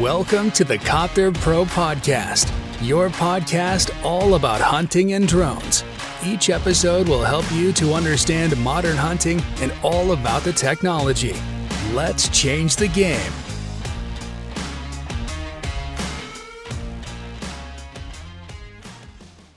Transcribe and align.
Welcome 0.00 0.50
to 0.52 0.64
the 0.64 0.76
Copter 0.76 1.30
Pro 1.30 1.64
Podcast, 1.64 2.50
your 2.82 3.10
podcast 3.10 3.94
all 4.04 4.34
about 4.34 4.60
hunting 4.60 5.12
and 5.12 5.28
drones. 5.28 5.84
Each 6.26 6.50
episode 6.50 7.08
will 7.08 7.22
help 7.22 7.44
you 7.52 7.72
to 7.74 7.92
understand 7.94 8.56
modern 8.56 8.96
hunting 8.96 9.40
and 9.60 9.72
all 9.84 10.10
about 10.10 10.42
the 10.42 10.52
technology. 10.52 11.32
Let's 11.92 12.28
change 12.30 12.74
the 12.74 12.88
game. 12.88 13.32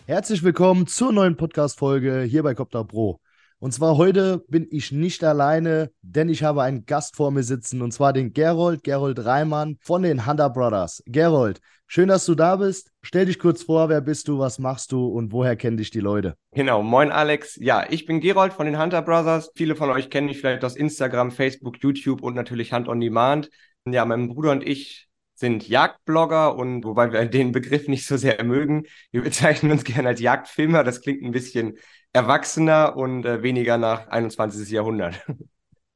Herzlich 0.06 0.44
willkommen 0.44 0.86
zur 0.86 1.14
neuen 1.14 1.36
Podcast-Folge 1.36 2.22
hier 2.30 2.44
bei 2.44 2.54
Copter 2.54 2.84
Pro. 2.84 3.20
Und 3.60 3.74
zwar 3.74 3.98
heute 3.98 4.44
bin 4.48 4.68
ich 4.70 4.92
nicht 4.92 5.24
alleine, 5.24 5.90
denn 6.04 6.30
ich 6.30 6.44
habe 6.44 6.62
einen 6.62 6.86
Gast 6.86 7.16
vor 7.16 7.32
mir 7.32 7.42
sitzen 7.42 7.82
und 7.82 7.92
zwar 7.92 8.14
den 8.14 8.32
Gerold, 8.32 8.84
Gerold 8.84 9.26
Reimann 9.26 9.78
von 9.82 10.04
den 10.04 10.28
Hunter 10.28 10.52
Brothers. 10.52 11.02
Gerold, 11.08 11.60
schön, 11.88 12.08
dass 12.08 12.28
du 12.28 12.36
da 12.36 12.58
bist. 12.58 12.92
Stell 13.02 13.26
dich 13.26 13.40
kurz 13.40 13.64
vor, 13.64 13.90
wer 13.90 14.02
bist 14.02 14.28
du, 14.28 14.38
was 14.38 14.60
machst 14.60 14.92
du 14.92 15.08
und 15.08 15.32
woher 15.32 15.56
kennen 15.56 15.78
dich 15.78 15.90
die 15.90 16.02
Leute? 16.02 16.36
Genau, 16.52 16.84
moin 16.84 17.12
Alex. 17.12 17.56
Ja, 17.60 17.84
ich 17.90 18.06
bin 18.06 18.20
Gerold 18.20 18.54
von 18.54 18.68
den 18.68 18.80
Hunter 18.80 19.02
Brothers. 19.02 19.50
Viele 19.56 19.76
von 19.76 19.90
euch 19.90 20.12
kennen 20.12 20.28
mich 20.28 20.38
vielleicht 20.40 20.64
aus 20.64 20.76
Instagram, 20.76 21.32
Facebook, 21.32 21.82
YouTube 21.82 22.22
und 22.22 22.36
natürlich 22.36 22.74
Hunt 22.74 22.88
on 22.88 23.00
Demand. 23.00 23.50
Ja, 23.88 24.06
mein 24.06 24.28
Bruder 24.28 24.52
und 24.52 24.68
ich 24.68 25.08
sind 25.34 25.68
Jagdblogger 25.68 26.56
und 26.56 26.84
wobei 26.84 27.12
wir 27.12 27.26
den 27.26 27.54
Begriff 27.54 27.88
nicht 27.88 28.06
so 28.06 28.18
sehr 28.18 28.44
mögen, 28.44 28.84
wir 29.12 29.24
bezeichnen 29.24 29.72
uns 29.72 29.84
gerne 29.84 30.10
als 30.10 30.20
Jagdfilmer. 30.20 30.84
Das 30.84 31.02
klingt 31.02 31.24
ein 31.24 31.32
bisschen 31.32 31.78
erwachsener 32.18 32.98
und 32.98 33.26
äh, 33.26 33.44
weniger 33.44 33.78
nach 33.78 34.08
21. 34.08 34.70
Jahrhundert. 34.70 35.26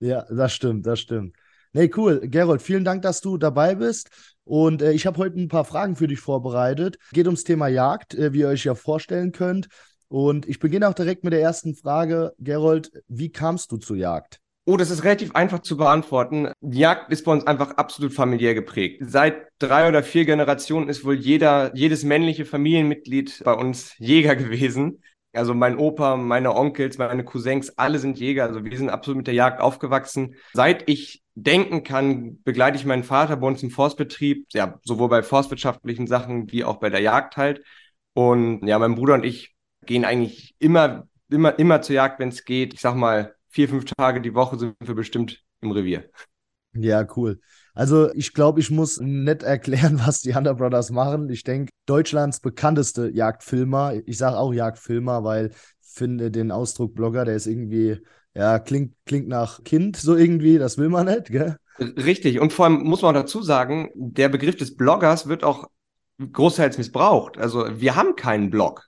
Ja, 0.04 0.26
das 0.32 0.54
stimmt, 0.54 0.88
das 0.88 1.00
stimmt. 1.00 1.36
Nee, 1.74 1.92
cool. 1.96 2.22
Gerold, 2.24 2.64
vielen 2.64 2.84
Dank, 2.84 3.04
dass 3.04 3.22
du 3.22 3.38
dabei 3.38 3.76
bist. 3.76 4.10
Und 4.44 4.82
äh, 4.82 4.94
ich 4.94 5.06
habe 5.06 5.20
heute 5.20 5.40
ein 5.40 5.48
paar 5.48 5.64
Fragen 5.64 5.96
für 5.96 6.08
dich 6.08 6.20
vorbereitet. 6.20 6.98
Geht 7.12 7.28
ums 7.28 7.44
Thema 7.44 7.68
Jagd, 7.68 8.16
äh, 8.16 8.34
wie 8.34 8.40
ihr 8.40 8.48
euch 8.48 8.64
ja 8.64 8.74
vorstellen 8.74 9.32
könnt. 9.32 9.68
Und 10.08 10.48
ich 10.48 10.58
beginne 10.58 10.90
auch 10.90 10.96
direkt 10.96 11.24
mit 11.24 11.34
der 11.34 11.42
ersten 11.42 11.76
Frage. 11.76 12.34
Gerold, 12.40 12.92
wie 13.10 13.32
kamst 13.32 13.72
du 13.72 13.78
zur 13.78 13.96
Jagd? 13.96 14.40
Oh, 14.66 14.76
das 14.76 14.90
ist 14.90 15.04
relativ 15.04 15.36
einfach 15.36 15.60
zu 15.60 15.78
beantworten. 15.78 16.52
Die 16.62 16.80
Jagd 16.80 17.12
ist 17.12 17.24
bei 17.24 17.32
uns 17.32 17.46
einfach 17.46 17.78
absolut 17.78 18.14
familiär 18.14 18.56
geprägt. 18.56 19.04
Seit 19.06 19.48
drei 19.60 19.88
oder 19.88 20.02
vier 20.02 20.26
Generationen 20.26 20.90
ist 20.90 21.06
wohl 21.06 21.16
jeder, 21.16 21.76
jedes 21.76 22.04
männliche 22.04 22.46
Familienmitglied 22.46 23.44
bei 23.46 23.54
uns 23.54 23.94
Jäger 24.00 24.36
gewesen. 24.36 25.04
Also 25.34 25.54
mein 25.54 25.78
Opa, 25.78 26.18
meine 26.18 26.56
Onkels, 26.56 26.98
meine 26.98 27.24
Cousins, 27.24 27.78
alle 27.78 28.00
sind 28.00 28.20
Jäger. 28.20 28.46
Also 28.46 28.66
wir 28.66 28.78
sind 28.78 28.90
absolut 28.90 29.18
mit 29.18 29.28
der 29.28 29.34
Jagd 29.34 29.62
aufgewachsen. 29.62 30.36
Seit 30.54 30.90
ich 30.90 31.24
denken 31.36 31.84
kann, 31.84 32.42
begleite 32.44 32.78
ich 32.78 32.86
meinen 32.86 33.04
Vater 33.04 33.38
bei 33.38 33.48
uns 33.48 33.64
im 33.64 33.72
Forstbetrieb, 33.72 34.48
ja, 34.52 34.80
sowohl 34.84 35.10
bei 35.10 35.24
forstwirtschaftlichen 35.24 36.08
Sachen 36.08 36.52
wie 36.52 36.64
auch 36.64 36.78
bei 36.78 36.90
der 36.90 37.00
Jagd 37.00 37.38
halt. 37.38 37.64
Und 38.14 38.68
ja, 38.68 38.78
mein 38.78 38.96
Bruder 38.96 39.14
und 39.14 39.24
ich 39.24 39.56
gehen 39.86 40.04
eigentlich 40.04 40.54
immer, 40.60 41.08
immer, 41.30 41.58
immer 41.58 41.82
zur 41.82 41.96
Jagd, 41.96 42.20
wenn 42.20 42.30
es 42.30 42.44
geht. 42.44 42.74
Ich 42.74 42.82
sag 42.82 42.96
mal, 42.96 43.36
vier, 43.50 43.70
fünf 43.70 43.86
Tage 43.86 44.22
die 44.22 44.34
Woche 44.34 44.58
sind 44.58 44.76
wir 44.80 44.96
bestimmt 44.96 45.44
im 45.62 45.72
Revier. 45.72 46.10
Ja, 46.74 47.06
cool. 47.16 47.40
Also 47.74 48.12
ich 48.14 48.34
glaube, 48.34 48.60
ich 48.60 48.72
muss 48.72 49.00
nicht 49.00 49.44
erklären, 49.44 50.00
was 50.06 50.22
die 50.22 50.36
Hunter 50.36 50.56
Brothers 50.56 50.92
machen. 50.92 51.30
Ich 51.30 51.44
denke, 51.44 51.72
Deutschlands 51.86 52.40
bekannteste 52.40 53.10
Jagdfilmer, 53.10 53.94
ich 54.06 54.18
sage 54.18 54.38
auch 54.38 54.54
Jagdfilmer, 54.54 55.24
weil 55.24 55.52
finde 55.82 56.32
den 56.32 56.52
Ausdruck 56.52 56.96
Blogger, 56.96 57.26
der 57.26 57.36
ist 57.36 57.48
irgendwie, 57.48 58.00
ja, 58.34 58.60
klingt, 58.60 58.96
klingt 59.06 59.28
nach 59.28 59.64
Kind 59.64 59.98
so 59.98 60.16
irgendwie, 60.16 60.58
das 60.58 60.78
will 60.78 60.90
man 60.90 61.08
nicht, 61.08 61.26
gell? 61.32 61.58
Richtig. 61.80 62.40
Und 62.40 62.54
vor 62.54 62.66
allem 62.66 62.84
muss 62.84 63.02
man 63.02 63.16
auch 63.16 63.22
dazu 63.22 63.42
sagen, 63.42 63.90
der 63.96 64.30
Begriff 64.30 64.56
des 64.56 64.76
Bloggers 64.76 65.28
wird 65.28 65.44
auch 65.44 65.68
großteils 66.20 66.78
missbraucht. 66.78 67.38
Also 67.38 67.66
wir 67.80 67.96
haben 67.96 68.16
keinen 68.16 68.50
Blog. 68.50 68.88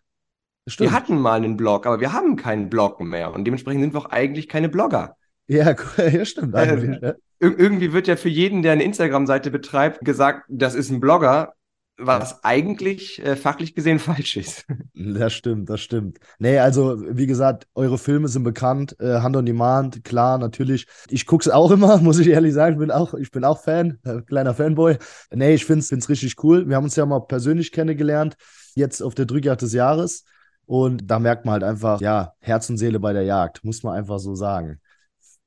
Stimmt. 0.68 0.92
Wir 0.92 0.96
hatten 0.96 1.20
mal 1.20 1.38
einen 1.38 1.58
Blog, 1.58 1.86
aber 1.86 2.00
wir 2.00 2.14
haben 2.14 2.36
keinen 2.36 2.70
Blog 2.70 3.02
mehr. 3.02 3.34
Und 3.34 3.46
dementsprechend 3.46 3.82
sind 3.82 3.94
wir 3.94 4.00
auch 4.00 4.12
eigentlich 4.12 4.48
keine 4.48 4.70
Blogger. 4.70 5.18
Ja, 5.48 5.76
ja 5.98 6.26
stimmt. 6.26 6.56
Eigentlich, 6.56 7.02
äh, 7.02 7.14
irgendwie 7.40 7.94
wird 7.94 8.08
ja 8.08 8.16
für 8.16 8.30
jeden, 8.30 8.62
der 8.62 8.74
eine 8.74 8.84
Instagram-Seite 8.84 9.52
betreibt, 9.52 10.06
gesagt, 10.06 10.46
das 10.48 10.76
ist 10.76 10.90
ein 10.90 11.00
Blogger, 11.00 11.54
was 11.98 12.32
ja. 12.32 12.40
eigentlich 12.44 13.24
äh, 13.24 13.36
fachlich 13.36 13.76
gesehen 13.76 14.00
falsch 14.00 14.38
ist. 14.38 14.66
Das 14.94 15.34
stimmt, 15.34 15.70
das 15.70 15.82
stimmt. 15.82 16.20
Nee, 16.40 16.60
also 16.60 16.98
wie 17.10 17.28
gesagt, 17.28 17.68
eure 17.76 17.98
Filme 17.98 18.28
sind 18.28 18.44
bekannt, 18.44 18.96
äh, 19.00 19.20
Hand 19.20 19.36
on 19.36 19.46
Demand, 19.46 20.04
klar, 20.04 20.38
natürlich. 20.38 20.88
Ich 21.10 21.26
gucke 21.26 21.44
es 21.44 21.54
auch 21.54 21.72
immer, 21.72 21.98
muss 22.02 22.20
ich 22.20 22.28
ehrlich 22.28 22.54
sagen, 22.54 22.74
ich 22.74 22.80
bin 22.80 22.92
auch, 22.92 23.14
ich 23.14 23.32
bin 23.32 23.44
auch 23.44 23.62
Fan, 23.62 24.00
äh, 24.04 24.22
kleiner 24.22 24.54
Fanboy. 24.54 24.98
Nee, 25.32 25.54
ich 25.54 25.66
finde 25.66 25.82
es 25.82 26.10
richtig 26.10 26.44
cool. 26.44 26.68
Wir 26.68 26.76
haben 26.76 26.86
uns 26.86 26.96
ja 26.96 27.06
mal 27.06 27.20
persönlich 27.20 27.72
kennengelernt, 27.72 28.36
jetzt 28.76 29.02
auf 29.02 29.16
der 29.16 29.26
Drückjagd 29.26 29.62
des 29.62 29.74
Jahres. 29.74 30.24
Und 30.66 31.12
da 31.12 31.20
merkt 31.20 31.46
man 31.46 31.54
halt 31.54 31.64
einfach, 31.64 32.00
ja, 32.00 32.34
Herz 32.40 32.70
und 32.70 32.78
Seele 32.78 33.00
bei 33.00 33.12
der 33.12 33.24
Jagd, 33.24 33.64
muss 33.66 33.84
man 33.84 33.96
einfach 33.96 34.20
so 34.20 34.34
sagen. 34.34 34.80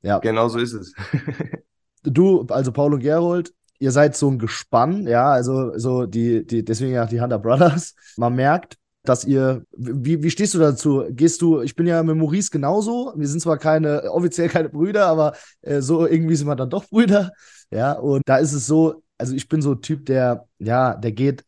Ja. 0.02 0.18
Genau 0.18 0.48
so 0.48 0.58
ist 0.58 0.72
es. 0.72 0.94
du, 2.02 2.46
also 2.48 2.72
Paul 2.72 2.94
und 2.94 3.00
Gerold, 3.00 3.52
ihr 3.78 3.92
seid 3.92 4.16
so 4.16 4.30
ein 4.30 4.38
Gespann, 4.38 5.06
ja, 5.06 5.30
also 5.30 5.76
so 5.78 6.06
die, 6.06 6.46
die, 6.46 6.64
deswegen 6.64 6.92
ja 6.92 7.06
die 7.06 7.20
Hunter 7.20 7.38
Brothers. 7.38 7.94
Man 8.16 8.34
merkt, 8.34 8.76
dass 9.04 9.24
ihr, 9.24 9.64
wie, 9.76 10.22
wie 10.22 10.30
stehst 10.30 10.54
du 10.54 10.58
dazu? 10.58 11.04
Gehst 11.10 11.42
du, 11.42 11.60
ich 11.60 11.76
bin 11.76 11.86
ja 11.86 12.02
mit 12.02 12.16
Maurice 12.16 12.50
genauso, 12.50 13.12
wir 13.16 13.28
sind 13.28 13.40
zwar 13.40 13.58
keine, 13.58 14.10
offiziell 14.10 14.48
keine 14.48 14.68
Brüder, 14.68 15.06
aber 15.06 15.34
äh, 15.62 15.80
so 15.80 16.06
irgendwie 16.06 16.36
sind 16.36 16.46
wir 16.46 16.56
dann 16.56 16.70
doch 16.70 16.88
Brüder, 16.88 17.32
ja, 17.70 17.92
und 17.92 18.22
da 18.26 18.38
ist 18.38 18.52
es 18.52 18.66
so, 18.66 19.02
also 19.18 19.34
ich 19.34 19.48
bin 19.48 19.62
so 19.62 19.72
ein 19.72 19.80
Typ, 19.80 20.06
der, 20.06 20.46
ja, 20.58 20.94
der 20.94 21.12
geht 21.12 21.44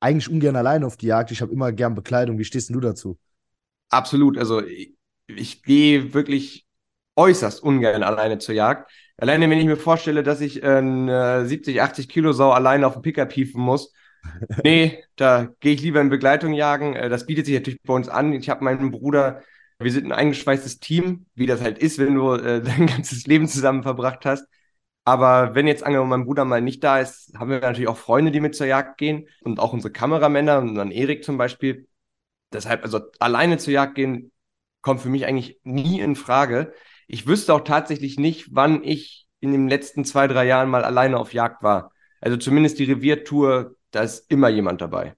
eigentlich 0.00 0.30
ungern 0.30 0.56
allein 0.56 0.84
auf 0.84 0.96
die 0.96 1.06
Jagd, 1.06 1.30
ich 1.30 1.42
habe 1.42 1.52
immer 1.52 1.72
gern 1.72 1.94
Bekleidung, 1.94 2.38
wie 2.38 2.44
stehst 2.44 2.70
du 2.70 2.80
dazu? 2.80 3.18
Absolut, 3.88 4.38
also 4.38 4.62
ich, 4.62 4.94
ich 5.26 5.62
gehe 5.62 6.14
wirklich 6.14 6.66
äußerst 7.16 7.62
ungern 7.62 8.02
alleine 8.02 8.38
zur 8.38 8.54
Jagd. 8.54 8.90
Alleine, 9.16 9.48
wenn 9.50 9.58
ich 9.58 9.66
mir 9.66 9.76
vorstelle, 9.76 10.22
dass 10.22 10.40
ich 10.40 10.64
eine 10.64 11.46
70, 11.46 11.80
80 11.82 12.08
Kilo 12.08 12.32
Sau 12.32 12.50
alleine 12.50 12.86
auf 12.86 12.94
dem 12.94 13.02
Pickup 13.02 13.32
hieven 13.32 13.60
muss, 13.60 13.92
nee, 14.64 15.04
da 15.16 15.48
gehe 15.60 15.74
ich 15.74 15.82
lieber 15.82 16.00
in 16.00 16.08
Begleitung 16.08 16.52
jagen. 16.52 16.94
Äh, 16.94 17.08
das 17.08 17.26
bietet 17.26 17.46
sich 17.46 17.54
natürlich 17.54 17.82
bei 17.82 17.94
uns 17.94 18.08
an. 18.08 18.32
Ich 18.32 18.48
habe 18.48 18.64
meinen 18.64 18.90
Bruder, 18.90 19.42
wir 19.78 19.90
sind 19.90 20.06
ein 20.06 20.12
eingeschweißtes 20.12 20.78
Team, 20.80 21.26
wie 21.34 21.46
das 21.46 21.60
halt 21.60 21.78
ist, 21.78 21.98
wenn 21.98 22.14
du 22.14 22.34
äh, 22.34 22.62
dein 22.62 22.86
ganzes 22.86 23.26
Leben 23.26 23.48
zusammen 23.48 23.82
verbracht 23.82 24.24
hast. 24.24 24.46
Aber 25.04 25.54
wenn 25.54 25.66
jetzt 25.66 25.82
angenommen 25.82 26.10
mein 26.10 26.24
Bruder 26.24 26.44
mal 26.44 26.60
nicht 26.60 26.84
da 26.84 27.00
ist, 27.00 27.32
haben 27.36 27.50
wir 27.50 27.60
natürlich 27.60 27.88
auch 27.88 27.96
Freunde, 27.96 28.30
die 28.30 28.40
mit 28.40 28.54
zur 28.54 28.66
Jagd 28.66 28.98
gehen 28.98 29.28
und 29.42 29.58
auch 29.58 29.72
unsere 29.72 29.92
Kameramänner 29.92 30.58
und 30.58 30.76
dann 30.76 30.92
Erik 30.92 31.24
zum 31.24 31.38
Beispiel. 31.38 31.88
Deshalb, 32.52 32.84
also 32.84 33.00
alleine 33.18 33.58
zur 33.58 33.72
Jagd 33.72 33.96
gehen, 33.96 34.30
kommt 34.80 35.00
für 35.00 35.08
mich 35.08 35.26
eigentlich 35.26 35.58
nie 35.64 36.00
in 36.00 36.14
Frage 36.16 36.72
ich 37.12 37.26
wüsste 37.26 37.52
auch 37.52 37.60
tatsächlich 37.60 38.18
nicht, 38.18 38.48
wann 38.52 38.82
ich 38.82 39.28
in 39.40 39.52
den 39.52 39.68
letzten 39.68 40.04
zwei, 40.04 40.26
drei 40.26 40.46
Jahren 40.46 40.70
mal 40.70 40.82
alleine 40.82 41.18
auf 41.18 41.34
Jagd 41.34 41.62
war. 41.62 41.92
Also 42.22 42.38
zumindest 42.38 42.78
die 42.78 42.84
Reviertour, 42.84 43.74
da 43.90 44.00
ist 44.00 44.30
immer 44.30 44.48
jemand 44.48 44.80
dabei. 44.80 45.14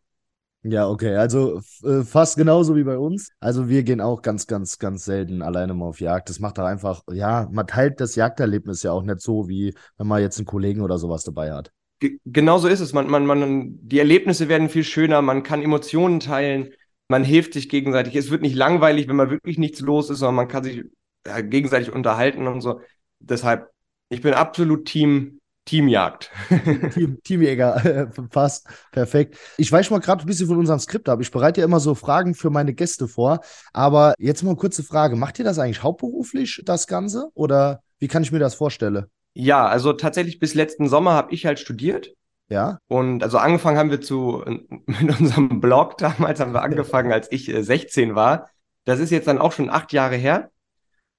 Ja, 0.65 0.89
okay, 0.89 1.15
also 1.15 1.61
äh, 1.85 2.03
fast 2.03 2.37
genauso 2.37 2.75
wie 2.75 2.83
bei 2.83 2.99
uns. 2.99 3.31
Also 3.39 3.69
wir 3.69 3.85
gehen 3.85 4.01
auch 4.01 4.23
ganz, 4.23 4.49
ganz, 4.49 4.79
ganz 4.79 5.05
selten 5.05 5.41
alleine 5.41 5.75
mal 5.75 5.87
auf 5.87 6.01
Jagd. 6.01 6.31
Das 6.31 6.41
macht 6.41 6.59
doch 6.59 6.65
einfach, 6.65 7.03
ja, 7.13 7.49
man 7.53 7.67
teilt 7.67 8.01
das 8.01 8.17
Jagderlebnis 8.17 8.83
ja 8.83 8.91
auch 8.91 9.03
nicht 9.03 9.21
so, 9.21 9.49
wie 9.49 9.75
wenn 9.97 10.09
man 10.09 10.21
jetzt 10.21 10.39
einen 10.39 10.47
Kollegen 10.47 10.81
oder 10.81 10.99
sowas 10.99 11.23
dabei 11.23 11.53
hat. 11.53 11.71
G 12.01 12.19
genau 12.25 12.59
so 12.59 12.67
ist 12.67 12.81
es. 12.81 12.93
Man, 12.93 13.09
man, 13.09 13.25
man, 13.25 13.79
die 13.83 14.01
Erlebnisse 14.01 14.49
werden 14.49 14.69
viel 14.69 14.85
schöner, 14.85 15.23
man 15.23 15.45
kann 15.45 15.63
Emotionen 15.63 16.19
teilen, 16.19 16.73
man 17.07 17.23
hilft 17.23 17.53
sich 17.53 17.69
gegenseitig. 17.69 18.17
Es 18.17 18.31
wird 18.31 18.43
nicht 18.43 18.57
langweilig, 18.57 19.07
wenn 19.07 19.17
mal 19.17 19.31
wirklich 19.31 19.59
nichts 19.59 19.81
los 19.81 20.11
ist, 20.11 20.19
sondern 20.19 20.37
man 20.37 20.49
kann 20.49 20.65
sich 20.65 20.83
ja, 21.27 21.41
gegenseitig 21.41 21.93
unterhalten 21.93 22.47
und 22.47 22.61
so. 22.61 22.81
Deshalb, 23.21 23.71
ich 24.09 24.21
bin 24.21 24.35
absolut 24.35 24.87
Team 24.87 25.41
Teamjagd. 25.67 26.31
Team, 26.93 27.19
Teamjäger, 27.23 28.11
passt. 28.31 28.69
Perfekt. 28.93 29.39
Ich 29.57 29.73
weiche 29.73 29.93
mal 29.93 30.01
gerade 30.01 30.23
ein 30.23 30.27
bisschen 30.27 30.47
von 30.47 30.59
unserem 30.59 30.79
Skript 30.79 31.09
ab. 31.09 31.21
Ich 31.21 31.31
bereite 31.31 31.61
ja 31.61 31.65
immer 31.65 31.81
so 31.81 31.95
Fragen 31.95 32.35
für 32.35 32.51
meine 32.51 32.75
Gäste 32.75 33.09
vor. 33.09 33.41
Aber 33.73 34.15
jetzt 34.19 34.43
mal 34.43 34.51
eine 34.51 34.59
kurze 34.59 34.83
Frage. 34.83 35.17
Macht 35.17 35.39
ihr 35.39 35.45
das 35.45 35.59
eigentlich 35.59 35.83
hauptberuflich, 35.83 36.63
das 36.65 36.87
Ganze? 36.87 37.29
Oder 37.35 37.81
wie 37.99 38.09
kann 38.09 38.23
ich 38.23 38.31
mir 38.31 38.39
das 38.39 38.55
vorstellen? 38.55 39.07
Ja, 39.33 39.67
also 39.67 39.95
tatsächlich 39.95 40.39
bis 40.39 40.55
letzten 40.55 40.89
Sommer 40.89 41.13
habe 41.13 41.33
ich 41.33 41.47
halt 41.47 41.59
studiert. 41.59 42.13
Ja. 42.49 42.79
Und 42.89 43.23
also 43.23 43.39
angefangen 43.39 43.79
haben 43.79 43.91
wir 43.91 44.03
zu, 44.03 44.45
mit 44.87 45.19
unserem 45.19 45.61
Blog 45.61 45.97
damals 45.97 46.41
haben 46.41 46.53
wir 46.53 46.63
angefangen, 46.63 47.11
als 47.11 47.33
ich 47.33 47.47
16 47.47 48.11
äh, 48.11 48.15
war. 48.15 48.51
Das 48.85 49.01
ist 49.01 49.11
jetzt 49.11 49.29
dann 49.29 49.39
auch 49.39 49.53
schon 49.53 49.71
acht 49.71 49.95
Jahre 49.95 50.17
her. 50.17 50.51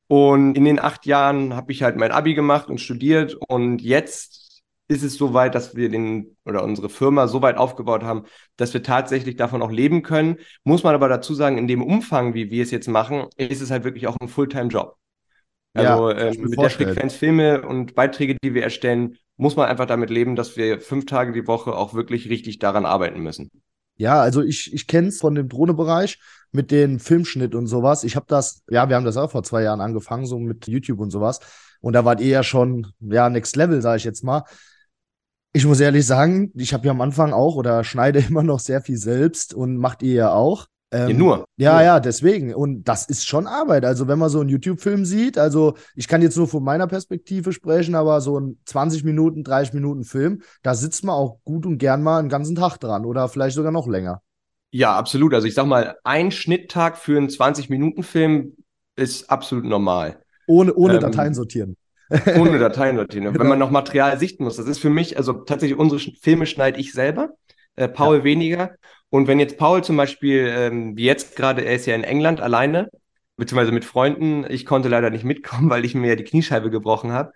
Und 0.08 0.56
in 0.56 0.66
den 0.66 0.80
acht 0.80 1.06
Jahren 1.06 1.56
habe 1.56 1.72
ich 1.72 1.82
halt 1.84 1.96
mein 1.96 2.12
Abi 2.12 2.36
gemacht 2.36 2.70
und 2.70 2.80
studiert 2.80 3.36
und 3.48 3.82
jetzt 3.82 4.64
ist 4.88 5.04
es 5.04 5.16
so 5.16 5.34
weit, 5.34 5.56
dass 5.56 5.76
wir 5.76 5.90
den 5.90 6.38
oder 6.46 6.64
unsere 6.64 6.90
Firma 6.90 7.28
so 7.28 7.42
weit 7.42 7.58
aufgebaut 7.58 8.04
haben, 8.04 8.26
dass 8.56 8.74
wir 8.74 8.84
tatsächlich 8.84 9.36
davon 9.36 9.62
auch 9.64 9.72
leben 9.72 10.04
können. 10.04 10.38
Muss 10.64 10.84
man 10.84 10.94
aber 10.94 11.10
dazu 11.10 11.34
sagen, 11.34 11.58
in 11.58 11.68
dem 11.68 11.82
Umfang, 11.82 12.36
wie 12.36 12.52
wir 12.52 12.62
es 12.62 12.72
jetzt 12.72 12.88
machen, 12.88 13.26
ist 13.36 13.62
es 13.62 13.72
halt 13.72 13.84
wirklich 13.84 14.08
auch 14.08 14.18
ein 14.20 14.28
Fulltime-Job. 14.28 14.96
Also 15.74 16.12
ja, 16.12 16.18
äh, 16.18 16.38
mit 16.38 16.60
der 16.60 16.70
Frequenz 16.70 17.16
Filme 17.16 17.68
und 17.68 17.96
Beiträge, 17.96 18.38
die 18.44 18.54
wir 18.54 18.64
erstellen, 18.64 19.18
muss 19.38 19.56
man 19.56 19.68
einfach 19.68 19.88
damit 19.88 20.10
leben, 20.10 20.36
dass 20.36 20.56
wir 20.56 20.80
fünf 20.80 21.06
Tage 21.06 21.34
die 21.34 21.48
Woche 21.48 21.76
auch 21.76 21.94
wirklich 21.94 22.30
richtig 22.30 22.60
daran 22.60 22.86
arbeiten 22.86 23.20
müssen. 23.22 23.50
Ja, 23.98 24.22
also 24.22 24.42
ich, 24.42 24.74
ich 24.74 24.88
kenne 24.88 25.08
es 25.08 25.20
von 25.20 25.36
dem 25.36 25.48
Drohnebereich 25.50 26.20
mit 26.52 26.72
dem 26.72 27.00
Filmschnitt 27.00 27.56
und 27.56 27.68
sowas. 27.68 28.04
Ich 28.04 28.16
habe 28.16 28.26
das, 28.28 28.64
ja, 28.70 28.90
wir 28.90 28.96
haben 28.96 29.06
das 29.06 29.18
auch 29.18 29.32
vor 29.32 29.44
zwei 29.44 29.64
Jahren 29.64 29.82
angefangen, 29.82 30.26
so 30.26 30.40
mit 30.40 30.68
YouTube 30.68 31.00
und 31.00 31.12
sowas. 31.12 31.40
Und 31.82 31.94
da 31.94 32.04
wart 32.06 32.22
ihr 32.22 32.28
ja 32.28 32.44
schon, 32.44 32.88
ja, 33.00 33.30
Next 33.30 33.56
Level, 33.56 33.82
sage 33.82 33.98
ich 33.98 34.04
jetzt 34.04 34.24
mal. 34.24 34.44
Ich 35.54 35.66
muss 35.66 35.80
ehrlich 35.80 36.06
sagen, 36.06 36.52
ich 36.56 36.74
habe 36.74 36.86
ja 36.86 36.92
am 36.92 37.02
Anfang 37.02 37.32
auch 37.32 37.56
oder 37.56 37.84
schneide 37.84 38.20
immer 38.30 38.44
noch 38.44 38.60
sehr 38.60 38.82
viel 38.82 38.98
selbst 38.98 39.54
und 39.54 39.78
macht 39.78 40.04
ihr 40.04 40.14
ja 40.14 40.34
auch. 40.34 40.68
Ähm, 40.92 41.10
ja, 41.10 41.18
nur. 41.18 41.46
Ja, 41.58 41.82
ja, 41.82 42.00
deswegen. 42.00 42.54
Und 42.54 42.84
das 42.84 43.08
ist 43.08 43.26
schon 43.28 43.48
Arbeit. 43.48 43.86
Also, 43.86 44.08
wenn 44.08 44.20
man 44.20 44.30
so 44.30 44.40
einen 44.40 44.50
YouTube-Film 44.50 45.06
sieht, 45.06 45.38
also 45.38 45.76
ich 45.96 46.08
kann 46.08 46.22
jetzt 46.22 46.38
nur 46.38 46.48
von 46.48 46.64
meiner 46.64 46.88
Perspektive 46.88 47.54
sprechen, 47.54 47.96
aber 47.96 48.22
so 48.22 48.40
ein 48.40 48.60
20 48.66 49.04
Minuten, 49.04 49.44
30 49.44 49.74
Minuten 49.74 50.04
Film, 50.04 50.42
da 50.62 50.76
sitzt 50.76 51.04
man 51.04 51.16
auch 51.16 51.40
gut 51.44 51.66
und 51.66 51.78
gern 51.78 52.04
mal 52.04 52.20
einen 52.20 52.30
ganzen 52.30 52.56
Tag 52.56 52.78
dran 52.78 53.06
oder 53.06 53.28
vielleicht 53.28 53.56
sogar 53.56 53.72
noch 53.72 53.88
länger. 53.88 54.22
Ja, 54.72 54.96
absolut. 54.96 55.34
Also 55.34 55.48
ich 55.48 55.54
sag 55.54 55.68
mal, 55.68 55.96
ein 56.04 56.32
Schnitttag 56.32 56.98
für 56.98 57.18
einen 57.18 57.30
20-Minuten-Film 57.30 58.58
ist 58.96 59.30
absolut 59.30 59.66
normal. 59.66 60.20
Ohne, 60.48 60.74
ohne 60.74 60.96
ähm, 60.96 61.00
Dateien 61.00 61.34
sortieren. 61.34 61.78
ohne 62.38 62.60
Dateien 62.60 62.98
sortieren. 62.98 63.26
genau. 63.26 63.40
Wenn 63.40 63.48
man 63.48 63.60
noch 63.60 63.72
Material 63.72 64.20
sichten 64.20 64.44
muss. 64.44 64.58
Das 64.58 64.68
ist 64.68 64.80
für 64.80 64.90
mich, 64.90 65.18
also 65.18 65.34
tatsächlich 65.34 65.80
unsere 65.80 66.00
Filme 66.22 66.46
schneide 66.46 66.80
ich 66.80 66.94
selber, 66.94 67.30
äh, 67.76 67.88
Paul 67.88 68.18
ja. 68.18 68.24
weniger. 68.24 68.76
Und 69.10 69.28
wenn 69.28 69.40
jetzt 69.40 69.58
Paul 69.58 69.84
zum 69.84 69.98
Beispiel, 69.98 70.48
ähm, 70.50 70.98
wie 70.98 71.06
jetzt 71.06 71.36
gerade, 71.36 71.64
er 71.64 71.76
ist 71.76 71.86
ja 71.86 71.96
in 71.96 72.04
England 72.04 72.42
alleine, 72.42 72.90
beziehungsweise 73.38 73.72
mit 73.72 73.86
Freunden, 73.86 74.46
ich 74.50 74.66
konnte 74.66 74.90
leider 74.90 75.10
nicht 75.10 75.24
mitkommen, 75.24 75.70
weil 75.70 75.86
ich 75.86 75.96
mir 75.96 76.10
ja 76.10 76.16
die 76.16 76.24
Kniescheibe 76.24 76.70
gebrochen 76.70 77.12
habe. 77.12 77.34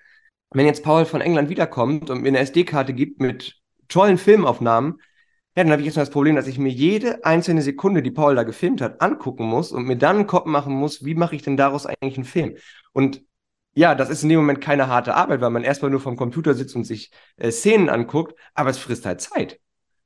Wenn 0.51 0.65
jetzt 0.65 0.83
Paul 0.83 1.05
von 1.05 1.21
England 1.21 1.49
wiederkommt 1.49 2.09
und 2.09 2.21
mir 2.21 2.29
eine 2.29 2.39
SD-Karte 2.39 2.93
gibt 2.93 3.21
mit 3.21 3.57
tollen 3.87 4.17
Filmaufnahmen, 4.17 4.99
ja, 5.55 5.63
dann 5.63 5.71
habe 5.71 5.81
ich 5.81 5.87
jetzt 5.87 5.95
mal 5.95 6.03
das 6.03 6.11
Problem, 6.11 6.35
dass 6.35 6.47
ich 6.47 6.57
mir 6.57 6.71
jede 6.71 7.25
einzelne 7.25 7.61
Sekunde, 7.61 8.01
die 8.01 8.11
Paul 8.11 8.35
da 8.35 8.43
gefilmt 8.43 8.81
hat, 8.81 9.01
angucken 9.01 9.45
muss 9.45 9.71
und 9.71 9.85
mir 9.85 9.97
dann 9.97 10.17
einen 10.17 10.27
Kopf 10.27 10.45
machen 10.45 10.73
muss, 10.73 11.03
wie 11.03 11.15
mache 11.15 11.35
ich 11.35 11.41
denn 11.41 11.57
daraus 11.57 11.85
eigentlich 11.85 12.15
einen 12.15 12.25
Film? 12.25 12.55
Und 12.93 13.23
ja, 13.73 13.95
das 13.95 14.09
ist 14.09 14.23
in 14.23 14.29
dem 14.29 14.39
Moment 14.39 14.61
keine 14.61 14.87
harte 14.87 15.15
Arbeit, 15.15 15.41
weil 15.41 15.49
man 15.49 15.63
erstmal 15.63 15.91
nur 15.91 15.99
vom 15.99 16.15
Computer 16.17 16.53
sitzt 16.53 16.75
und 16.75 16.85
sich 16.85 17.11
äh, 17.37 17.51
Szenen 17.51 17.89
anguckt, 17.89 18.39
aber 18.53 18.69
es 18.69 18.77
frisst 18.77 19.05
halt 19.05 19.21
Zeit. 19.21 19.59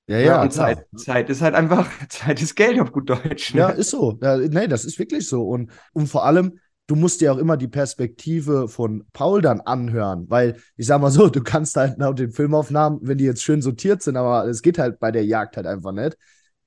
Ja, 0.07 0.17
ja, 0.19 0.41
und 0.41 0.51
Zeit, 0.51 0.85
Zeit 0.97 1.29
ist 1.29 1.41
halt 1.41 1.55
einfach, 1.55 1.89
Zeit 2.09 2.41
ist 2.41 2.55
Geld 2.55 2.79
auf 2.79 2.91
gut 2.91 3.09
Deutsch. 3.09 3.53
Ne? 3.53 3.61
Ja, 3.61 3.69
ist 3.69 3.89
so. 3.91 4.19
Ja, 4.21 4.37
nee, 4.37 4.67
das 4.67 4.83
ist 4.85 4.99
wirklich 4.99 5.27
so. 5.27 5.43
Und, 5.47 5.71
und 5.93 6.07
vor 6.07 6.25
allem, 6.25 6.59
du 6.87 6.95
musst 6.95 7.21
dir 7.21 7.31
auch 7.31 7.37
immer 7.37 7.55
die 7.55 7.69
Perspektive 7.69 8.67
von 8.67 9.05
Paul 9.13 9.41
dann 9.41 9.61
anhören, 9.61 10.29
weil 10.29 10.57
ich 10.75 10.87
sag 10.87 10.99
mal 10.99 11.11
so, 11.11 11.29
du 11.29 11.41
kannst 11.41 11.77
halt 11.77 11.97
nach 11.97 12.13
den 12.13 12.31
Filmaufnahmen, 12.31 12.99
wenn 13.03 13.17
die 13.17 13.23
jetzt 13.23 13.43
schön 13.43 13.61
sortiert 13.61 14.01
sind, 14.01 14.17
aber 14.17 14.45
es 14.47 14.61
geht 14.61 14.77
halt 14.77 14.99
bei 14.99 15.11
der 15.11 15.25
Jagd 15.25 15.55
halt 15.55 15.67
einfach 15.67 15.93
nicht, 15.93 16.17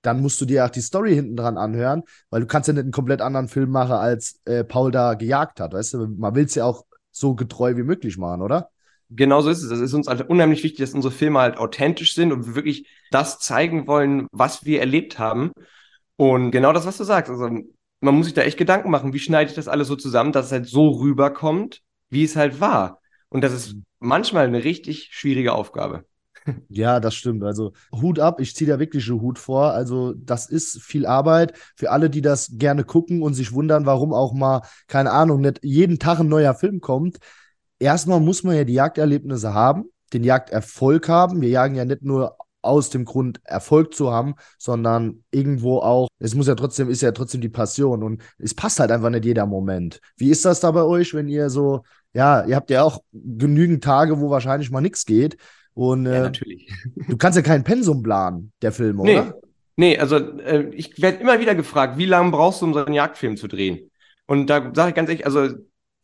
dann 0.01 0.23
musst 0.23 0.41
du 0.41 0.47
dir 0.47 0.65
auch 0.65 0.71
die 0.71 0.81
Story 0.81 1.15
hinten 1.15 1.37
dran 1.37 1.59
anhören, 1.59 2.05
weil 2.31 2.41
du 2.41 2.47
kannst 2.47 2.69
ja 2.69 2.73
nicht 2.75 2.85
einen 2.85 2.93
komplett 2.93 3.21
anderen 3.21 3.49
Film 3.49 3.71
machen, 3.71 3.93
als 3.93 4.41
äh, 4.47 4.65
Paul 4.65 4.91
da 4.93 5.15
gejagt 5.15 5.61
hat, 5.61 5.75
weißt 5.75 5.95
du? 5.95 6.07
Man 6.09 6.35
will 6.35 6.45
es 6.47 6.55
ja 6.55 6.65
auch 6.65 6.87
so 7.11 7.35
getreu 7.35 7.77
wie 7.77 7.83
möglich 7.83 8.17
machen, 8.17 8.41
oder? 8.41 8.71
Genau 9.11 9.41
so 9.41 9.51
ist 9.51 9.63
es. 9.63 9.71
Es 9.71 9.81
ist 9.81 9.95
uns 9.95 10.09
halt 10.09 10.29
unheimlich 10.29 10.65
wichtig, 10.65 10.81
dass 10.81 10.95
unsere 10.95 11.13
Filme 11.13 11.39
halt 11.39 11.59
authentisch 11.59 12.15
sind 12.15 12.33
und 12.33 12.47
wir 12.47 12.55
wirklich 12.55 12.89
das 13.11 13.39
zeigen 13.39 13.87
wollen, 13.87 14.27
was 14.33 14.65
wir 14.65 14.81
erlebt 14.81 15.19
haben. 15.19 15.53
Und 16.17 16.51
genau 16.51 16.73
das, 16.73 16.87
was 16.87 16.97
du 16.97 17.05
sagst. 17.05 17.31
Also 17.31 17.49
man 18.01 18.15
muss 18.15 18.27
sich 18.27 18.35
da 18.35 18.43
echt 18.43 18.59
Gedanken 18.59 18.91
machen, 18.91 19.13
wie 19.13 19.19
schneide 19.19 19.51
ich 19.51 19.57
das 19.57 19.69
alles 19.69 19.89
so 19.89 19.97
zusammen, 19.97 20.33
dass 20.33 20.47
es 20.47 20.53
halt 20.53 20.67
so 20.67 20.89
rüberkommt, 20.89 21.83
wie 22.09 22.25
es 22.25 22.37
halt 22.37 22.61
war. 22.61 23.01
Und 23.29 23.43
das 23.43 23.53
ist 23.53 23.77
manchmal 24.01 24.47
eine 24.47 24.65
richtig 24.65 25.11
schwierige 25.13 25.53
Aufgabe. 25.53 26.05
Ja, 26.69 27.01
das 27.01 27.15
stimmt. 27.15 27.43
Also 27.43 27.73
Hut 27.93 28.21
ab, 28.21 28.41
ich 28.41 28.55
ziehe 28.55 28.71
da 28.71 28.79
wirklich 28.79 29.09
einen 29.11 29.21
Hut 29.21 29.39
vor. 29.39 29.73
Also 29.73 30.15
das 30.15 30.49
ist 30.49 30.81
viel 30.81 31.05
Arbeit 31.05 31.55
für 31.75 31.91
alle, 31.91 32.09
die 32.09 32.21
das 32.21 32.53
gerne 32.53 32.85
gucken 32.85 33.23
und 33.23 33.35
sich 33.35 33.53
wundern, 33.53 33.87
warum 33.87 34.13
auch 34.13 34.33
mal, 34.33 34.63
keine 34.87 35.11
Ahnung, 35.11 35.41
nicht 35.41 35.61
jeden 35.63 35.99
Tag 35.99 36.21
ein 36.21 36.29
neuer 36.29 36.55
Film 36.55 36.81
kommt 36.81 37.19
erstmal 37.79 38.21
muss 38.21 38.43
man 38.43 38.57
ja 38.57 38.65
die 38.65 38.75
Jagderlebnisse 38.75 39.55
haben, 39.55 39.85
den 40.13 40.25
Jagderfolg 40.25 41.09
haben. 41.09 41.41
Wir 41.41 41.49
jagen 41.49 41.75
ja 41.75 41.85
nicht 41.85 42.03
nur 42.03 42.37
aus 42.63 42.91
dem 42.91 43.05
Grund, 43.05 43.41
Erfolg 43.45 43.95
zu 43.95 44.11
haben, 44.11 44.35
sondern 44.59 45.23
irgendwo 45.31 45.79
auch, 45.79 46.09
es 46.19 46.35
muss 46.35 46.49
ja 46.49 46.57
trotzdem, 46.57 46.91
ist 46.91 47.01
ja 47.01 47.13
trotzdem 47.13 47.41
die 47.41 47.49
Passion 47.49 48.03
und 48.03 48.23
es 48.39 48.55
passt 48.55 48.81
halt 48.81 48.91
einfach 48.91 49.11
nicht 49.11 49.25
jeder 49.25 49.47
Moment. 49.47 50.01
Wie 50.17 50.31
ist 50.31 50.45
das 50.45 50.61
da 50.61 50.73
bei 50.73 50.83
euch, 50.83 51.15
wenn 51.15 51.29
ihr 51.29 51.49
so, 51.49 51.85
ja, 52.13 52.45
ihr 52.45 52.57
habt 52.57 52.71
ja 52.71 52.83
auch 52.83 53.03
genügend 53.13 53.85
Tage, 53.85 54.21
wo 54.21 54.31
wahrscheinlich 54.31 54.71
mal 54.71 54.81
nichts 54.81 55.07
geht 55.07 55.37
und 55.75 56.07
äh, 56.07 56.23
natürlich. 56.23 56.69
du 57.09 57.17
kannst 57.17 57.37
ja 57.37 57.43
kein 57.43 57.63
Pensum 57.63 58.03
planen, 58.03 58.53
der 58.63 58.73
Film, 58.73 58.97
nee. 58.97 59.19
oder? 59.19 59.35
Nee, 59.77 59.99
also 59.99 60.17
äh, 60.17 60.71
ich 60.71 61.01
werde 61.01 61.19
immer 61.19 61.39
wieder 61.39 61.55
gefragt, 61.55 61.99
wie 61.99 62.07
lange 62.07 62.31
brauchst 62.31 62.63
du, 62.63 62.67
um 62.67 62.75
so 62.75 62.85
einen 62.85 62.95
Jagdfilm 62.95 63.37
zu 63.37 63.47
drehen? 63.47 63.91
Und 64.27 64.49
da 64.49 64.73
sage 64.75 64.89
ich 64.89 64.95
ganz 64.95 65.09
ehrlich, 65.09 65.27
also 65.27 65.51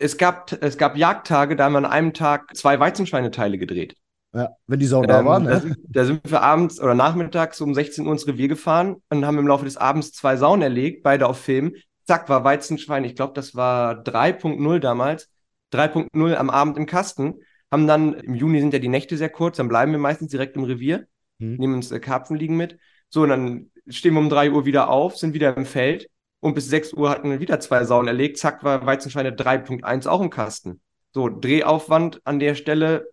es 0.02 0.16
gab, 0.16 0.52
es 0.60 0.76
gab 0.76 0.96
Jagdtage, 0.96 1.56
da 1.56 1.64
haben 1.64 1.72
wir 1.72 1.78
an 1.78 1.86
einem 1.86 2.12
Tag 2.12 2.54
zwei 2.56 2.78
Weizenschweineteile 2.80 3.58
gedreht. 3.58 3.96
Ja, 4.34 4.56
wenn 4.66 4.80
die 4.80 4.86
Sau 4.86 5.02
da 5.02 5.20
ähm, 5.20 5.26
waren. 5.26 5.44
Ne? 5.44 5.76
Da, 5.84 6.00
da, 6.00 6.04
sind 6.04 6.30
wir 6.30 6.42
abends 6.42 6.80
oder 6.80 6.94
nachmittags 6.94 7.60
um 7.60 7.74
16 7.74 8.06
Uhr 8.06 8.12
ins 8.12 8.26
Revier 8.26 8.48
gefahren 8.48 8.96
und 9.10 9.26
haben 9.26 9.38
im 9.38 9.46
Laufe 9.46 9.64
des 9.64 9.76
Abends 9.76 10.12
zwei 10.12 10.36
Sauen 10.36 10.62
erlegt, 10.62 11.02
beide 11.02 11.26
auf 11.26 11.38
Film. 11.38 11.74
Zack, 12.06 12.28
war 12.28 12.42
Weizenschwein, 12.42 13.04
ich 13.04 13.14
glaube, 13.14 13.34
das 13.34 13.54
war 13.54 14.02
3.0 14.02 14.78
damals, 14.80 15.30
3.0 15.72 16.34
am 16.34 16.50
Abend 16.50 16.76
im 16.78 16.86
Kasten. 16.86 17.34
Haben 17.70 17.86
dann, 17.86 18.14
im 18.14 18.34
Juni 18.34 18.60
sind 18.60 18.72
ja 18.72 18.78
die 18.78 18.88
Nächte 18.88 19.16
sehr 19.16 19.30
kurz, 19.30 19.58
dann 19.58 19.68
bleiben 19.68 19.92
wir 19.92 19.98
meistens 19.98 20.30
direkt 20.30 20.56
im 20.56 20.64
Revier, 20.64 21.06
hm. 21.38 21.56
nehmen 21.56 21.74
uns 21.74 21.92
äh, 21.92 22.00
Karpfen 22.00 22.36
liegen 22.36 22.56
mit. 22.56 22.78
So, 23.08 23.22
und 23.22 23.28
dann 23.28 23.70
stehen 23.88 24.14
wir 24.14 24.20
um 24.20 24.30
3 24.30 24.50
Uhr 24.50 24.64
wieder 24.64 24.88
auf, 24.88 25.16
sind 25.16 25.34
wieder 25.34 25.56
im 25.56 25.66
Feld 25.66 26.08
und 26.42 26.54
bis 26.54 26.68
6 26.68 26.94
Uhr 26.94 27.08
hatten 27.08 27.30
wir 27.30 27.38
wieder 27.38 27.60
zwei 27.60 27.84
Sauen 27.84 28.08
erlegt. 28.08 28.36
Zack, 28.36 28.64
war 28.64 28.84
Weizenschweine 28.84 29.30
3.1 29.30 30.08
auch 30.08 30.20
im 30.20 30.28
Kasten. 30.28 30.80
So, 31.14 31.28
Drehaufwand 31.28 32.20
an 32.24 32.40
der 32.40 32.56
Stelle 32.56 33.10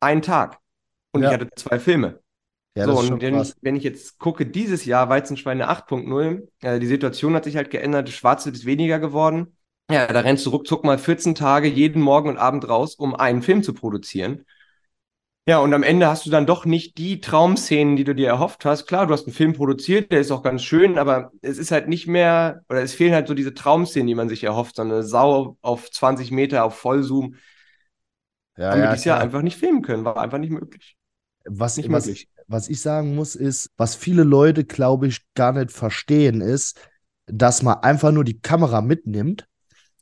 ein 0.00 0.22
Tag. 0.22 0.58
Und 1.12 1.22
ja. 1.22 1.28
ich 1.28 1.34
hatte 1.34 1.50
zwei 1.54 1.78
Filme. 1.78 2.20
Ja, 2.74 2.86
so, 2.86 2.98
und 2.98 3.20
wenn 3.20 3.38
ich, 3.38 3.52
wenn 3.60 3.76
ich, 3.76 3.82
jetzt 3.82 4.18
gucke, 4.18 4.46
dieses 4.46 4.86
Jahr 4.86 5.10
Weizenschweine 5.10 5.68
8.0, 5.68 6.48
äh, 6.62 6.80
die 6.80 6.86
Situation 6.86 7.34
hat 7.34 7.44
sich 7.44 7.56
halt 7.56 7.70
geändert, 7.70 8.08
das 8.08 8.14
Schwarze 8.14 8.48
ist 8.48 8.64
weniger 8.64 8.98
geworden. 9.00 9.58
Ja, 9.90 10.06
da 10.06 10.20
rennst 10.20 10.46
du 10.46 10.50
ruckzuck 10.50 10.82
mal 10.82 10.96
14 10.96 11.34
Tage 11.34 11.68
jeden 11.68 12.00
Morgen 12.00 12.30
und 12.30 12.38
Abend 12.38 12.66
raus, 12.66 12.94
um 12.94 13.14
einen 13.14 13.42
Film 13.42 13.62
zu 13.62 13.74
produzieren. 13.74 14.46
Ja, 15.46 15.58
und 15.58 15.72
am 15.72 15.82
Ende 15.82 16.06
hast 16.06 16.26
du 16.26 16.30
dann 16.30 16.46
doch 16.46 16.64
nicht 16.64 16.98
die 16.98 17.20
Traumszenen, 17.20 17.96
die 17.96 18.04
du 18.04 18.14
dir 18.14 18.28
erhofft 18.28 18.64
hast. 18.64 18.86
Klar, 18.86 19.06
du 19.06 19.14
hast 19.14 19.26
einen 19.26 19.34
Film 19.34 19.54
produziert, 19.54 20.12
der 20.12 20.20
ist 20.20 20.30
auch 20.30 20.42
ganz 20.42 20.62
schön, 20.62 20.98
aber 20.98 21.32
es 21.40 21.58
ist 21.58 21.70
halt 21.70 21.88
nicht 21.88 22.06
mehr, 22.06 22.62
oder 22.68 22.82
es 22.82 22.92
fehlen 22.92 23.14
halt 23.14 23.26
so 23.26 23.34
diese 23.34 23.54
Traumszenen, 23.54 24.06
die 24.06 24.14
man 24.14 24.28
sich 24.28 24.44
erhofft, 24.44 24.76
so 24.76 24.82
eine 24.82 25.02
Sau 25.02 25.56
auf 25.62 25.90
20 25.90 26.30
Meter 26.30 26.64
auf 26.64 26.76
Vollzoom. 26.76 27.36
Ja, 28.56 28.70
haben 28.70 28.78
ja, 28.78 28.84
wir 28.84 28.90
dieses 28.90 29.06
Jahr 29.06 29.20
einfach 29.20 29.42
nicht 29.42 29.56
filmen 29.56 29.82
können, 29.82 30.04
war 30.04 30.18
einfach 30.18 30.38
nicht 30.38 30.50
möglich. 30.50 30.96
Was, 31.46 31.78
nicht 31.78 31.90
was, 31.90 32.06
möglich. 32.06 32.28
was 32.46 32.68
ich 32.68 32.82
sagen 32.82 33.14
muss, 33.14 33.34
ist, 33.34 33.70
was 33.78 33.94
viele 33.94 34.24
Leute, 34.24 34.64
glaube 34.64 35.06
ich, 35.06 35.22
gar 35.34 35.52
nicht 35.52 35.72
verstehen, 35.72 36.42
ist, 36.42 36.78
dass 37.26 37.62
man 37.62 37.78
einfach 37.78 38.12
nur 38.12 38.24
die 38.24 38.40
Kamera 38.40 38.82
mitnimmt, 38.82 39.48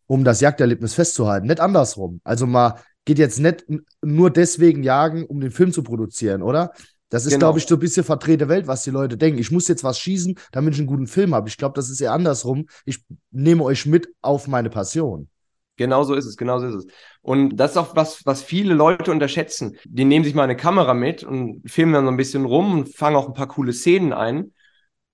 um 0.07 0.25
das 0.25 0.41
Jagderlebnis 0.41 0.95
festzuhalten. 0.95 1.47
Nicht 1.47 1.61
andersrum. 1.61 2.21
Also 2.25 2.47
mal 2.47 2.81
geht 3.09 3.19
jetzt 3.19 3.41
nicht 3.41 3.65
nur 4.03 4.31
deswegen 4.31 4.83
jagen, 4.83 5.25
um 5.25 5.41
den 5.41 5.51
Film 5.51 5.73
zu 5.73 5.83
produzieren, 5.83 6.43
oder? 6.43 6.73
Das 7.09 7.25
ist, 7.25 7.33
genau. 7.33 7.47
glaube 7.47 7.59
ich, 7.59 7.67
so 7.67 7.77
ein 7.77 7.81
bisschen 7.81 8.05
verdrehte 8.05 8.51
Welt, 8.51 8.67
was 8.67 8.85
die 8.85 8.91
Leute 8.91 9.17
denken. 9.17 9.41
Ich 9.41 9.51
muss 9.51 9.67
jetzt 9.67 9.83
was 9.83 9.99
schießen, 9.99 10.39
damit 10.53 10.75
ich 10.75 10.81
einen 10.81 10.89
guten 10.89 11.07
Film 11.07 11.35
habe. 11.35 11.49
Ich 11.49 11.57
glaube, 11.57 11.75
das 11.75 11.89
ist 11.89 12.03
eher 12.03 12.13
andersrum. 12.13 12.67
Ich 12.85 13.03
nehme 13.31 13.65
euch 13.65 13.87
mit 13.87 14.09
auf 14.21 14.47
meine 14.47 14.69
Passion. 14.69 15.31
Genau 15.77 16.03
so 16.03 16.13
ist 16.13 16.27
es, 16.27 16.37
genau 16.37 16.59
so 16.59 16.67
ist 16.67 16.75
es. 16.75 16.87
Und 17.23 17.57
das 17.57 17.71
ist 17.71 17.77
auch 17.79 17.97
was, 17.97 18.27
was 18.27 18.43
viele 18.43 18.75
Leute 18.75 19.11
unterschätzen. 19.11 19.79
Die 19.85 20.05
nehmen 20.05 20.27
sich 20.27 20.35
mal 20.35 20.43
eine 20.43 20.57
Kamera 20.57 20.93
mit 20.93 21.25
und 21.25 21.63
filmen 21.65 21.95
dann 21.95 22.05
so 22.05 22.11
ein 22.11 22.19
bisschen 22.19 22.45
rum 22.45 22.75
und 22.75 22.95
fangen 22.95 23.17
auch 23.17 23.29
ein 23.29 23.35
paar 23.35 23.49
coole 23.49 23.73
Szenen 23.73 24.13
ein 24.13 24.53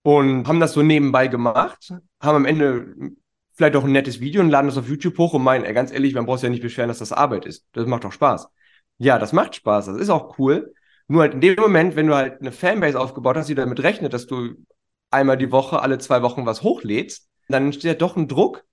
und 0.03 0.49
haben 0.49 0.59
das 0.59 0.73
so 0.73 0.83
nebenbei 0.83 1.29
gemacht, 1.29 1.95
haben 2.21 2.37
am 2.37 2.45
Ende 2.45 2.93
vielleicht 3.55 3.77
auch 3.77 3.85
ein 3.85 3.93
nettes 3.93 4.21
Video 4.21 4.41
und 4.41 4.51
laden 4.51 4.67
das 4.67 4.79
auf 4.79 4.89
YouTube 4.89 5.17
hoch 5.19 5.35
und 5.35 5.43
meinen, 5.43 5.73
ganz 5.75 5.93
ehrlich, 5.93 6.15
man 6.15 6.27
braucht 6.27 6.43
ja 6.43 6.49
nicht 6.49 6.63
beschweren, 6.63 6.89
dass 6.89 6.99
das 6.99 7.13
Arbeit 7.13 7.47
ist. 7.47 7.67
Das 7.73 7.87
macht 7.87 8.05
doch 8.05 8.13
Spaß. 8.13 8.49
Ja, 8.99 9.19
das 9.19 9.33
macht 9.33 9.55
Spaß, 9.57 9.87
das 9.87 9.97
ist 9.99 10.11
auch 10.11 10.39
cool. 10.39 10.75
Nur 11.07 11.23
halt 11.23 11.35
in 11.35 11.41
dem 11.41 11.57
Moment, 11.57 11.97
wenn 11.97 12.07
du 12.07 12.15
halt 12.15 12.41
eine 12.41 12.53
Fanbase 12.53 12.99
aufgebaut 12.99 13.37
hast, 13.37 13.49
die 13.49 13.55
damit 13.55 13.83
rechnet, 13.83 14.13
dass 14.13 14.27
du 14.27 14.55
einmal 15.11 15.37
die 15.37 15.53
Woche, 15.53 15.81
alle 15.81 15.99
zwei 15.99 16.23
Wochen 16.23 16.47
was 16.47 16.63
hochlädst, 16.63 17.29
dann 17.49 17.67
entsteht 17.67 17.85
ja 17.85 17.95
doch 17.95 18.17
ein 18.17 18.29
Druck. 18.29 18.65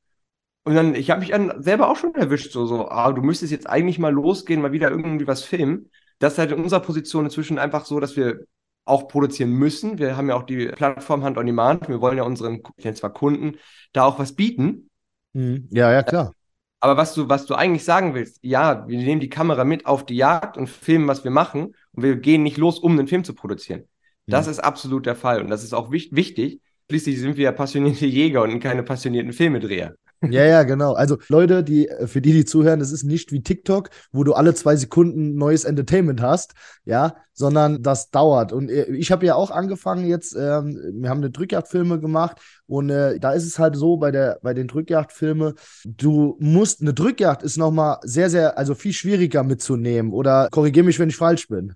Und 0.63 0.75
dann, 0.75 0.95
ich 0.95 1.09
habe 1.09 1.21
mich 1.21 1.33
an, 1.33 1.61
selber 1.61 1.89
auch 1.89 1.97
schon 1.97 2.13
erwischt, 2.15 2.51
so, 2.51 2.65
so, 2.65 2.87
ah, 2.87 3.11
du 3.11 3.21
müsstest 3.21 3.51
jetzt 3.51 3.67
eigentlich 3.67 3.99
mal 3.99 4.13
losgehen, 4.13 4.61
mal 4.61 4.71
wieder 4.71 4.91
irgendwie 4.91 5.27
was 5.27 5.43
filmen. 5.43 5.89
Das 6.19 6.33
ist 6.33 6.39
halt 6.39 6.51
in 6.51 6.61
unserer 6.61 6.81
Position 6.81 7.25
inzwischen 7.25 7.57
einfach 7.57 7.85
so, 7.85 7.99
dass 7.99 8.15
wir 8.15 8.45
auch 8.85 9.07
produzieren 9.07 9.51
müssen. 9.51 9.99
Wir 9.99 10.17
haben 10.17 10.29
ja 10.29 10.35
auch 10.35 10.43
die 10.43 10.67
Plattform 10.67 11.23
Hand 11.23 11.37
on 11.37 11.45
Demand. 11.45 11.87
Wir 11.87 12.01
wollen 12.01 12.17
ja 12.17 12.23
unseren, 12.23 12.61
zwar 12.93 13.13
Kunden, 13.13 13.57
da 13.93 14.05
auch 14.05 14.19
was 14.19 14.33
bieten. 14.33 14.89
Mhm. 15.33 15.67
Ja, 15.71 15.91
ja, 15.91 16.03
klar. 16.03 16.33
Aber 16.79 16.97
was 16.97 17.13
du, 17.13 17.29
was 17.29 17.45
du 17.45 17.53
eigentlich 17.53 17.83
sagen 17.83 18.15
willst, 18.15 18.39
ja, 18.41 18.87
wir 18.87 18.97
nehmen 18.97 19.21
die 19.21 19.29
Kamera 19.29 19.63
mit 19.63 19.85
auf 19.85 20.05
die 20.05 20.15
Jagd 20.15 20.57
und 20.57 20.67
filmen, 20.67 21.07
was 21.07 21.23
wir 21.23 21.31
machen 21.31 21.75
und 21.91 22.03
wir 22.03 22.15
gehen 22.15 22.41
nicht 22.41 22.57
los, 22.57 22.79
um 22.79 22.93
einen 22.93 23.07
Film 23.07 23.23
zu 23.23 23.35
produzieren. 23.35 23.87
Das 24.25 24.47
ist 24.47 24.59
absolut 24.59 25.05
der 25.05 25.15
Fall 25.15 25.41
und 25.41 25.49
das 25.49 25.63
ist 25.63 25.73
auch 25.73 25.91
wich 25.91 26.09
wichtig. 26.13 26.61
Schließlich 26.89 27.19
sind 27.19 27.37
wir 27.37 27.45
ja 27.45 27.51
passionierte 27.51 28.05
Jäger 28.05 28.41
und 28.41 28.59
keine 28.59 28.81
passionierten 28.81 29.33
Filmedreher. 29.33 29.95
Ja, 30.29 30.45
ja, 30.45 30.61
genau. 30.63 30.93
Also 30.93 31.17
Leute, 31.29 31.63
die 31.63 31.89
für 32.05 32.21
die, 32.21 32.31
die 32.31 32.45
zuhören, 32.45 32.79
das 32.79 32.91
ist 32.91 33.03
nicht 33.03 33.31
wie 33.31 33.41
TikTok, 33.41 33.89
wo 34.11 34.23
du 34.23 34.33
alle 34.33 34.53
zwei 34.53 34.75
Sekunden 34.75 35.35
neues 35.35 35.63
Entertainment 35.63 36.21
hast, 36.21 36.53
ja, 36.85 37.15
sondern 37.33 37.81
das 37.81 38.11
dauert. 38.11 38.53
Und 38.53 38.69
äh, 38.69 38.85
ich 38.95 39.11
habe 39.11 39.25
ja 39.25 39.33
auch 39.33 39.49
angefangen 39.49 40.05
jetzt, 40.05 40.35
ähm, 40.35 40.79
wir 40.93 41.09
haben 41.09 41.21
eine 41.21 41.31
Drückjagdfilme 41.31 41.99
gemacht 41.99 42.37
und 42.67 42.91
äh, 42.91 43.19
da 43.19 43.31
ist 43.31 43.45
es 43.45 43.57
halt 43.57 43.75
so 43.75 43.97
bei 43.97 44.11
der 44.11 44.37
bei 44.43 44.53
den 44.53 44.67
Drückjagdfilme, 44.67 45.55
du 45.85 46.37
musst 46.39 46.81
eine 46.81 46.93
Drückjagd 46.93 47.41
ist 47.41 47.57
noch 47.57 47.71
mal 47.71 47.97
sehr 48.03 48.29
sehr 48.29 48.59
also 48.59 48.75
viel 48.75 48.93
schwieriger 48.93 49.43
mitzunehmen 49.43 50.13
oder 50.13 50.49
korrigiere 50.51 50.85
mich, 50.85 50.99
wenn 50.99 51.09
ich 51.09 51.17
falsch 51.17 51.47
bin. 51.47 51.73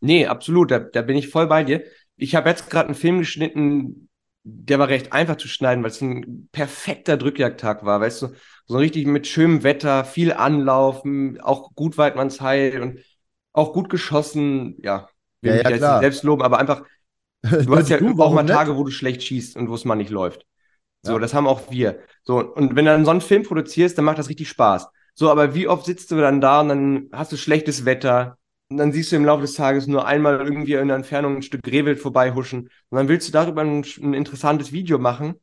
Nee, 0.00 0.26
absolut, 0.26 0.70
da, 0.70 0.78
da 0.78 1.02
bin 1.02 1.16
ich 1.16 1.28
voll 1.28 1.46
bei 1.48 1.64
dir. 1.64 1.82
Ich 2.16 2.34
habe 2.34 2.48
jetzt 2.48 2.70
gerade 2.70 2.86
einen 2.86 2.94
Film 2.94 3.18
geschnitten, 3.18 4.09
der 4.42 4.78
war 4.78 4.88
recht 4.88 5.12
einfach 5.12 5.36
zu 5.36 5.48
schneiden, 5.48 5.82
weil 5.82 5.90
es 5.90 6.00
ein 6.00 6.48
perfekter 6.52 7.16
Drückjagdtag 7.16 7.84
war, 7.84 8.00
weißt 8.00 8.22
du, 8.22 8.28
so 8.66 8.78
richtig 8.78 9.06
mit 9.06 9.26
schönem 9.26 9.62
Wetter, 9.62 10.04
viel 10.04 10.32
Anlauf, 10.32 11.02
auch 11.42 11.74
gut 11.74 11.98
Weidmannsheil 11.98 12.80
und 12.80 13.00
auch 13.52 13.72
gut 13.72 13.90
geschossen, 13.90 14.76
ja, 14.82 15.08
will 15.42 15.56
ja, 15.56 15.62
ja, 15.62 15.70
ich 15.70 15.80
jetzt 15.80 16.00
selbst 16.00 16.22
loben, 16.22 16.42
aber 16.42 16.58
einfach, 16.58 16.82
du 17.42 17.76
hast 17.76 17.88
ja 17.90 17.98
du, 17.98 18.20
auch 18.22 18.32
mal 18.32 18.46
Tage, 18.46 18.76
wo 18.76 18.84
du 18.84 18.90
schlecht 18.90 19.22
schießt 19.22 19.56
und 19.56 19.68
wo 19.68 19.74
es 19.74 19.84
mal 19.84 19.96
nicht 19.96 20.10
läuft. 20.10 20.46
So, 21.02 21.14
ja. 21.14 21.18
das 21.18 21.32
haben 21.32 21.46
auch 21.46 21.70
wir. 21.70 22.00
So, 22.22 22.38
und 22.38 22.76
wenn 22.76 22.84
du 22.84 22.90
dann 22.90 23.04
so 23.04 23.10
einen 23.10 23.22
Film 23.22 23.42
produzierst, 23.42 23.96
dann 23.96 24.04
macht 24.04 24.18
das 24.18 24.28
richtig 24.28 24.48
Spaß. 24.48 24.88
So, 25.14 25.30
aber 25.30 25.54
wie 25.54 25.66
oft 25.66 25.86
sitzt 25.86 26.10
du 26.10 26.16
dann 26.16 26.40
da 26.40 26.60
und 26.60 26.68
dann 26.68 27.08
hast 27.12 27.32
du 27.32 27.36
schlechtes 27.36 27.84
Wetter, 27.84 28.38
und 28.70 28.76
dann 28.76 28.92
siehst 28.92 29.10
du 29.10 29.16
im 29.16 29.24
Laufe 29.24 29.42
des 29.42 29.54
Tages 29.54 29.88
nur 29.88 30.06
einmal 30.06 30.38
irgendwie 30.38 30.74
in 30.74 30.86
der 30.86 30.96
Entfernung 30.96 31.36
ein 31.36 31.42
Stück 31.42 31.66
Rehwild 31.66 31.98
vorbeihuschen. 31.98 32.70
Und 32.88 32.96
dann 32.96 33.08
willst 33.08 33.26
du 33.26 33.32
darüber 33.32 33.62
ein, 33.62 33.84
ein 34.00 34.14
interessantes 34.14 34.70
Video 34.70 34.98
machen. 34.98 35.34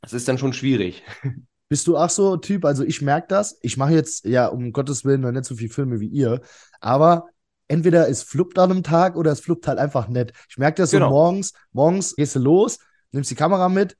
Das 0.00 0.14
ist 0.14 0.26
dann 0.28 0.38
schon 0.38 0.54
schwierig. 0.54 1.02
Bist 1.68 1.86
du 1.86 1.96
auch 1.96 2.08
so 2.08 2.38
Typ? 2.38 2.64
Also 2.64 2.84
ich 2.84 3.02
merke 3.02 3.26
das. 3.28 3.58
Ich 3.60 3.76
mache 3.76 3.92
jetzt, 3.92 4.24
ja, 4.24 4.46
um 4.46 4.72
Gottes 4.72 5.04
Willen, 5.04 5.20
noch 5.20 5.30
nicht 5.30 5.44
so 5.44 5.56
viele 5.56 5.72
Filme 5.72 6.00
wie 6.00 6.08
ihr. 6.08 6.40
Aber 6.80 7.26
entweder 7.68 8.08
es 8.08 8.22
fluppt 8.22 8.58
an 8.58 8.70
einem 8.70 8.82
Tag 8.82 9.16
oder 9.16 9.30
es 9.30 9.40
fluppt 9.40 9.68
halt 9.68 9.78
einfach 9.78 10.08
nicht. 10.08 10.32
Ich 10.48 10.56
merke 10.56 10.80
das 10.80 10.90
genau. 10.90 11.08
so 11.08 11.14
morgens. 11.14 11.52
Morgens 11.72 12.16
gehst 12.16 12.34
du 12.34 12.40
los, 12.40 12.78
nimmst 13.10 13.30
die 13.30 13.34
Kamera 13.34 13.68
mit, 13.68 13.98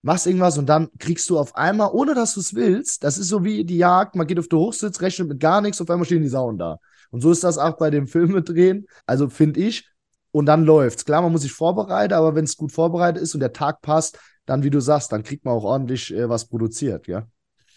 machst 0.00 0.26
irgendwas 0.26 0.56
und 0.56 0.66
dann 0.66 0.88
kriegst 0.98 1.28
du 1.28 1.38
auf 1.38 1.54
einmal, 1.54 1.90
ohne 1.92 2.14
dass 2.14 2.32
du 2.34 2.40
es 2.40 2.54
willst, 2.54 3.04
das 3.04 3.18
ist 3.18 3.28
so 3.28 3.44
wie 3.44 3.64
die 3.64 3.78
Jagd, 3.78 4.16
man 4.16 4.26
geht 4.26 4.38
auf 4.38 4.48
den 4.48 4.58
Hochsitz, 4.58 5.00
rechnet 5.00 5.28
mit 5.28 5.40
gar 5.40 5.60
nichts, 5.60 5.80
auf 5.80 5.88
einmal 5.90 6.06
stehen 6.06 6.22
die 6.22 6.28
Sauen 6.28 6.58
da. 6.58 6.78
Und 7.14 7.20
so 7.20 7.30
ist 7.30 7.44
das 7.44 7.58
auch 7.58 7.76
bei 7.76 7.90
dem 7.90 8.08
Filmedrehen. 8.08 8.88
Also 9.06 9.28
finde 9.28 9.60
ich. 9.60 9.88
Und 10.32 10.46
dann 10.46 10.64
läuft's. 10.64 11.04
Klar, 11.04 11.22
man 11.22 11.30
muss 11.30 11.42
sich 11.42 11.52
vorbereiten, 11.52 12.12
aber 12.12 12.34
wenn 12.34 12.42
es 12.42 12.56
gut 12.56 12.72
vorbereitet 12.72 13.22
ist 13.22 13.34
und 13.34 13.40
der 13.40 13.52
Tag 13.52 13.82
passt, 13.82 14.18
dann, 14.46 14.64
wie 14.64 14.70
du 14.70 14.80
sagst, 14.80 15.12
dann 15.12 15.22
kriegt 15.22 15.44
man 15.44 15.54
auch 15.54 15.62
ordentlich 15.62 16.12
äh, 16.12 16.28
was 16.28 16.48
produziert, 16.48 17.06
ja. 17.06 17.28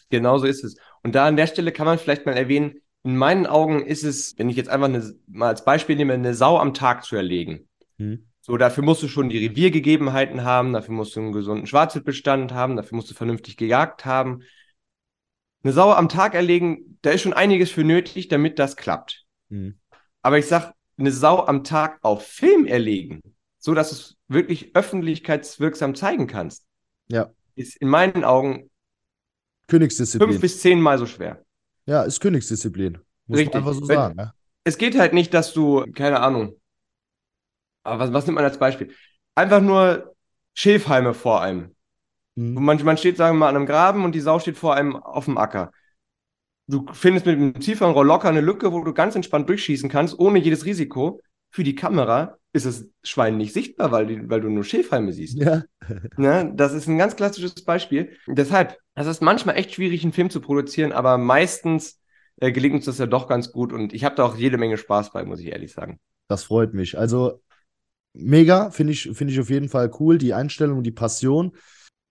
Genau 0.09 0.39
so 0.39 0.47
ist 0.47 0.63
es. 0.63 0.75
Und 1.03 1.13
da 1.13 1.27
an 1.27 1.37
der 1.37 1.45
Stelle 1.45 1.71
kann 1.71 1.85
man 1.85 1.99
vielleicht 1.99 2.25
mal 2.25 2.31
erwähnen, 2.31 2.79
in 3.03 3.15
meinen 3.15 3.45
Augen 3.45 3.85
ist 3.85 4.03
es, 4.03 4.33
wenn 4.39 4.49
ich 4.49 4.55
jetzt 4.55 4.69
einfach 4.69 4.87
eine, 4.87 5.13
mal 5.27 5.49
als 5.49 5.63
Beispiel 5.63 5.97
nehme, 5.97 6.13
eine 6.13 6.33
Sau 6.33 6.57
am 6.57 6.73
Tag 6.73 7.03
zu 7.03 7.15
erlegen. 7.15 7.69
Hm. 7.99 8.25
So, 8.41 8.57
dafür 8.57 8.83
musst 8.83 9.03
du 9.03 9.07
schon 9.07 9.29
die 9.29 9.45
Reviergegebenheiten 9.45 10.45
haben, 10.45 10.73
dafür 10.73 10.95
musst 10.95 11.15
du 11.15 11.19
einen 11.19 11.31
gesunden 11.31 11.67
Schwarzwildbestand 11.67 12.55
haben, 12.55 12.75
dafür 12.75 12.95
musst 12.95 13.11
du 13.11 13.13
vernünftig 13.13 13.55
gejagt 13.55 14.03
haben. 14.03 14.41
Eine 15.61 15.73
Sau 15.73 15.91
am 15.91 16.09
Tag 16.09 16.33
erlegen, 16.33 16.97
da 17.03 17.11
ist 17.11 17.21
schon 17.21 17.33
einiges 17.33 17.69
für 17.69 17.83
nötig, 17.83 18.29
damit 18.29 18.57
das 18.57 18.77
klappt. 18.77 19.26
Mhm. 19.49 19.77
Aber 20.21 20.37
ich 20.37 20.47
sag, 20.47 20.73
eine 20.97 21.11
Sau 21.11 21.45
am 21.45 21.63
Tag 21.63 21.99
auf 22.01 22.25
Film 22.25 22.65
erlegen, 22.65 23.21
so 23.59 23.73
dass 23.73 23.91
es 23.91 24.15
wirklich 24.27 24.75
öffentlichkeitswirksam 24.75 25.95
zeigen 25.95 26.27
kannst, 26.27 26.65
ja. 27.07 27.29
ist 27.55 27.77
in 27.77 27.87
meinen 27.87 28.23
Augen 28.23 28.69
Königsdisziplin. 29.67 30.29
fünf 30.29 30.41
bis 30.41 30.61
zehnmal 30.61 30.97
so 30.97 31.05
schwer. 31.05 31.43
Ja, 31.85 32.03
ist 32.03 32.19
Königsdisziplin. 32.19 32.97
Muss 33.27 33.39
Richtig. 33.39 33.53
man 33.53 33.63
einfach 33.63 33.79
so 33.79 33.85
sagen. 33.85 34.17
Ja? 34.17 34.33
Es 34.63 34.77
geht 34.77 34.97
halt 34.97 35.13
nicht, 35.13 35.33
dass 35.33 35.53
du, 35.53 35.85
keine 35.93 36.19
Ahnung, 36.19 36.59
aber 37.83 37.99
was, 37.99 38.13
was 38.13 38.25
nimmt 38.25 38.35
man 38.35 38.43
als 38.43 38.59
Beispiel? 38.59 38.93
Einfach 39.35 39.61
nur 39.61 40.13
Schilfhalme 40.53 41.13
vor 41.13 41.41
einem. 41.41 41.75
Mhm. 42.35 42.63
Man, 42.63 42.83
man 42.83 42.97
steht, 42.97 43.17
sagen 43.17 43.35
wir 43.35 43.39
mal, 43.41 43.49
an 43.49 43.55
einem 43.55 43.65
Graben 43.65 44.03
und 44.03 44.13
die 44.13 44.19
Sau 44.19 44.39
steht 44.39 44.57
vor 44.57 44.75
einem 44.75 44.95
auf 44.95 45.25
dem 45.25 45.37
Acker 45.37 45.71
du 46.67 46.85
findest 46.91 47.25
mit 47.25 47.39
dem 47.39 47.61
Zielfernrohr 47.61 48.05
locker 48.05 48.29
eine 48.29 48.41
Lücke, 48.41 48.71
wo 48.71 48.83
du 48.83 48.93
ganz 48.93 49.15
entspannt 49.15 49.49
durchschießen 49.49 49.89
kannst, 49.89 50.17
ohne 50.19 50.39
jedes 50.39 50.65
Risiko. 50.65 51.21
Für 51.49 51.63
die 51.63 51.75
Kamera 51.75 52.37
ist 52.51 52.65
das 52.65 52.85
Schwein 53.03 53.37
nicht 53.37 53.53
sichtbar, 53.53 53.91
weil, 53.91 54.05
die, 54.05 54.29
weil 54.29 54.41
du 54.41 54.49
nur 54.49 54.65
Schäfhalme 54.65 55.13
siehst. 55.13 55.37
Ja. 55.37 55.63
ne? 56.17 56.51
Das 56.55 56.73
ist 56.73 56.87
ein 56.87 56.97
ganz 56.97 57.15
klassisches 57.15 57.63
Beispiel. 57.63 58.17
Deshalb, 58.27 58.77
es 58.95 59.07
ist 59.07 59.21
manchmal 59.21 59.55
echt 59.55 59.73
schwierig, 59.73 60.03
einen 60.03 60.13
Film 60.13 60.29
zu 60.29 60.41
produzieren, 60.41 60.91
aber 60.91 61.17
meistens 61.17 62.01
äh, 62.37 62.51
gelingt 62.51 62.75
uns 62.75 62.85
das 62.85 62.97
ja 62.97 63.05
doch 63.05 63.27
ganz 63.27 63.51
gut 63.51 63.71
und 63.71 63.93
ich 63.93 64.03
habe 64.03 64.15
da 64.15 64.25
auch 64.25 64.35
jede 64.35 64.57
Menge 64.57 64.77
Spaß 64.77 65.13
bei, 65.13 65.23
muss 65.23 65.39
ich 65.39 65.47
ehrlich 65.47 65.71
sagen. 65.71 65.99
Das 66.27 66.43
freut 66.43 66.73
mich. 66.73 66.97
Also 66.97 67.41
mega, 68.13 68.71
finde 68.71 68.93
ich, 68.93 69.09
finde 69.13 69.33
ich 69.33 69.39
auf 69.39 69.49
jeden 69.49 69.69
Fall 69.69 69.91
cool, 69.99 70.17
die 70.17 70.33
Einstellung, 70.33 70.83
die 70.83 70.91
Passion. 70.91 71.53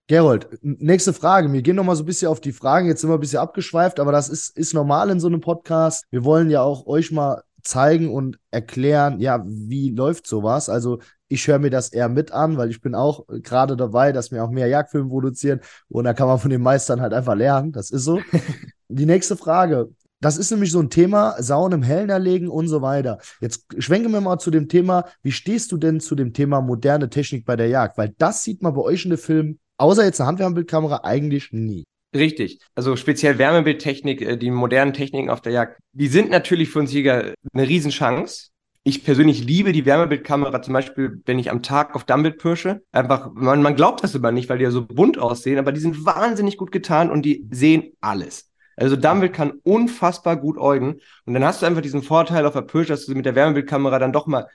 Gerold, 0.09 0.47
nächste 0.63 1.13
Frage. 1.13 1.53
Wir 1.53 1.63
gehen 1.63 1.75
noch 1.75 1.83
mal 1.83 1.97
so 1.97 2.05
ein 2.05 2.07
bisschen 2.07 2.29
auf 2.29 2.41
die 2.41 2.53
Fragen. 2.53 2.87
Jetzt 2.87 3.01
sind 3.01 3.11
wir 3.11 3.15
ein 3.15 3.21
bisschen 3.21 3.41
abgeschweift, 3.41 3.99
aber 3.99 4.13
das 4.13 4.29
ist, 4.29 4.57
ist 4.57 4.73
normal 4.73 5.11
in 5.11 5.19
so 5.19 5.27
einem 5.27 5.41
Podcast. 5.41 6.05
Wir 6.11 6.25
wollen 6.25 6.49
ja 6.49 6.63
auch 6.63 6.87
euch 6.87 7.11
mal 7.11 7.43
zeigen 7.65 8.15
und 8.15 8.39
erklären, 8.53 9.19
ja, 9.19 9.43
wie 9.45 9.91
läuft 9.91 10.29
sowas. 10.29 10.69
Also 10.69 11.01
ich 11.27 11.49
höre 11.49 11.59
mir 11.59 11.71
das 11.71 11.89
eher 11.89 12.09
mit 12.09 12.31
an, 12.31 12.57
weil 12.57 12.71
ich 12.71 12.81
bin 12.81 12.95
auch 12.95 13.27
gerade 13.43 13.77
dabei, 13.77 14.13
dass 14.13 14.31
wir 14.31 14.45
auch 14.45 14.51
mehr 14.51 14.69
Jagdfilme 14.69 15.09
produzieren 15.09 15.59
und 15.89 16.05
da 16.05 16.15
kann 16.15 16.29
man 16.29 16.39
von 16.39 16.53
den 16.53 16.63
Meistern 16.63 17.01
halt 17.01 17.13
einfach 17.13 17.35
lernen. 17.35 17.73
Das 17.73 17.91
ist 17.91 18.05
so. 18.05 18.21
die 18.89 19.07
nächste 19.07 19.37
Frage. 19.37 19.89
Das 20.21 20.39
ist 20.39 20.53
nämlich 20.53 20.71
so 20.71 20.79
ein 20.79 20.89
Thema, 20.89 21.35
Sauen 21.43 21.73
im 21.73 21.83
Hellen 21.83 22.11
erlegen 22.11 22.49
und 22.49 22.69
so 22.69 22.81
weiter. 22.81 23.19
Jetzt 23.41 23.67
schwenken 23.79 24.13
wir 24.13 24.21
mal 24.21 24.39
zu 24.39 24.53
dem 24.53 24.69
Thema, 24.69 25.07
wie 25.23 25.33
stehst 25.33 25.73
du 25.73 25.77
denn 25.77 25.99
zu 25.99 26.15
dem 26.15 26.33
Thema 26.33 26.61
moderne 26.61 27.11
Technik 27.11 27.45
bei 27.45 27.57
der 27.57 27.69
Jagd? 27.69 27.99
Weil 27.99 28.15
das 28.17 28.45
sieht 28.45 28.63
man 28.63 28.73
bei 28.73 28.83
euch 28.83 29.05
in 29.05 29.11
den 29.11 29.19
Filmen 29.19 29.59
außer 29.79 30.05
jetzt 30.05 30.21
eine 30.21 30.29
Handwärmebildkamera 30.29 31.01
eigentlich 31.05 31.53
nie. 31.53 31.85
Richtig. 32.15 32.61
Also 32.75 32.97
speziell 32.97 33.39
Wärmebildtechnik, 33.39 34.23
äh, 34.23 34.37
die 34.37 34.51
modernen 34.51 34.93
Techniken 34.93 35.31
auf 35.31 35.41
der 35.41 35.53
Jagd, 35.53 35.79
die 35.93 36.09
sind 36.09 36.31
natürlich 36.31 36.71
für 36.71 36.81
uns 36.81 36.93
Jäger 36.93 37.35
eine 37.53 37.69
Riesenchance. 37.69 38.49
Ich 38.85 39.05
persönlich 39.05 39.45
liebe 39.45 39.73
die 39.73 39.85
Wärmebildkamera, 39.85 40.63
zum 40.63 40.73
Beispiel, 40.73 41.21
wenn 41.27 41.41
ich 41.41 41.51
am 41.51 41.63
Tag 41.63 41.95
auf 41.95 42.05
Dummbild 42.05 42.39
pirsche. 42.39 42.83
Einfach, 42.93 43.33
man, 43.35 43.61
man 43.61 43.75
glaubt 43.75 44.05
das 44.05 44.15
immer 44.15 44.31
nicht, 44.31 44.49
weil 44.49 44.59
die 44.59 44.65
ja 44.65 44.71
so 44.71 44.87
bunt 44.87 45.19
aussehen, 45.19 45.59
aber 45.59 45.73
die 45.73 45.81
sind 45.81 46.07
wahnsinnig 46.07 46.57
gut 46.57 46.71
getan 46.71 47.11
und 47.11 47.23
die 47.23 47.47
sehen 47.51 47.93
alles. 48.01 48.53
Also 48.77 48.95
Dummbild 48.95 49.33
kann 49.33 49.59
unfassbar 49.65 50.37
gut 50.37 50.57
äugen. 50.59 51.01
Und 51.25 51.35
dann 51.35 51.45
hast 51.45 51.63
du 51.63 51.67
einfach 51.67 51.83
diesen 51.83 52.03
Vorteil 52.03 52.47
auf 52.47 52.53
der 52.53 52.63
Pirsch, 52.63 52.89
dass 52.89 53.07
du 53.07 53.15
mit 53.15 53.27
der 53.27 53.35
Wärmebildkamera 53.35 53.99
dann 53.99 54.13
doch 54.13 54.27
mal, 54.27 54.47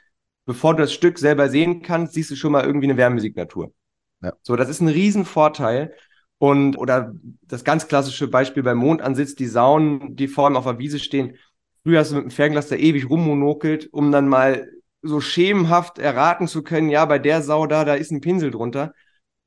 bevor 0.46 0.76
du 0.76 0.84
das 0.84 0.94
Stück 0.94 1.20
selber 1.20 1.50
sehen 1.50 1.82
kannst, 1.82 2.14
siehst 2.14 2.32
du 2.32 2.36
schon 2.36 2.54
mal 2.54 2.64
irgendwie 2.64 2.88
eine 2.88 2.98
Wärmesignatur. 2.98 3.74
Ja. 4.22 4.34
So, 4.42 4.56
das 4.56 4.70
ist 4.70 4.82
ein 4.82 4.88
Riesenvorteil. 4.88 5.94
Und, 6.38 6.76
oder 6.76 7.14
das 7.44 7.64
ganz 7.64 7.88
klassische 7.88 8.28
Beispiel 8.28 8.64
beim 8.64 8.80
Mondansitz, 8.80 9.36
die 9.36 9.46
Saunen, 9.46 10.16
die 10.16 10.28
vor 10.28 10.46
allem 10.46 10.58
auf 10.58 10.66
der 10.66 10.80
Wiese 10.80 10.98
stehen. 10.98 11.38
Früher 11.84 12.00
hast 12.00 12.12
du 12.12 12.16
mit 12.16 12.24
dem 12.26 12.32
Fernglas 12.32 12.68
da 12.68 12.76
ewig 12.76 13.10
rummonokelt, 13.10 13.94
um 13.94 14.12
dann 14.12 14.28
mal 14.28 14.68
so 15.04 15.20
schemenhaft 15.22 16.00
erraten 16.00 16.48
zu 16.48 16.64
können, 16.64 16.90
ja, 16.90 17.06
bei 17.06 17.20
der 17.20 17.42
Sau 17.42 17.68
da, 17.68 17.86
da 17.86 17.94
ist 17.96 18.12
ein 18.12 18.22
Pinsel 18.22 18.52
drunter. 18.52 18.94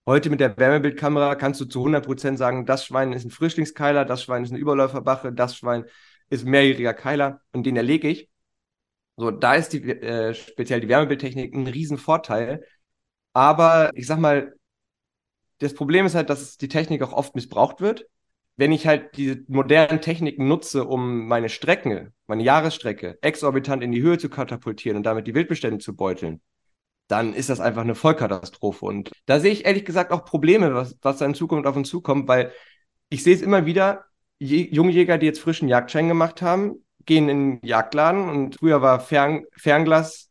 Heute 0.07 0.31
mit 0.31 0.41
der 0.41 0.57
Wärmebildkamera 0.57 1.35
kannst 1.35 1.61
du 1.61 1.65
zu 1.65 1.83
100% 1.83 2.37
sagen, 2.37 2.67
das 2.67 2.85
Schwein 2.85 3.13
ist 3.13 3.25
ein 3.25 3.31
Frischlingskeiler, 3.31 4.05
das 4.05 4.23
Schwein 4.23 4.45
ist 4.45 4.51
eine 4.51 4.59
Überläuferbache, 4.59 5.33
das 5.33 5.57
Schwein 5.57 5.85
ist 6.29 6.45
ein 6.45 6.51
mehrjähriger 6.51 6.95
Keiler 6.95 7.41
und 7.53 7.65
den 7.67 7.77
erlege 7.77 8.09
ich. 8.09 8.29
So, 9.17 9.31
da 9.31 9.55
ist 9.55 9.71
die, 9.73 9.83
äh, 9.83 10.35
speziell 10.35 10.81
die 10.81 10.89
Wärmebildtechnik 10.89 11.55
ein 11.55 11.67
Riesenvorteil. 11.67 12.65
Aber 13.33 13.91
ich 13.95 14.07
sag 14.07 14.19
mal, 14.19 14.55
das 15.65 15.75
Problem 15.75 16.05
ist 16.05 16.15
halt, 16.15 16.29
dass 16.29 16.59
die 16.59 16.69
Technik 16.69 17.03
auch 17.03 17.13
oft 17.13 17.35
missbraucht 17.35 17.81
wird. 17.81 18.07
Wenn 18.57 18.71
ich 18.71 18.87
halt 18.87 19.17
diese 19.17 19.43
modernen 19.49 20.01
Techniken 20.03 20.47
nutze, 20.47 20.85
um 20.85 21.27
meine 21.27 21.49
Strecken, 21.49 22.13
meine 22.27 22.43
Jahresstrecke 22.43 23.19
exorbitant 23.23 23.83
in 23.83 23.91
die 23.91 24.03
Höhe 24.03 24.19
zu 24.19 24.29
katapultieren 24.29 24.99
und 24.99 25.05
damit 25.05 25.27
die 25.27 25.35
Wildbestände 25.35 25.79
zu 25.79 25.97
beuteln, 25.97 26.43
dann 27.09 27.33
ist 27.33 27.49
das 27.49 27.61
einfach 27.61 27.81
eine 27.81 27.95
Vollkatastrophe. 27.95 28.85
Und 28.85 29.11
da 29.25 29.41
sehe 29.41 29.53
ich 29.53 29.65
ehrlich 29.65 29.87
gesagt 29.87 30.13
auch 30.13 30.25
Probleme, 30.27 30.75
was, 30.75 30.97
was 31.01 31.17
da 31.17 31.25
in 31.25 31.35
Zukunft 31.35 31.67
auf 31.67 31.77
uns 31.77 31.89
zukommt, 31.89 32.29
weil 32.29 32.53
ich 33.09 33.23
sehe 33.23 33.35
es 33.35 33.43
immer 33.43 33.65
wieder, 33.65 34.05
Jungjäger, 34.39 35.17
die 35.17 35.27
jetzt 35.27 35.41
frischen 35.41 35.69
Jagdschein 35.69 36.09
gemacht 36.09 36.43
haben, 36.43 36.85
gehen 37.07 37.29
in 37.31 37.59
den 37.59 37.67
Jagdladen 37.67 38.29
und 38.29 38.57
früher 38.57 38.83
war 38.83 39.01
Fern 39.01 39.45
Fernglas 39.57 40.31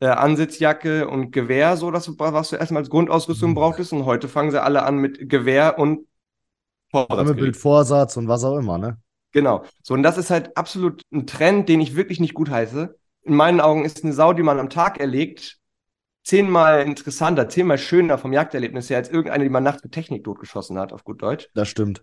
äh, 0.00 0.06
Ansitzjacke 0.06 1.08
und 1.08 1.32
Gewehr, 1.32 1.76
so 1.76 1.90
das, 1.90 2.08
was 2.18 2.50
du 2.50 2.56
erstmal 2.56 2.82
als 2.82 2.90
Grundausrüstung 2.90 3.50
mhm. 3.50 3.54
brauchtest. 3.54 3.92
Und 3.92 4.04
heute 4.04 4.28
fangen 4.28 4.50
sie 4.50 4.62
alle 4.62 4.82
an 4.82 4.98
mit 4.98 5.28
Gewehr 5.28 5.78
und 5.78 6.06
Vorsatz 7.56 8.16
und 8.16 8.28
was 8.28 8.44
auch 8.44 8.56
immer, 8.56 8.78
ne? 8.78 8.98
Genau. 9.32 9.64
So, 9.82 9.94
und 9.94 10.02
das 10.02 10.16
ist 10.16 10.30
halt 10.30 10.56
absolut 10.56 11.02
ein 11.12 11.26
Trend, 11.26 11.68
den 11.68 11.80
ich 11.80 11.96
wirklich 11.96 12.18
nicht 12.18 12.34
gut 12.34 12.48
heiße. 12.48 12.96
In 13.22 13.34
meinen 13.34 13.60
Augen 13.60 13.84
ist 13.84 14.02
eine 14.02 14.14
Sau, 14.14 14.32
die 14.32 14.42
man 14.42 14.58
am 14.58 14.70
Tag 14.70 14.98
erlegt, 14.98 15.58
zehnmal 16.24 16.82
interessanter, 16.82 17.48
zehnmal 17.48 17.78
schöner 17.78 18.16
vom 18.16 18.32
Jagderlebnis 18.32 18.88
her 18.88 18.96
als 18.96 19.10
irgendeine, 19.10 19.44
die 19.44 19.50
man 19.50 19.64
nachts 19.64 19.82
mit 19.82 19.92
Technik 19.92 20.24
totgeschossen 20.24 20.78
hat, 20.78 20.92
auf 20.92 21.04
gut 21.04 21.22
Deutsch. 21.22 21.48
Das 21.54 21.68
stimmt. 21.68 22.02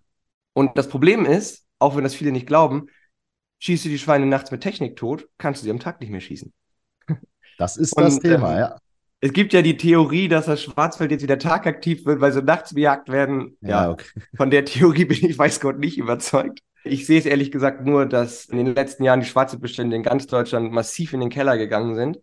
Und 0.54 0.78
das 0.78 0.88
Problem 0.88 1.26
ist, 1.26 1.66
auch 1.80 1.96
wenn 1.96 2.04
das 2.04 2.16
viele 2.16 2.32
nicht 2.32 2.48
glauben, 2.48 2.88
schießt 3.60 3.86
du 3.86 3.90
die 3.90 4.00
Schweine 4.00 4.26
nachts 4.26 4.52
mit 4.52 4.62
Technik 4.62 4.96
tot, 4.96 5.28
kannst 5.38 5.62
du 5.62 5.66
sie 5.66 5.72
am 5.72 5.80
Tag 5.80 6.00
nicht 6.02 6.12
mehr 6.12 6.22
schießen. 6.22 6.54
Das 7.58 7.78
ist 7.78 7.98
das 7.98 8.20
Thema, 8.20 8.54
ähm, 8.54 8.60
ja. 8.60 8.78
Es 9.22 9.34
gibt 9.34 9.54
ja 9.54 9.62
die 9.62 9.78
Theorie, 9.78 10.28
dass 10.28 10.46
das 10.46 10.62
Schwarzfeld 10.62 11.12
jetzt 11.12 11.24
wieder 11.24 11.40
tagaktiv 11.40 12.06
wird, 12.06 12.22
weil 12.22 12.32
sie 12.32 12.44
nachts 12.44 12.74
bejagt 12.74 13.10
werden. 13.10 13.58
Ja, 13.62 13.70
ja 13.70 13.92
okay. 13.92 14.06
von 14.38 14.52
der 14.52 14.66
Theorie 14.66 15.06
bin 15.06 15.26
ich, 15.26 15.38
weiß 15.38 15.62
Gott, 15.62 15.80
nicht 15.80 15.98
überzeugt. 15.98 16.60
Ich 16.84 17.08
sehe 17.08 17.18
es 17.18 17.26
ehrlich 17.26 17.52
gesagt 17.52 17.84
nur, 17.84 18.06
dass 18.06 18.46
in 18.46 18.58
den 18.58 18.76
letzten 18.76 19.04
Jahren 19.04 19.22
die 19.22 19.26
Schwarzwildbestände 19.26 19.96
in 19.96 20.04
ganz 20.04 20.28
Deutschland 20.28 20.72
massiv 20.72 21.14
in 21.14 21.22
den 21.22 21.30
Keller 21.30 21.58
gegangen 21.58 21.96
sind. 21.96 22.20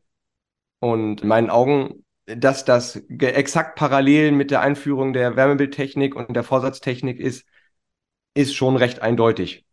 Und 0.78 1.22
in 1.22 1.28
meinen 1.28 1.50
Augen, 1.50 2.04
dass 2.26 2.64
das 2.64 2.96
exakt 3.18 3.76
parallel 3.76 4.30
mit 4.30 4.52
der 4.52 4.60
Einführung 4.60 5.12
der 5.12 5.34
Wärmebildtechnik 5.34 6.14
und 6.14 6.34
der 6.34 6.44
Vorsatztechnik 6.44 7.18
ist, 7.18 7.44
ist 8.34 8.54
schon 8.54 8.76
recht 8.76 9.02
eindeutig. 9.02 9.64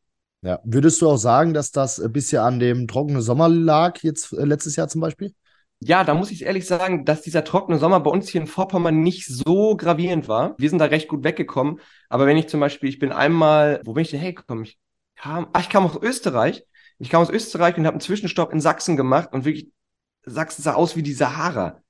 Ja, 0.42 0.60
würdest 0.64 1.02
du 1.02 1.10
auch 1.10 1.18
sagen, 1.18 1.54
dass 1.54 1.72
das 1.72 2.02
bisschen 2.12 2.42
an 2.42 2.60
dem 2.60 2.88
trockenen 2.88 3.22
Sommer 3.22 3.50
lag, 3.50 4.02
jetzt 4.02 4.34
äh, 4.34 4.46
letztes 4.46 4.76
Jahr 4.78 4.88
zum 4.88 5.02
Beispiel? 5.02 5.34
Ja, 5.82 6.04
da 6.04 6.14
muss 6.14 6.32
ich 6.32 6.44
ehrlich 6.44 6.68
sagen, 6.68 7.06
dass 7.06 7.22
dieser 7.22 7.46
trockene 7.46 7.78
Sommer 7.80 8.02
bei 8.02 8.12
uns 8.12 8.28
hier 8.28 8.42
in 8.42 8.48
Vorpommern 8.48 9.02
nicht 9.02 9.26
so 9.28 9.78
gravierend 9.78 10.28
war. 10.28 10.56
Wir 10.58 10.70
sind 10.70 10.80
da 10.80 10.86
recht 10.86 11.08
gut 11.08 11.24
weggekommen. 11.24 11.80
Aber 12.10 12.26
wenn 12.26 12.36
ich 12.38 12.48
zum 12.50 12.60
Beispiel, 12.60 12.90
ich 12.90 13.00
bin 13.00 13.14
einmal, 13.14 13.82
wo 13.86 13.94
bin 13.94 14.02
ich 14.02 14.12
denn 14.12 14.20
hergekommen? 14.20 14.66
Ich 14.66 14.78
kam, 15.16 15.48
ach, 15.54 15.62
ich 15.62 15.70
kam 15.70 15.86
aus 15.86 15.96
Österreich. 16.02 16.66
Ich 16.98 17.10
kam 17.10 17.22
aus 17.22 17.30
Österreich 17.30 17.78
und 17.78 17.86
habe 17.86 17.94
einen 17.94 18.02
Zwischenstopp 18.02 18.52
in 18.52 18.60
Sachsen 18.60 18.98
gemacht 18.98 19.30
und 19.32 19.46
wirklich, 19.46 19.72
Sachsen 20.26 20.64
sah 20.64 20.74
aus 20.74 20.98
wie 20.98 21.04
die 21.04 21.14
Sahara. 21.14 21.82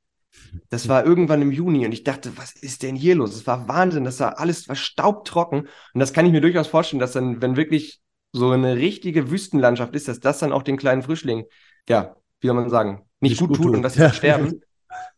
Das 0.69 0.88
war 0.88 1.03
irgendwann 1.03 1.41
im 1.41 1.51
Juni 1.51 1.86
und 1.86 1.91
ich 1.91 2.03
dachte, 2.03 2.38
was 2.38 2.53
ist 2.53 2.84
denn 2.84 2.96
hier 2.96 3.15
los? 3.15 3.36
Es 3.36 3.48
war 3.48 3.67
Wahnsinn, 3.67 4.03
das 4.03 4.19
war 4.19 4.38
alles 4.39 4.67
war 4.67 4.75
staubtrocken 4.75 5.62
und 5.62 6.00
das 6.00 6.13
kann 6.13 6.27
ich 6.27 6.31
mir 6.31 6.41
durchaus 6.41 6.67
vorstellen, 6.67 7.00
dass 7.00 7.13
dann, 7.13 7.41
wenn 7.41 7.55
wirklich 7.55 8.01
so 8.31 8.51
eine 8.51 8.75
richtige 8.75 9.31
Wüstenlandschaft 9.31 9.96
ist, 9.96 10.08
dass 10.08 10.19
das 10.19 10.38
dann 10.38 10.53
auch 10.53 10.62
den 10.62 10.77
kleinen 10.77 11.01
Frischling, 11.01 11.46
ja, 11.88 12.15
wie 12.39 12.48
soll 12.48 12.55
man 12.55 12.69
sagen, 12.69 13.08
nicht, 13.19 13.39
gut, 13.39 13.49
gut 13.49 13.57
tut 13.57 13.75
und 13.75 13.81
dass 13.81 13.93
sie 13.93 14.09
sterben. 14.13 14.61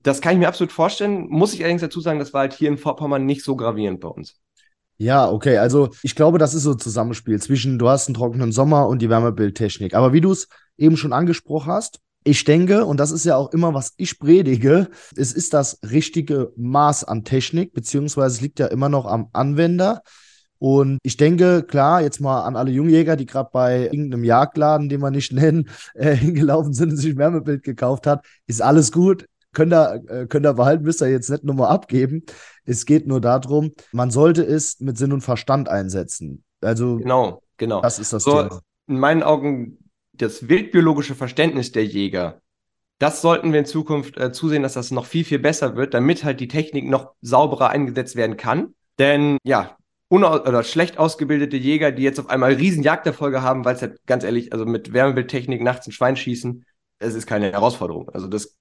Das 0.04 0.22
kann 0.22 0.34
ich 0.34 0.40
mir 0.40 0.48
absolut 0.48 0.72
vorstellen. 0.72 1.28
Muss 1.30 1.54
ich 1.54 1.62
allerdings 1.62 1.82
dazu 1.82 2.02
sagen, 2.02 2.20
das 2.20 2.34
war 2.34 2.42
halt 2.42 2.54
hier 2.54 2.70
in 2.70 2.78
Vorpommern 2.78 3.26
nicht 3.26 3.44
so 3.44 3.56
gravierend 3.56 4.00
bei 4.00 4.08
uns. 4.08 4.40
Ja, 4.98 5.30
okay. 5.30 5.58
Also 5.58 5.90
ich 6.04 6.16
glaube, 6.16 6.38
das 6.38 6.54
ist 6.54 6.64
so 6.64 6.74
ein 6.74 6.80
Zusammenspiel 6.80 7.42
zwischen, 7.42 7.80
du 7.80 7.90
hast 7.90 8.08
einen 8.08 8.16
trockenen 8.16 8.52
Sommer 8.52 8.88
und 8.88 9.02
die 9.02 9.10
Wärmebildtechnik. 9.10 9.96
Aber 9.96 10.14
wie 10.14 10.22
du 10.22 10.32
es 10.32 10.48
eben 10.78 10.98
schon 10.98 11.14
angesprochen 11.14 11.72
hast, 11.72 12.00
ich 12.24 12.44
denke, 12.44 12.86
und 12.86 13.00
das 13.00 13.10
ist 13.10 13.26
ja 13.26 13.36
auch 13.36 13.52
immer, 13.52 13.74
was 13.74 13.94
ich 13.98 14.20
predige, 14.20 14.90
es 15.16 15.34
ist 15.34 15.56
das 15.56 15.80
richtige 15.82 16.52
Maß 16.56 17.04
an 17.04 17.24
Technik, 17.24 17.74
beziehungsweise 17.74 18.36
es 18.36 18.42
liegt 18.42 18.60
ja 18.60 18.68
immer 18.68 18.90
noch 18.90 19.08
am 19.08 19.30
Anwender. 19.34 20.04
Und 20.62 21.00
ich 21.02 21.18
denke, 21.18 21.64
klar, 21.64 22.04
jetzt 22.04 22.22
mal 22.22 22.44
an 22.44 22.56
alle 22.56 22.70
Jungjäger, 22.70 23.16
die 23.16 23.26
gerade 23.26 23.50
bei 23.52 23.86
irgendeinem 23.86 24.24
Jagdladen, 24.24 24.90
den 24.90 25.02
wir 25.02 25.10
nicht 25.10 25.34
nennen, 25.34 25.70
äh, 25.96 26.16
hingelaufen 26.16 26.74
sind 26.74 26.92
und 26.92 26.98
sich 26.98 27.16
ein 27.16 27.18
Wärmebild 27.18 27.64
gekauft 27.64 28.06
hat, 28.06 28.24
ist 28.46 28.62
alles 28.62 28.92
gut. 28.92 29.26
Könnt 29.54 29.74
ihr, 29.74 30.04
äh, 30.08 30.28
könnt 30.28 30.46
ihr 30.46 30.54
behalten, 30.54 30.84
müsst 30.84 31.02
ihr 31.02 31.10
jetzt 31.10 31.32
nicht 31.32 31.44
nochmal 31.44 31.72
abgeben. 31.72 32.26
Es 32.64 32.86
geht 32.86 33.08
nur 33.08 33.20
darum, 33.20 33.72
man 33.92 34.12
sollte 34.12 34.44
es 34.44 34.80
mit 34.80 35.00
Sinn 35.00 35.14
und 35.14 35.22
Verstand 35.22 35.68
einsetzen. 35.68 36.44
Also, 36.62 36.98
genau, 36.98 37.42
genau. 37.58 37.82
Das 37.82 37.98
ist 37.98 38.14
das 38.14 38.24
so, 38.24 38.44
Thema. 38.44 38.62
In 38.86 39.00
meinen 39.00 39.24
Augen, 39.24 39.80
das 40.14 40.48
wildbiologische 40.48 41.16
Verständnis 41.16 41.72
der 41.72 41.86
Jäger, 41.86 42.40
das 43.00 43.24
sollten 43.24 43.52
wir 43.52 43.62
in 43.62 43.66
Zukunft 43.66 44.16
äh, 44.20 44.32
zusehen, 44.32 44.62
dass 44.62 44.74
das 44.74 44.92
noch 44.92 45.08
viel, 45.08 45.26
viel 45.26 45.40
besser 45.40 45.76
wird, 45.76 45.96
damit 45.96 46.24
halt 46.24 46.40
die 46.40 46.48
Technik 46.48 46.88
noch 46.88 47.14
sauberer 47.22 47.70
eingesetzt 47.70 48.16
werden 48.16 48.38
kann. 48.38 48.76
Denn 49.00 49.40
ja, 49.44 49.76
oder 50.12 50.64
schlecht 50.64 50.98
ausgebildete 50.98 51.58
Jäger, 51.58 51.92
die 51.92 52.04
jetzt 52.04 52.20
auf 52.20 52.30
einmal 52.30 52.54
riesen 52.54 52.84
Jagderfolge 52.84 53.42
haben, 53.42 53.64
weil 53.64 53.76
es 53.76 53.82
halt 53.82 54.06
ganz 54.06 54.24
ehrlich, 54.24 54.52
also 54.52 54.66
mit 54.66 54.94
Wärmebildtechnik 54.94 55.62
nachts 55.62 55.88
ein 55.88 55.94
Schwein 55.94 56.18
schießen, 56.18 56.66
es 57.00 57.16
ist 57.16 57.28
keine 57.28 57.52
Herausforderung. 57.52 58.10
Also 58.10 58.28
das, 58.28 58.56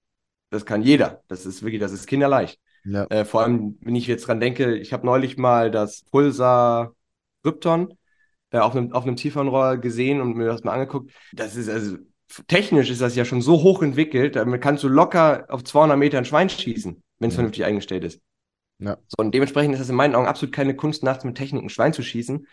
das 0.50 0.64
kann 0.64 0.82
jeder. 0.82 1.22
Das 1.28 1.46
ist 1.46 1.62
wirklich, 1.62 1.80
das 1.80 1.92
ist 1.92 2.06
kinderleicht. 2.06 2.60
Ja. 2.84 3.04
Äh, 3.06 3.24
vor 3.24 3.42
allem, 3.42 3.76
wenn 3.80 3.96
ich 3.96 4.06
jetzt 4.06 4.26
dran 4.26 4.40
denke, 4.40 4.76
ich 4.76 4.92
habe 4.92 5.04
neulich 5.04 5.36
mal 5.36 5.70
das 5.70 6.04
Pulsar 6.10 6.94
Krypton 7.42 7.94
äh, 8.50 8.58
auf 8.58 8.74
einem, 8.74 8.92
auf 8.92 9.04
einem 9.04 9.16
Tiefenrohr 9.16 9.76
gesehen 9.78 10.20
und 10.20 10.36
mir 10.36 10.46
das 10.46 10.64
mal 10.64 10.72
angeguckt. 10.72 11.12
Das 11.32 11.56
ist 11.56 11.68
also, 11.68 11.96
technisch 12.46 12.90
ist 12.90 13.00
das 13.00 13.16
ja 13.16 13.24
schon 13.24 13.42
so 13.42 13.62
hoch 13.62 13.82
entwickelt, 13.82 14.36
damit 14.36 14.62
kannst 14.62 14.84
du 14.84 14.88
locker 14.88 15.46
auf 15.48 15.64
200 15.64 15.98
Meter 15.98 16.18
ein 16.18 16.24
Schwein 16.24 16.48
schießen, 16.48 17.02
wenn 17.18 17.28
es 17.28 17.34
ja. 17.34 17.38
vernünftig 17.38 17.64
eingestellt 17.64 18.04
ist. 18.04 18.20
Ja. 18.80 18.96
So, 19.06 19.16
und 19.18 19.32
dementsprechend 19.34 19.74
ist 19.74 19.80
das 19.80 19.88
in 19.88 19.94
meinen 19.94 20.14
Augen 20.14 20.26
absolut 20.26 20.54
keine 20.54 20.74
Kunst, 20.74 21.02
nachts 21.02 21.24
mit 21.24 21.36
Technik 21.36 21.62
ein 21.62 21.68
Schwein 21.68 21.92
zu 21.92 22.02
schießen. 22.02 22.46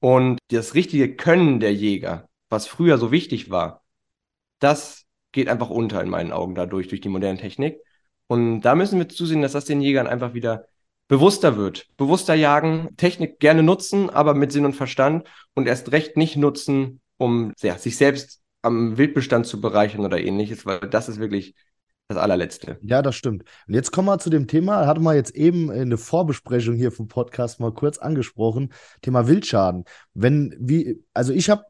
Und 0.00 0.38
das 0.50 0.74
richtige 0.74 1.14
Können 1.14 1.60
der 1.60 1.74
Jäger, 1.74 2.28
was 2.48 2.66
früher 2.66 2.98
so 2.98 3.12
wichtig 3.12 3.50
war, 3.50 3.84
das 4.58 5.04
geht 5.32 5.48
einfach 5.48 5.70
unter 5.70 6.00
in 6.02 6.08
meinen 6.08 6.32
Augen 6.32 6.54
dadurch, 6.54 6.88
durch 6.88 7.00
die 7.00 7.08
moderne 7.08 7.38
Technik. 7.38 7.78
Und 8.26 8.62
da 8.62 8.74
müssen 8.74 8.98
wir 8.98 9.08
zusehen, 9.08 9.42
dass 9.42 9.52
das 9.52 9.66
den 9.66 9.80
Jägern 9.80 10.06
einfach 10.06 10.34
wieder 10.34 10.66
bewusster 11.08 11.56
wird. 11.56 11.86
Bewusster 11.96 12.34
jagen, 12.34 12.90
Technik 12.96 13.40
gerne 13.40 13.62
nutzen, 13.62 14.10
aber 14.10 14.34
mit 14.34 14.52
Sinn 14.52 14.64
und 14.64 14.74
Verstand 14.74 15.26
und 15.54 15.66
erst 15.66 15.92
recht 15.92 16.16
nicht 16.16 16.36
nutzen, 16.36 17.00
um 17.16 17.52
ja, 17.60 17.78
sich 17.78 17.96
selbst 17.96 18.40
am 18.62 18.98
Wildbestand 18.98 19.46
zu 19.46 19.60
bereichern 19.60 20.04
oder 20.04 20.20
ähnliches, 20.20 20.66
weil 20.66 20.80
das 20.80 21.08
ist 21.08 21.18
wirklich 21.18 21.54
das 22.08 22.16
allerletzte. 22.16 22.78
Ja, 22.82 23.02
das 23.02 23.14
stimmt. 23.16 23.44
Und 23.66 23.74
jetzt 23.74 23.92
kommen 23.92 24.08
wir 24.08 24.18
zu 24.18 24.30
dem 24.30 24.46
Thema, 24.46 24.86
hatte 24.86 25.00
mal 25.00 25.14
jetzt 25.14 25.34
eben 25.34 25.70
in 25.70 25.90
der 25.90 25.98
Vorbesprechung 25.98 26.74
hier 26.74 26.90
vom 26.90 27.06
Podcast 27.06 27.60
mal 27.60 27.72
kurz 27.72 27.98
angesprochen, 27.98 28.72
Thema 29.02 29.28
Wildschaden. 29.28 29.84
Wenn, 30.14 30.56
wie, 30.58 31.04
also 31.12 31.34
ich 31.34 31.50
habe 31.50 31.64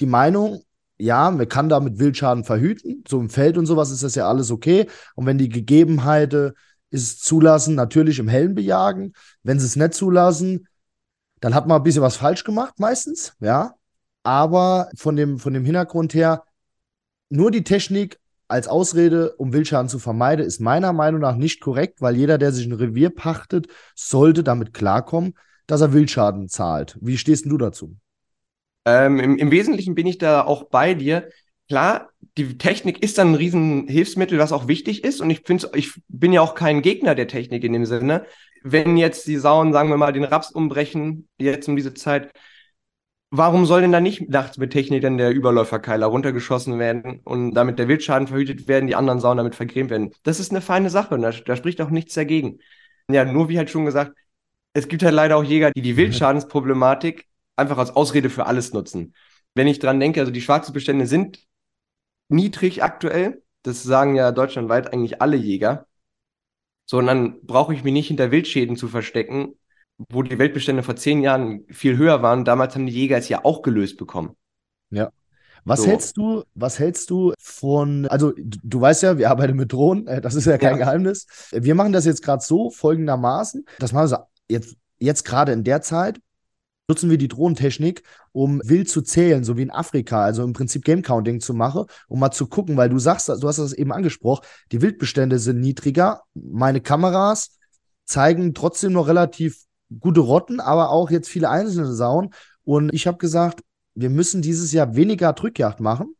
die 0.00 0.06
Meinung, 0.06 0.62
ja, 0.96 1.30
man 1.30 1.48
kann 1.48 1.68
damit 1.68 1.98
Wildschaden 1.98 2.44
verhüten, 2.44 3.02
so 3.08 3.18
im 3.18 3.30
Feld 3.30 3.58
und 3.58 3.66
sowas 3.66 3.90
ist 3.90 4.04
das 4.04 4.14
ja 4.14 4.28
alles 4.28 4.52
okay. 4.52 4.86
Und 5.16 5.26
wenn 5.26 5.38
die 5.38 5.48
Gegebenheiten 5.48 6.52
es 6.90 7.18
zulassen, 7.18 7.74
natürlich 7.74 8.18
im 8.18 8.28
Hellen 8.28 8.54
bejagen. 8.54 9.12
Wenn 9.42 9.58
sie 9.58 9.66
es 9.66 9.76
nicht 9.76 9.94
zulassen, 9.94 10.68
dann 11.40 11.54
hat 11.54 11.66
man 11.66 11.78
ein 11.78 11.82
bisschen 11.82 12.02
was 12.02 12.16
falsch 12.16 12.44
gemacht, 12.44 12.78
meistens, 12.78 13.34
ja. 13.40 13.74
Aber 14.22 14.90
von 14.96 15.16
dem, 15.16 15.38
von 15.38 15.54
dem 15.54 15.64
Hintergrund 15.64 16.12
her, 16.14 16.44
nur 17.30 17.50
die 17.50 17.64
Technik 17.64 18.18
als 18.50 18.68
Ausrede, 18.68 19.34
um 19.36 19.52
Wildschaden 19.52 19.88
zu 19.88 19.98
vermeiden, 19.98 20.44
ist 20.44 20.60
meiner 20.60 20.92
Meinung 20.92 21.20
nach 21.20 21.36
nicht 21.36 21.60
korrekt, 21.60 22.00
weil 22.00 22.16
jeder, 22.16 22.38
der 22.38 22.52
sich 22.52 22.66
ein 22.66 22.72
Revier 22.72 23.10
pachtet, 23.10 23.68
sollte 23.94 24.42
damit 24.42 24.74
klarkommen, 24.74 25.34
dass 25.66 25.80
er 25.80 25.92
Wildschaden 25.92 26.48
zahlt. 26.48 26.98
Wie 27.00 27.16
stehst 27.16 27.46
du 27.46 27.56
dazu? 27.56 27.96
Ähm, 28.84 29.20
im, 29.20 29.38
Im 29.38 29.50
Wesentlichen 29.50 29.94
bin 29.94 30.06
ich 30.06 30.18
da 30.18 30.44
auch 30.44 30.64
bei 30.64 30.94
dir. 30.94 31.28
Klar, 31.68 32.10
die 32.36 32.58
Technik 32.58 33.02
ist 33.02 33.18
dann 33.18 33.32
ein 33.32 33.34
Riesenhilfsmittel, 33.36 34.38
was 34.38 34.52
auch 34.52 34.66
wichtig 34.66 35.04
ist. 35.04 35.20
Und 35.20 35.30
ich 35.30 35.42
ich 35.74 36.00
bin 36.08 36.32
ja 36.32 36.40
auch 36.40 36.54
kein 36.54 36.82
Gegner 36.82 37.14
der 37.14 37.28
Technik 37.28 37.62
in 37.62 37.72
dem 37.72 37.86
Sinne. 37.86 38.26
Wenn 38.62 38.96
jetzt 38.96 39.26
die 39.28 39.36
Sauen, 39.36 39.72
sagen 39.72 39.88
wir 39.88 39.96
mal, 39.96 40.12
den 40.12 40.24
Raps 40.24 40.50
umbrechen, 40.50 41.28
jetzt 41.38 41.68
um 41.68 41.76
diese 41.76 41.94
Zeit, 41.94 42.32
Warum 43.32 43.64
soll 43.64 43.82
denn 43.82 43.92
da 43.92 44.00
nicht 44.00 44.28
nachts 44.28 44.58
mit 44.58 44.72
Technik 44.72 45.02
dann 45.02 45.16
der 45.16 45.30
Überläuferkeiler 45.30 46.06
runtergeschossen 46.06 46.80
werden 46.80 47.20
und 47.20 47.54
damit 47.54 47.78
der 47.78 47.86
Wildschaden 47.86 48.26
verhütet 48.26 48.66
werden, 48.66 48.88
die 48.88 48.96
anderen 48.96 49.20
Sauen 49.20 49.36
damit 49.36 49.54
vergrämt 49.54 49.90
werden? 49.90 50.12
Das 50.24 50.40
ist 50.40 50.50
eine 50.50 50.60
feine 50.60 50.90
Sache 50.90 51.14
und 51.14 51.22
da, 51.22 51.30
da 51.30 51.54
spricht 51.54 51.80
auch 51.80 51.90
nichts 51.90 52.14
dagegen. 52.14 52.58
Ja, 53.08 53.24
nur 53.24 53.48
wie 53.48 53.56
halt 53.56 53.70
schon 53.70 53.84
gesagt, 53.84 54.16
es 54.72 54.88
gibt 54.88 55.04
halt 55.04 55.14
leider 55.14 55.36
auch 55.36 55.44
Jäger, 55.44 55.70
die 55.70 55.82
die 55.82 55.96
Wildschadensproblematik 55.96 57.28
einfach 57.54 57.78
als 57.78 57.94
Ausrede 57.94 58.30
für 58.30 58.46
alles 58.46 58.72
nutzen. 58.72 59.14
Wenn 59.54 59.68
ich 59.68 59.78
dran 59.78 60.00
denke, 60.00 60.20
also 60.20 60.32
die 60.32 60.40
Schwarzbestände 60.40 61.06
sind 61.06 61.46
niedrig 62.28 62.82
aktuell. 62.82 63.42
Das 63.62 63.82
sagen 63.82 64.16
ja 64.16 64.32
deutschlandweit 64.32 64.92
eigentlich 64.92 65.22
alle 65.22 65.36
Jäger. 65.36 65.86
Sondern 66.86 67.44
brauche 67.46 67.74
ich 67.74 67.84
mich 67.84 67.92
nicht 67.92 68.08
hinter 68.08 68.32
Wildschäden 68.32 68.76
zu 68.76 68.88
verstecken 68.88 69.54
wo 70.08 70.22
die 70.22 70.38
Weltbestände 70.38 70.82
vor 70.82 70.96
zehn 70.96 71.22
Jahren 71.22 71.64
viel 71.68 71.96
höher 71.96 72.22
waren. 72.22 72.44
Damals 72.44 72.74
haben 72.74 72.86
die 72.86 72.92
Jäger 72.92 73.18
es 73.18 73.28
ja 73.28 73.44
auch 73.44 73.62
gelöst 73.62 73.96
bekommen. 73.98 74.36
Ja. 74.90 75.10
Was 75.64 75.82
so. 75.82 75.88
hältst 75.88 76.16
du, 76.16 76.42
was 76.54 76.78
hältst 76.78 77.10
du 77.10 77.34
von, 77.38 78.06
also 78.06 78.32
du, 78.32 78.58
du 78.62 78.80
weißt 78.80 79.02
ja, 79.02 79.18
wir 79.18 79.30
arbeiten 79.30 79.56
mit 79.56 79.72
Drohnen, 79.72 80.06
äh, 80.06 80.20
das 80.20 80.34
ist 80.34 80.46
ja 80.46 80.56
kein 80.56 80.72
ja. 80.72 80.78
Geheimnis. 80.78 81.26
Wir 81.52 81.74
machen 81.74 81.92
das 81.92 82.06
jetzt 82.06 82.22
gerade 82.22 82.42
so, 82.42 82.70
folgendermaßen, 82.70 83.66
das 83.78 83.92
machen 83.92 84.10
wir 84.10 84.26
jetzt, 84.48 84.76
jetzt 84.98 85.24
gerade 85.24 85.52
in 85.52 85.62
der 85.62 85.82
Zeit, 85.82 86.18
nutzen 86.88 87.10
wir 87.10 87.18
die 87.18 87.28
Drohnentechnik, 87.28 88.02
um 88.32 88.60
wild 88.64 88.88
zu 88.88 89.02
zählen, 89.02 89.44
so 89.44 89.56
wie 89.56 89.62
in 89.62 89.70
Afrika, 89.70 90.24
also 90.24 90.42
im 90.42 90.54
Prinzip 90.54 90.82
Game 90.82 91.02
Counting 91.02 91.40
zu 91.40 91.52
machen, 91.52 91.84
um 92.08 92.18
mal 92.18 92.30
zu 92.30 92.46
gucken, 92.46 92.76
weil 92.76 92.88
du 92.88 92.98
sagst, 92.98 93.28
du 93.28 93.46
hast 93.46 93.58
das 93.58 93.72
eben 93.74 93.92
angesprochen, 93.92 94.44
die 94.72 94.80
Wildbestände 94.80 95.38
sind 95.38 95.60
niedriger, 95.60 96.22
meine 96.34 96.80
Kameras 96.80 97.58
zeigen 98.06 98.54
trotzdem 98.54 98.92
noch 98.92 99.06
relativ 99.06 99.66
gute 99.98 100.20
Rotten, 100.20 100.60
aber 100.60 100.90
auch 100.90 101.10
jetzt 101.10 101.28
viele 101.28 101.48
einzelne 101.48 101.92
Sauen. 101.92 102.30
Und 102.62 102.92
ich 102.94 103.06
habe 103.06 103.18
gesagt, 103.18 103.62
wir 103.94 104.10
müssen 104.10 104.42
dieses 104.42 104.72
Jahr 104.72 104.94
weniger 104.94 105.32
Drückjagd 105.32 105.80
machen. 105.80 106.14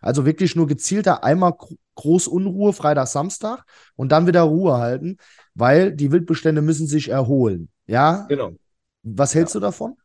Also 0.00 0.26
wirklich 0.26 0.56
nur 0.56 0.66
gezielter 0.66 1.24
einmal 1.24 1.54
Großunruhe, 1.94 2.72
Freitag, 2.72 3.06
Samstag 3.06 3.64
und 3.94 4.12
dann 4.12 4.26
wieder 4.26 4.42
Ruhe 4.42 4.78
halten, 4.78 5.16
weil 5.54 5.92
die 5.92 6.12
Wildbestände 6.12 6.60
müssen 6.60 6.86
sich 6.86 7.08
erholen. 7.08 7.68
Ja? 7.86 8.26
Genau. 8.28 8.52
Was 9.02 9.34
hältst 9.34 9.54
ja. 9.54 9.60
du 9.60 9.66
davon? 9.66 9.96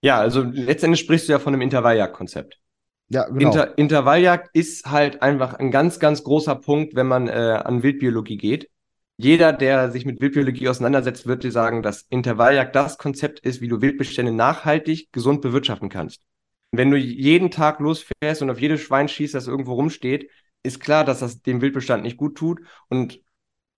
Ja, 0.00 0.18
also 0.20 0.42
letztendlich 0.42 1.00
sprichst 1.00 1.28
du 1.28 1.32
ja 1.32 1.38
von 1.38 1.52
einem 1.52 1.62
Intervalljagdkonzept. 1.62 2.60
Ja, 3.08 3.28
genau. 3.28 3.50
Inter 3.50 3.78
Intervalljagd 3.78 4.50
ist 4.52 4.86
halt 4.86 5.22
einfach 5.22 5.54
ein 5.54 5.70
ganz, 5.70 5.98
ganz 6.00 6.24
großer 6.24 6.56
Punkt, 6.56 6.94
wenn 6.94 7.06
man 7.06 7.28
äh, 7.28 7.32
an 7.32 7.82
Wildbiologie 7.82 8.36
geht. 8.36 8.68
Jeder, 9.18 9.52
der 9.52 9.90
sich 9.90 10.04
mit 10.04 10.20
Wildbiologie 10.20 10.68
auseinandersetzt, 10.68 11.26
wird 11.26 11.42
dir 11.42 11.52
sagen, 11.52 11.82
dass 11.82 12.02
Intervalljagd 12.10 12.76
das 12.76 12.98
Konzept 12.98 13.40
ist, 13.40 13.60
wie 13.60 13.68
du 13.68 13.80
Wildbestände 13.80 14.32
nachhaltig 14.32 15.10
gesund 15.10 15.40
bewirtschaften 15.40 15.88
kannst. 15.88 16.22
Wenn 16.70 16.90
du 16.90 16.98
jeden 16.98 17.50
Tag 17.50 17.80
losfährst 17.80 18.42
und 18.42 18.50
auf 18.50 18.60
jedes 18.60 18.82
Schwein 18.82 19.08
schießt, 19.08 19.34
das 19.34 19.46
irgendwo 19.46 19.74
rumsteht, 19.74 20.30
ist 20.62 20.80
klar, 20.80 21.04
dass 21.04 21.20
das 21.20 21.40
dem 21.42 21.62
Wildbestand 21.62 22.02
nicht 22.02 22.18
gut 22.18 22.36
tut. 22.36 22.60
Und 22.88 23.20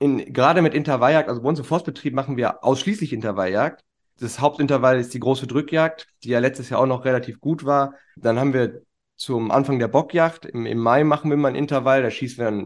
in, 0.00 0.32
gerade 0.32 0.62
mit 0.62 0.74
Intervalljagd, 0.74 1.28
also 1.28 1.42
bei 1.42 1.48
uns 1.48 1.58
im 1.60 1.64
Forstbetrieb 1.64 2.14
machen 2.14 2.36
wir 2.36 2.64
ausschließlich 2.64 3.12
Intervalljagd. 3.12 3.84
Das 4.18 4.40
Hauptintervall 4.40 4.98
ist 4.98 5.14
die 5.14 5.20
große 5.20 5.46
Drückjagd, 5.46 6.08
die 6.24 6.30
ja 6.30 6.40
letztes 6.40 6.70
Jahr 6.70 6.80
auch 6.80 6.86
noch 6.86 7.04
relativ 7.04 7.40
gut 7.40 7.64
war. 7.64 7.94
Dann 8.16 8.40
haben 8.40 8.52
wir 8.54 8.82
zum 9.16 9.50
Anfang 9.52 9.78
der 9.78 9.88
Bockjagd, 9.88 10.46
im, 10.46 10.66
im 10.66 10.78
Mai 10.78 11.04
machen 11.04 11.30
wir 11.30 11.36
mal 11.36 11.48
ein 11.48 11.54
Intervall, 11.54 12.02
da 12.02 12.10
schießen 12.10 12.38
wir 12.38 12.44
dann 12.44 12.64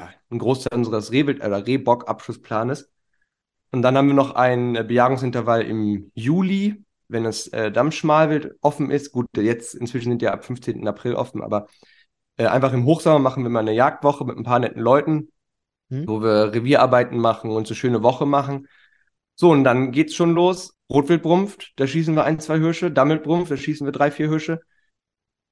ja, 0.00 0.10
einen 0.30 0.40
Großteil 0.40 0.78
unseres 0.78 1.12
Rehwild- 1.12 1.44
oder 1.44 1.66
Rehbock-Abschussplanes. 1.66 2.90
Und 3.70 3.82
dann 3.82 3.96
haben 3.96 4.08
wir 4.08 4.14
noch 4.14 4.34
ein 4.34 4.72
Bejagungsintervall 4.72 5.62
im 5.62 6.10
Juli, 6.14 6.82
wenn 7.08 7.24
das 7.24 7.48
äh, 7.48 7.70
Dammschmalwild 7.70 8.56
offen 8.62 8.90
ist. 8.90 9.12
Gut, 9.12 9.26
jetzt 9.36 9.74
inzwischen 9.74 10.10
sind 10.10 10.22
ja 10.22 10.32
ab 10.32 10.44
15. 10.44 10.86
April 10.88 11.14
offen, 11.14 11.42
aber 11.42 11.66
äh, 12.36 12.46
einfach 12.46 12.72
im 12.72 12.84
Hochsommer 12.84 13.18
machen 13.18 13.42
wir 13.42 13.50
mal 13.50 13.60
eine 13.60 13.74
Jagdwoche 13.74 14.24
mit 14.24 14.36
ein 14.36 14.44
paar 14.44 14.58
netten 14.58 14.80
Leuten, 14.80 15.30
hm. 15.90 16.08
wo 16.08 16.22
wir 16.22 16.52
Revierarbeiten 16.54 17.18
machen 17.18 17.50
und 17.50 17.66
so 17.66 17.74
schöne 17.74 18.02
Woche 18.02 18.26
machen. 18.26 18.66
So, 19.36 19.50
und 19.50 19.64
dann 19.64 19.92
geht's 19.92 20.14
schon 20.14 20.32
los. 20.32 20.74
Rotwildbrumpft, 20.90 21.72
da 21.76 21.86
schießen 21.86 22.14
wir 22.16 22.24
ein, 22.24 22.40
zwei 22.40 22.58
Hirsche. 22.58 22.90
Dammelbrumpft, 22.90 23.52
da 23.52 23.56
schießen 23.56 23.86
wir 23.86 23.92
drei, 23.92 24.10
vier 24.10 24.28
Hirsche. 24.28 24.60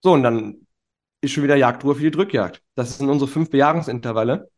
So, 0.02 0.12
und 0.12 0.22
dann 0.22 0.66
ist 1.20 1.32
schon 1.32 1.44
wieder 1.44 1.56
Jagdruhe 1.56 1.94
für 1.94 2.02
die 2.02 2.10
Drückjagd. 2.10 2.62
Das 2.74 2.98
sind 2.98 3.08
unsere 3.08 3.30
fünf 3.30 3.50
Bejagungsintervalle. 3.50 4.50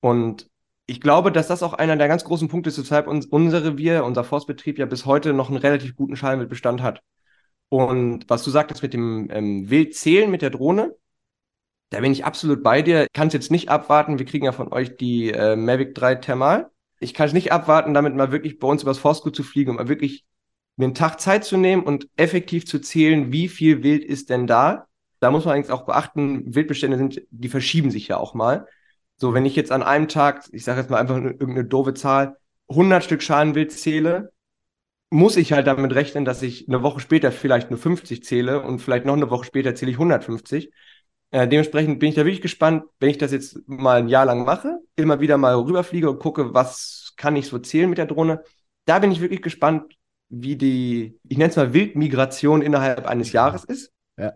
Und 0.00 0.50
ich 0.86 1.00
glaube, 1.00 1.32
dass 1.32 1.48
das 1.48 1.62
auch 1.62 1.72
einer 1.72 1.96
der 1.96 2.08
ganz 2.08 2.24
großen 2.24 2.48
Punkte 2.48 2.68
ist, 2.68 2.78
weshalb 2.78 3.06
uns, 3.06 3.26
unser 3.26 3.64
Revier, 3.64 4.04
unser 4.04 4.24
Forstbetrieb 4.24 4.78
ja 4.78 4.86
bis 4.86 5.06
heute 5.06 5.32
noch 5.32 5.48
einen 5.48 5.58
relativ 5.58 5.96
guten 5.96 6.16
Schallwildbestand 6.16 6.82
hat. 6.82 7.02
Und 7.70 8.28
was 8.28 8.44
du 8.44 8.50
sagtest 8.50 8.82
mit 8.82 8.92
dem 8.92 9.28
ähm, 9.30 9.70
Wildzählen 9.70 10.30
mit 10.30 10.42
der 10.42 10.50
Drohne, 10.50 10.94
da 11.90 12.00
bin 12.00 12.12
ich 12.12 12.24
absolut 12.24 12.62
bei 12.62 12.82
dir. 12.82 13.04
Ich 13.04 13.12
kann 13.12 13.28
es 13.28 13.34
jetzt 13.34 13.50
nicht 13.50 13.68
abwarten. 13.68 14.18
Wir 14.18 14.26
kriegen 14.26 14.44
ja 14.44 14.52
von 14.52 14.72
euch 14.72 14.96
die 14.96 15.30
äh, 15.30 15.56
Mavic 15.56 15.94
3 15.94 16.16
Thermal. 16.16 16.70
Ich 16.98 17.14
kann 17.14 17.26
es 17.26 17.32
nicht 17.32 17.52
abwarten, 17.52 17.94
damit 17.94 18.14
mal 18.14 18.32
wirklich 18.32 18.58
bei 18.58 18.68
uns 18.68 18.82
übers 18.82 18.98
Forstgut 18.98 19.36
zu 19.36 19.42
fliegen 19.42 19.70
und 19.70 19.76
mal 19.76 19.88
wirklich 19.88 20.24
einen 20.76 20.94
Tag 20.94 21.20
Zeit 21.20 21.44
zu 21.44 21.56
nehmen 21.56 21.82
und 21.84 22.08
effektiv 22.16 22.66
zu 22.66 22.80
zählen, 22.80 23.32
wie 23.32 23.48
viel 23.48 23.82
Wild 23.82 24.04
ist 24.04 24.28
denn 24.30 24.46
da. 24.46 24.86
Da 25.24 25.30
muss 25.30 25.46
man 25.46 25.54
eigentlich 25.54 25.72
auch 25.72 25.86
beachten, 25.86 26.54
Wildbestände 26.54 26.98
sind, 26.98 27.22
die 27.30 27.48
verschieben 27.48 27.90
sich 27.90 28.08
ja 28.08 28.18
auch 28.18 28.34
mal. 28.34 28.66
So, 29.16 29.32
wenn 29.32 29.46
ich 29.46 29.56
jetzt 29.56 29.72
an 29.72 29.82
einem 29.82 30.06
Tag, 30.08 30.44
ich 30.52 30.64
sage 30.64 30.80
jetzt 30.80 30.90
mal 30.90 30.98
einfach 30.98 31.16
irgendeine 31.16 31.64
doofe 31.64 31.94
Zahl, 31.94 32.36
100 32.68 33.02
Stück 33.02 33.22
Schalenwild 33.22 33.72
zähle, 33.72 34.32
muss 35.10 35.36
ich 35.36 35.52
halt 35.52 35.66
damit 35.66 35.94
rechnen, 35.94 36.24
dass 36.24 36.42
ich 36.42 36.68
eine 36.68 36.82
Woche 36.82 37.00
später 37.00 37.32
vielleicht 37.32 37.70
nur 37.70 37.78
50 37.78 38.22
zähle 38.22 38.62
und 38.62 38.80
vielleicht 38.80 39.06
noch 39.06 39.14
eine 39.14 39.30
Woche 39.30 39.44
später 39.44 39.74
zähle 39.74 39.92
ich 39.92 39.96
150. 39.96 40.70
Äh, 41.30 41.48
dementsprechend 41.48 42.00
bin 42.00 42.10
ich 42.10 42.14
da 42.16 42.24
wirklich 42.24 42.42
gespannt, 42.42 42.84
wenn 43.00 43.10
ich 43.10 43.18
das 43.18 43.32
jetzt 43.32 43.58
mal 43.66 44.00
ein 44.00 44.08
Jahr 44.08 44.26
lang 44.26 44.44
mache, 44.44 44.78
immer 44.96 45.20
wieder 45.20 45.38
mal 45.38 45.54
rüberfliege 45.54 46.10
und 46.10 46.18
gucke, 46.18 46.52
was 46.52 47.14
kann 47.16 47.34
ich 47.36 47.46
so 47.46 47.58
zählen 47.58 47.88
mit 47.88 47.98
der 47.98 48.06
Drohne. 48.06 48.42
Da 48.84 48.98
bin 48.98 49.10
ich 49.10 49.20
wirklich 49.20 49.40
gespannt, 49.40 49.94
wie 50.28 50.56
die, 50.56 51.18
ich 51.28 51.38
nenne 51.38 51.50
es 51.50 51.56
mal 51.56 51.72
Wildmigration 51.72 52.60
innerhalb 52.60 53.06
eines 53.06 53.32
Jahres 53.32 53.64
ist. 53.64 53.90
Ja. 54.18 54.34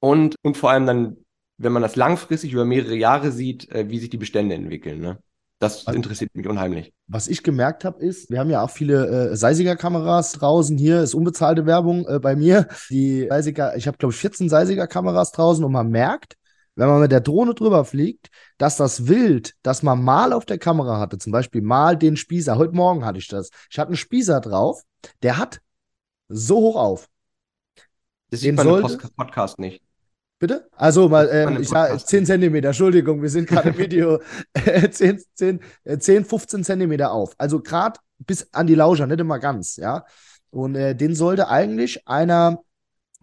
Und, 0.00 0.36
und 0.42 0.56
vor 0.56 0.70
allem 0.70 0.86
dann, 0.86 1.16
wenn 1.56 1.72
man 1.72 1.82
das 1.82 1.96
langfristig 1.96 2.52
über 2.52 2.64
mehrere 2.64 2.94
Jahre 2.94 3.32
sieht, 3.32 3.70
äh, 3.70 3.88
wie 3.88 3.98
sich 3.98 4.10
die 4.10 4.16
Bestände 4.16 4.54
entwickeln. 4.54 5.00
Ne? 5.00 5.18
Das 5.58 5.86
also, 5.86 5.96
interessiert 5.96 6.34
mich 6.34 6.46
unheimlich. 6.46 6.92
Was 7.08 7.26
ich 7.26 7.42
gemerkt 7.42 7.84
habe, 7.84 8.00
ist, 8.00 8.30
wir 8.30 8.38
haben 8.38 8.50
ja 8.50 8.62
auch 8.62 8.70
viele 8.70 9.30
äh, 9.30 9.36
Seisiger-Kameras 9.36 10.32
draußen. 10.32 10.78
Hier 10.78 11.02
ist 11.02 11.14
unbezahlte 11.14 11.66
Werbung 11.66 12.06
äh, 12.06 12.20
bei 12.20 12.36
mir. 12.36 12.68
Die 12.90 13.26
Seisiger, 13.28 13.76
ich 13.76 13.88
habe, 13.88 13.98
glaube 13.98 14.14
ich, 14.14 14.20
14 14.20 14.48
Seisiger-Kameras 14.48 15.32
draußen 15.32 15.64
und 15.64 15.72
man 15.72 15.88
merkt, 15.90 16.36
wenn 16.76 16.86
man 16.86 17.00
mit 17.00 17.10
der 17.10 17.20
Drohne 17.20 17.54
drüber 17.54 17.84
fliegt, 17.84 18.28
dass 18.56 18.76
das 18.76 19.08
Wild, 19.08 19.54
das 19.62 19.82
man 19.82 20.00
mal 20.00 20.32
auf 20.32 20.46
der 20.46 20.58
Kamera 20.58 21.00
hatte, 21.00 21.18
zum 21.18 21.32
Beispiel 21.32 21.60
mal 21.60 21.96
den 21.96 22.16
Spießer, 22.16 22.56
heute 22.56 22.76
Morgen 22.76 23.04
hatte 23.04 23.18
ich 23.18 23.26
das, 23.26 23.50
ich 23.68 23.80
hatte 23.80 23.88
einen 23.88 23.96
Spießer 23.96 24.40
drauf, 24.40 24.84
der 25.24 25.38
hat 25.38 25.60
so 26.28 26.58
hoch 26.58 26.76
auf. 26.76 27.08
Das 28.30 28.40
sieht 28.40 28.54
man 28.54 28.68
im 28.68 28.98
Podcast 29.16 29.58
nicht. 29.58 29.82
Bitte? 30.38 30.68
Also 30.76 31.08
mal, 31.08 31.28
ähm, 31.32 31.60
ich 31.60 31.68
sage 31.68 31.98
10 31.98 32.24
Zentimeter, 32.24 32.68
Entschuldigung, 32.68 33.20
wir 33.20 33.28
sind 33.28 33.48
gerade 33.48 33.70
im 33.70 33.78
Video 33.78 34.20
10, 34.54 35.20
10, 35.34 35.60
10, 35.98 36.24
15 36.24 36.64
Zentimeter 36.64 37.10
auf. 37.10 37.34
Also 37.38 37.60
gerade 37.60 37.98
bis 38.18 38.48
an 38.52 38.66
die 38.66 38.76
Lauscher, 38.76 39.06
nicht 39.06 39.20
immer 39.20 39.38
ganz, 39.38 39.76
ja. 39.76 40.04
Und 40.50 40.76
äh, 40.76 40.94
den 40.94 41.14
sollte 41.14 41.48
eigentlich 41.48 42.06
einer 42.06 42.60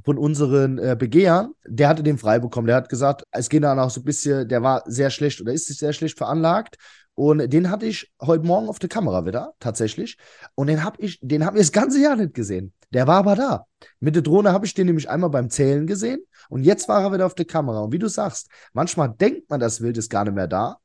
von 0.04 0.18
unseren 0.18 0.78
äh, 0.78 0.96
Begehern, 0.98 1.54
der 1.66 1.88
hatte 1.88 2.04
den 2.04 2.18
frei 2.18 2.40
bekommen. 2.40 2.68
Der 2.68 2.76
hat 2.76 2.90
gesagt, 2.90 3.24
es 3.32 3.50
ging 3.50 3.62
dann 3.62 3.80
auch 3.80 3.90
so 3.90 4.02
ein 4.02 4.04
bisschen, 4.04 4.48
der 4.48 4.62
war 4.62 4.84
sehr 4.86 5.10
schlecht 5.10 5.42
oder 5.42 5.54
ist 5.54 5.68
sehr 5.68 5.94
schlecht 5.94 6.18
veranlagt. 6.18 6.76
Und 7.16 7.52
den 7.52 7.70
hatte 7.70 7.86
ich 7.86 8.12
heute 8.22 8.46
Morgen 8.46 8.68
auf 8.68 8.78
der 8.78 8.90
Kamera 8.90 9.26
wieder, 9.26 9.54
tatsächlich. 9.60 10.18
Und 10.54 10.68
den 10.68 10.84
habe 10.84 11.02
ich, 11.02 11.18
den 11.22 11.46
habe 11.46 11.58
ich 11.58 11.64
das 11.64 11.72
ganze 11.72 12.02
Jahr 12.02 12.18
nicht 12.18 12.34
gesehen. 12.34 12.74
Der 12.94 13.08
war 13.08 13.18
aber 13.18 13.36
da. 13.36 13.66
Mit 14.00 14.16
der 14.16 14.22
Drohne 14.22 14.52
habe 14.52 14.66
ich 14.66 14.74
den 14.74 14.88
nämlich 14.88 15.10
einmal 15.10 15.30
beim 15.30 15.50
Zählen 15.50 15.88
gesehen 15.88 16.20
und 16.50 16.64
jetzt 16.64 16.88
war 16.88 17.02
er 17.02 17.14
wieder 17.14 17.26
auf 17.26 17.36
der 17.36 17.46
Kamera. 17.46 17.80
Und 17.80 17.94
wie 17.94 18.00
du 18.00 18.08
sagst, 18.10 18.50
manchmal 18.74 19.10
denkt 19.10 19.50
man, 19.50 19.60
das 19.60 19.82
Wild 19.82 19.98
ist 19.98 20.10
gar 20.10 20.26
nicht 20.26 20.36
mehr 20.36 20.48
da, 20.48 20.78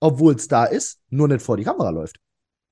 obwohl 0.00 0.34
es 0.34 0.48
da 0.48 0.64
ist, 0.64 1.00
nur 1.10 1.28
nicht 1.28 1.42
vor 1.42 1.56
die 1.56 1.64
Kamera 1.64 1.90
läuft. 1.90 2.16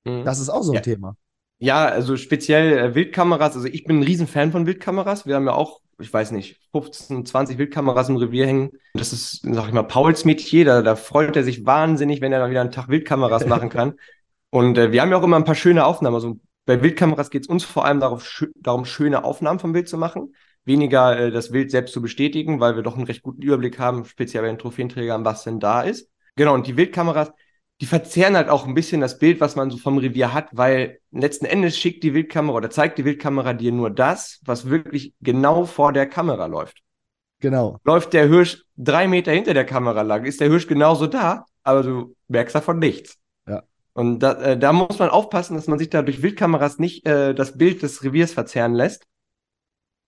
Mhm. 0.05 0.25
Das 0.25 0.39
ist 0.39 0.49
auch 0.49 0.63
so 0.63 0.71
ein 0.71 0.75
ja. 0.77 0.81
Thema. 0.81 1.15
Ja, 1.59 1.85
also 1.85 2.17
speziell 2.17 2.77
äh, 2.77 2.95
Wildkameras. 2.95 3.55
Also 3.55 3.67
ich 3.67 3.83
bin 3.85 3.99
ein 3.99 4.03
Riesenfan 4.03 4.51
von 4.51 4.65
Wildkameras. 4.65 5.25
Wir 5.25 5.35
haben 5.35 5.45
ja 5.45 5.53
auch, 5.53 5.79
ich 5.99 6.13
weiß 6.13 6.31
nicht, 6.31 6.59
15, 6.71 7.25
20 7.25 7.57
Wildkameras 7.57 8.09
im 8.09 8.17
Revier 8.17 8.45
hängen. 8.45 8.71
Das 8.93 9.13
ist, 9.13 9.41
sag 9.43 9.67
ich 9.67 9.73
mal, 9.73 9.83
Pauls 9.83 10.25
Metier. 10.25 10.65
Da, 10.65 10.81
da 10.81 10.95
freut 10.95 11.35
er 11.35 11.43
sich 11.43 11.65
wahnsinnig, 11.65 12.21
wenn 12.21 12.31
er 12.31 12.39
dann 12.39 12.51
wieder 12.51 12.61
einen 12.61 12.71
Tag 12.71 12.89
Wildkameras 12.89 13.45
machen 13.45 13.69
kann. 13.69 13.95
Und 14.49 14.77
äh, 14.77 14.91
wir 14.91 15.01
haben 15.01 15.11
ja 15.11 15.17
auch 15.17 15.23
immer 15.23 15.37
ein 15.37 15.45
paar 15.45 15.55
schöne 15.55 15.85
Aufnahmen. 15.85 16.15
Also 16.15 16.39
bei 16.65 16.81
Wildkameras 16.81 17.29
geht 17.29 17.43
es 17.43 17.47
uns 17.47 17.63
vor 17.63 17.85
allem 17.85 17.99
darauf, 17.99 18.25
sch 18.25 18.45
darum, 18.55 18.85
schöne 18.85 19.23
Aufnahmen 19.23 19.59
vom 19.59 19.73
Wild 19.73 19.89
zu 19.89 19.97
machen 19.97 20.33
weniger 20.65 21.17
äh, 21.17 21.31
das 21.31 21.51
Wild 21.51 21.71
selbst 21.71 21.93
zu 21.93 22.01
bestätigen, 22.01 22.59
weil 22.59 22.75
wir 22.75 22.83
doch 22.83 22.95
einen 22.95 23.05
recht 23.05 23.23
guten 23.23 23.41
Überblick 23.41 23.79
haben, 23.79 24.05
speziell 24.05 24.43
bei 24.43 24.47
den 24.49 24.57
Trophäenträgern, 24.57 25.25
was 25.25 25.43
denn 25.43 25.59
da 25.59 25.81
ist. 25.81 26.09
Genau, 26.35 26.53
und 26.53 26.67
die 26.67 26.77
Wildkameras, 26.77 27.31
die 27.83 27.87
verzerren 27.87 28.37
halt 28.37 28.47
auch 28.47 28.65
ein 28.65 28.75
bisschen 28.75 29.01
das 29.01 29.19
Bild, 29.19 29.41
was 29.41 29.57
man 29.57 29.69
so 29.69 29.75
vom 29.77 29.97
Revier 29.97 30.33
hat, 30.33 30.47
weil 30.53 31.01
letzten 31.11 31.43
Endes 31.43 31.77
schickt 31.77 32.01
die 32.05 32.13
Wildkamera 32.13 32.55
oder 32.55 32.69
zeigt 32.69 32.97
die 32.97 33.03
Wildkamera 33.03 33.51
dir 33.51 33.73
nur 33.73 33.89
das, 33.89 34.39
was 34.45 34.69
wirklich 34.69 35.13
genau 35.19 35.65
vor 35.65 35.91
der 35.91 36.07
Kamera 36.07 36.45
läuft. 36.45 36.81
Genau. 37.41 37.81
Läuft 37.83 38.13
der 38.13 38.29
Hirsch 38.29 38.63
drei 38.77 39.09
Meter 39.09 39.33
hinter 39.33 39.53
der 39.53 39.65
Kamera 39.65 40.01
lang, 40.01 40.23
ist 40.23 40.39
der 40.39 40.47
Hirsch 40.47 40.65
genauso 40.65 41.07
da, 41.07 41.43
aber 41.63 41.83
du 41.83 42.15
merkst 42.29 42.55
davon 42.55 42.79
nichts. 42.79 43.17
Ja. 43.49 43.63
Und 43.91 44.19
da, 44.19 44.41
äh, 44.41 44.57
da 44.57 44.71
muss 44.71 44.97
man 44.97 45.09
aufpassen, 45.09 45.55
dass 45.55 45.67
man 45.67 45.77
sich 45.77 45.89
da 45.89 46.03
durch 46.03 46.21
Wildkameras 46.21 46.79
nicht 46.79 47.05
äh, 47.05 47.35
das 47.35 47.57
Bild 47.57 47.81
des 47.81 48.01
Reviers 48.01 48.31
verzerren 48.31 48.75
lässt. 48.75 49.03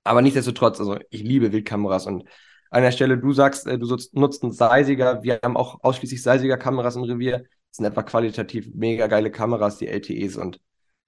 Aber 0.05 0.21
nichtsdestotrotz, 0.21 0.79
also 0.79 0.97
ich 1.09 1.23
liebe 1.23 1.51
Wildkameras 1.51 2.07
und 2.07 2.23
an 2.69 2.83
der 2.83 2.91
Stelle, 2.91 3.17
du 3.17 3.33
sagst, 3.33 3.67
äh, 3.67 3.77
du 3.77 3.97
nutzt 4.13 4.43
einen 4.43 4.53
Seisiger. 4.53 5.23
Wir 5.23 5.41
haben 5.43 5.57
auch 5.57 5.83
ausschließlich 5.83 6.23
Seisiger 6.23 6.55
Kameras 6.55 6.95
im 6.95 7.03
Revier. 7.03 7.43
Das 7.75 7.83
sind 7.83 7.87
etwa 7.87 8.03
qualitativ 8.03 8.73
mega 8.73 9.07
geile 9.07 9.29
Kameras, 9.29 9.79
die 9.79 9.87
LTEs 9.89 10.37
und 10.37 10.61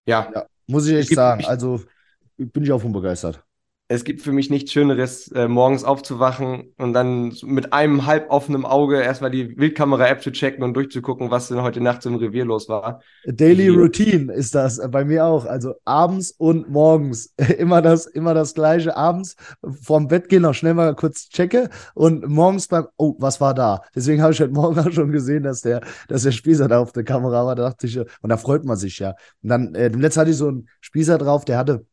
ja. 0.06 0.30
ja 0.36 0.48
muss 0.68 0.86
ich 0.86 0.96
echt 0.96 1.16
sagen. 1.16 1.40
Ich, 1.40 1.48
also 1.48 1.82
bin 2.36 2.62
ich 2.62 2.74
auch 2.74 2.82
von 2.82 2.92
begeistert. 2.92 3.42
Es 3.90 4.04
gibt 4.04 4.22
für 4.22 4.34
mich 4.34 4.50
nichts 4.50 4.74
Schöneres, 4.74 5.32
äh, 5.32 5.48
morgens 5.48 5.86
aufzuwachen 5.86 6.74
und 6.78 6.92
dann 6.92 7.34
mit 7.44 7.72
einem 7.72 8.06
halb 8.06 8.30
offenen 8.30 8.66
Auge 8.66 9.02
erstmal 9.02 9.32
die 9.32 9.58
Wildkamera-App 9.58 10.22
zu 10.22 10.32
checken 10.32 10.62
und 10.64 10.74
durchzugucken, 10.74 11.32
was 11.32 11.48
denn 11.48 11.62
heute 11.62 11.80
Nacht 11.80 12.02
so 12.02 12.10
im 12.10 12.16
Revier 12.16 12.44
los 12.44 12.68
war. 12.68 13.02
Daily 13.26 13.70
Routine 13.70 14.34
ist 14.34 14.56
das 14.56 14.82
bei 14.92 15.06
mir 15.06 15.26
auch. 15.26 15.46
Also 15.46 15.76
abends 15.86 16.32
und 16.32 16.70
morgens 16.70 17.34
immer 17.58 17.82
das, 17.82 18.08
immer 18.08 18.34
das 18.34 18.54
gleiche. 18.54 18.98
Abends 18.98 19.38
vorm 19.82 20.10
Bett 20.10 20.28
gehen 20.28 20.42
noch 20.42 20.54
schnell 20.54 20.74
mal 20.74 20.94
kurz 20.94 21.30
checke 21.30 21.70
und 21.94 22.28
morgens 22.28 22.68
beim, 22.68 22.88
oh, 22.98 23.16
was 23.20 23.40
war 23.40 23.54
da? 23.54 23.82
Deswegen 23.96 24.22
habe 24.22 24.34
ich 24.34 24.42
heute 24.42 24.54
Morgen 24.54 24.78
auch 24.86 24.92
schon 24.92 25.14
gesehen, 25.14 25.44
dass 25.44 25.62
der, 25.62 25.82
dass 26.10 26.24
der 26.24 26.32
Spießer 26.32 26.68
da 26.68 26.80
auf 26.80 26.92
der 26.92 27.06
Kamera 27.06 27.46
war. 27.46 27.56
Da 27.56 27.70
dachte 27.70 27.88
ich, 27.88 27.98
und 27.98 28.08
da 28.24 28.36
freut 28.36 28.66
man 28.66 28.76
sich 28.76 29.00
ja. 29.00 29.16
Und 29.42 29.50
dann, 29.50 29.76
äh, 29.76 29.88
letzten 29.88 30.20
hatte 30.20 30.32
ich 30.32 30.38
so 30.38 30.50
einen 30.50 30.68
Spießer 30.82 31.18
drauf, 31.18 31.46
der 31.46 31.58
hatte, 31.58 31.86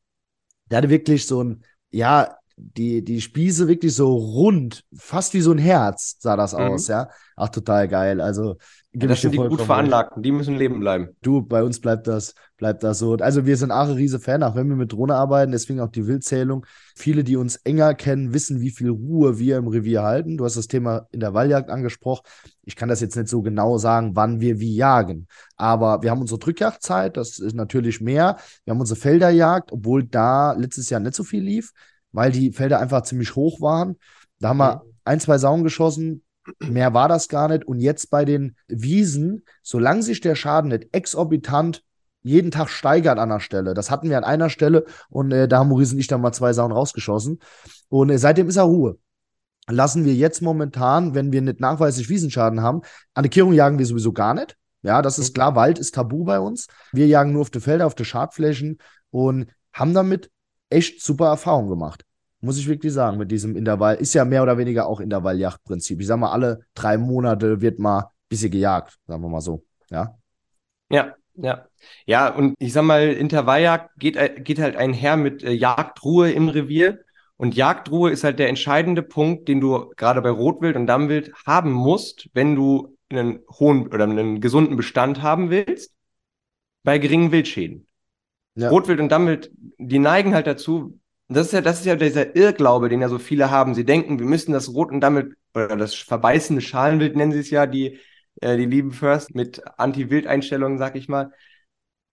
der 0.71 0.79
hatte 0.79 0.91
wirklich 0.91 1.27
so 1.27 1.45
ein, 1.45 1.63
ja, 1.95 2.39
die, 2.57 3.03
die 3.03 3.21
Spieße 3.21 3.67
wirklich 3.67 3.95
so 3.95 4.15
rund, 4.15 4.85
fast 4.97 5.35
wie 5.35 5.41
so 5.41 5.51
ein 5.51 5.59
Herz 5.59 6.17
sah 6.21 6.37
das 6.37 6.53
mhm. 6.53 6.61
aus, 6.61 6.89
ja. 6.89 7.09
Ach, 7.37 7.49
total 7.49 7.89
geil. 7.89 8.21
Also, 8.21 8.57
ja, 8.93 9.09
das 9.09 9.23
sind 9.23 9.33
die 9.33 9.39
gut 9.39 9.61
veranlagten, 9.61 10.23
die 10.23 10.31
müssen 10.31 10.55
leben 10.55 10.79
bleiben. 10.79 11.09
Du, 11.21 11.43
bei 11.43 11.65
uns 11.65 11.81
bleibt 11.81 12.07
das, 12.07 12.35
bleibt 12.57 12.85
das 12.85 13.01
so. 13.01 13.15
Also, 13.17 13.45
wir 13.45 13.57
sind 13.57 13.73
auch 13.73 13.89
ein 13.89 13.95
riese 13.95 14.21
Fan, 14.21 14.45
auch 14.45 14.55
wenn 14.55 14.69
wir 14.69 14.77
mit 14.77 14.93
Drohne 14.93 15.17
arbeiten, 15.17 15.51
deswegen 15.51 15.81
auch 15.81 15.91
die 15.91 16.07
Wildzählung. 16.07 16.65
Viele, 16.95 17.25
die 17.25 17.35
uns 17.35 17.57
enger 17.57 17.95
kennen, 17.95 18.33
wissen, 18.33 18.61
wie 18.61 18.71
viel 18.71 18.91
Ruhe 18.91 19.37
wir 19.41 19.57
im 19.57 19.67
Revier 19.67 20.05
halten. 20.05 20.37
Du 20.37 20.45
hast 20.45 20.57
das 20.57 20.69
Thema 20.69 21.09
in 21.11 21.19
der 21.19 21.35
Walljagd 21.35 21.71
angesprochen. 21.71 22.23
Ich 22.63 22.77
kann 22.77 22.89
das 22.89 23.01
jetzt 23.01 23.17
nicht 23.17 23.29
so 23.29 23.43
genau 23.43 23.79
sagen, 23.79 24.15
wann 24.15 24.41
wir 24.41 24.61
wie 24.61 24.77
jagen. 24.77 25.27
Aber 25.57 26.03
wir 26.03 26.13
haben 26.13 26.21
unsere 26.21 26.39
Drückjagdzeit, 26.39 27.17
das 27.17 27.41
ist 27.41 27.57
natürlich 27.57 28.01
mehr. 28.01 28.37
Wir 28.65 28.73
haben 28.73 28.81
unsere 28.81 28.99
Felderjagd, 28.99 29.73
obwohl 29.73 30.05
da 30.05 30.53
letztes 30.53 30.89
Jahr 30.89 31.01
nicht 31.01 31.17
so 31.17 31.25
viel 31.25 31.43
lief, 31.43 31.73
weil 32.15 32.33
die 32.33 32.53
Felder 32.53 32.81
einfach 32.81 33.03
ziemlich 33.03 33.37
hoch 33.37 33.61
waren. 33.61 33.97
Da 34.41 34.49
haben 34.51 34.59
wir 34.59 34.83
ein, 35.05 35.21
zwei 35.21 35.37
Sauen 35.39 35.65
geschossen. 35.65 36.23
Mehr 36.61 36.95
war 36.95 37.09
das 37.09 37.29
gar 37.29 37.49
nicht. 37.49 37.67
Und 37.67 37.81
jetzt 37.81 38.11
bei 38.11 38.25
den 38.25 38.57
Wiesen, 38.69 39.45
solange 39.63 40.03
sich 40.03 40.21
der 40.21 40.35
Schaden 40.35 40.71
nicht 40.71 40.89
exorbitant 40.93 41.83
jeden 42.23 42.51
Tag 42.51 42.71
steigert 42.71 43.19
an 43.19 43.29
der 43.29 43.41
Stelle. 43.41 43.75
Das 43.75 43.91
hatten 43.91 44.09
wir 44.09 44.17
an 44.17 44.25
einer 44.25 44.49
Stelle 44.49 44.87
und 45.11 45.31
äh, 45.31 45.47
da 45.47 45.59
haben 45.59 45.69
Maurice 45.69 45.93
und 45.93 46.01
ich 46.01 46.07
dann 46.07 46.23
mal 46.23 46.33
zwei 46.33 46.55
Sauen 46.55 46.73
rausgeschossen. 46.73 47.41
Und 47.89 48.09
äh, 48.09 48.19
seitdem 48.19 48.49
ist 48.49 48.57
er 48.57 48.63
Ruhe 48.63 48.97
lassen 49.69 50.05
wir 50.05 50.15
jetzt 50.15 50.43
momentan, 50.43 51.15
wenn 51.15 51.33
wir 51.33 51.43
nicht 51.43 51.61
nachweislich 51.61 52.09
Wiesenschaden 52.09 52.61
haben, 52.61 52.83
an 53.15 53.23
der 53.23 53.31
Kehrung 53.31 53.53
jagen 53.53 53.79
wir 53.79 53.87
sowieso 53.87 54.13
gar 54.13 54.35
nicht. 54.35 54.57
Ja, 54.83 55.01
das 55.01 55.19
ist 55.19 55.31
mhm. 55.31 55.35
klar, 55.35 55.57
Wald 55.57 55.79
ist 55.79 55.95
tabu 55.95 56.25
bei 56.25 56.39
uns. 56.39 56.67
Wir 56.93 57.07
jagen 57.07 57.33
nur 57.33 57.43
auf 57.43 57.51
die 57.51 57.61
Felder, 57.61 57.87
auf 57.87 57.95
die 57.95 58.05
Schadflächen 58.05 58.79
und 59.11 59.49
haben 59.73 59.95
damit 59.95 60.31
echt 60.71 61.03
super 61.03 61.27
Erfahrungen 61.29 61.71
gemacht. 61.71 62.05
Muss 62.41 62.59
ich 62.59 62.69
wirklich 62.69 62.93
sagen, 62.93 63.17
mit 63.17 63.31
diesem 63.31 63.57
Intervall. 63.57 63.97
Ist 63.97 64.15
ja 64.15 64.25
mehr 64.25 64.43
oder 64.43 64.59
weniger 64.59 64.87
auch 64.87 65.01
Intervalljachtprinzip. 65.01 66.01
Ich 66.01 66.07
sag 66.07 66.19
mal, 66.19 66.31
alle 66.31 66.61
drei 66.75 66.99
Monate 66.99 67.61
wird 67.61 67.79
mal 67.79 68.01
ein 68.01 68.09
bisschen 68.29 68.51
gejagt, 68.51 68.99
sagen 69.07 69.23
wir 69.23 69.29
mal 69.29 69.41
so. 69.41 69.65
Ja. 69.91 70.19
Ja, 70.91 71.15
ja. 71.37 71.67
Ja, 72.07 72.29
und 72.29 72.55
ich 72.59 72.73
sag 72.73 72.83
mal, 72.85 73.09
Intervalljagd 73.13 73.91
geht, 73.99 74.17
äh, 74.17 74.41
geht 74.41 74.59
halt 74.59 74.77
einher 74.77 75.17
mit 75.17 75.43
äh, 75.43 75.53
Jagdruhe 75.53 76.31
im 76.33 76.49
Revier. 76.49 77.01
Und 77.37 77.57
Jagdruhe 77.57 78.11
ist 78.11 78.25
halt 78.25 78.39
der 78.39 78.49
entscheidende 78.49 79.03
Punkt, 79.03 79.49
den 79.49 79.61
du 79.61 79.93
gerade 79.97 80.23
bei 80.23 80.31
Rotwild 80.31 80.77
und 80.77 80.87
Dammwild 80.87 81.33
haben 81.47 81.73
musst, 81.73 82.29
wenn 82.33 82.55
du 82.55 82.97
einen 83.09 83.41
hohen 83.59 83.89
oder 83.89 84.05
einen 84.05 84.41
gesunden 84.41 84.77
Bestand 84.77 85.23
haben 85.23 85.51
willst, 85.51 85.95
bei 86.85 86.99
geringen 86.99 87.33
Wildschäden. 87.33 87.87
Ja. 88.57 88.69
Rotwild 88.69 89.01
und 89.01 89.11
Dammwild, 89.11 89.51
die 89.79 89.99
neigen 89.99 90.35
halt 90.35 90.47
dazu, 90.47 90.99
das 91.29 91.47
ist 91.47 91.53
ja, 91.53 91.61
das 91.61 91.81
ist 91.81 91.87
ja 91.87 91.97
dieser 91.97 92.37
Irrglaube, 92.37 92.89
den 92.89 93.01
ja 93.01 93.09
so 93.09 93.19
viele 93.19 93.51
haben. 93.51 93.75
Sie 93.75 93.85
denken, 93.85 94.19
wir 94.19 94.27
müssen 94.27 94.53
das 94.53 94.73
Rot 94.73 94.91
und 94.91 95.01
Dammwild, 95.01 95.35
oder 95.55 95.77
das 95.77 95.95
verbeißende 95.95 96.63
Schalenwild 96.63 97.17
nennen 97.17 97.33
sie 97.33 97.41
es 97.41 97.51
ja, 97.51 97.67
die, 97.67 97.99
äh, 98.41 98.57
die 98.57 98.67
lieben 98.67 98.93
First 98.93 99.35
mit 99.35 99.63
Anti-Wild-Einstellungen, 99.79 100.79
sag 100.79 100.97
ich 100.97 101.09
mal. 101.09 101.33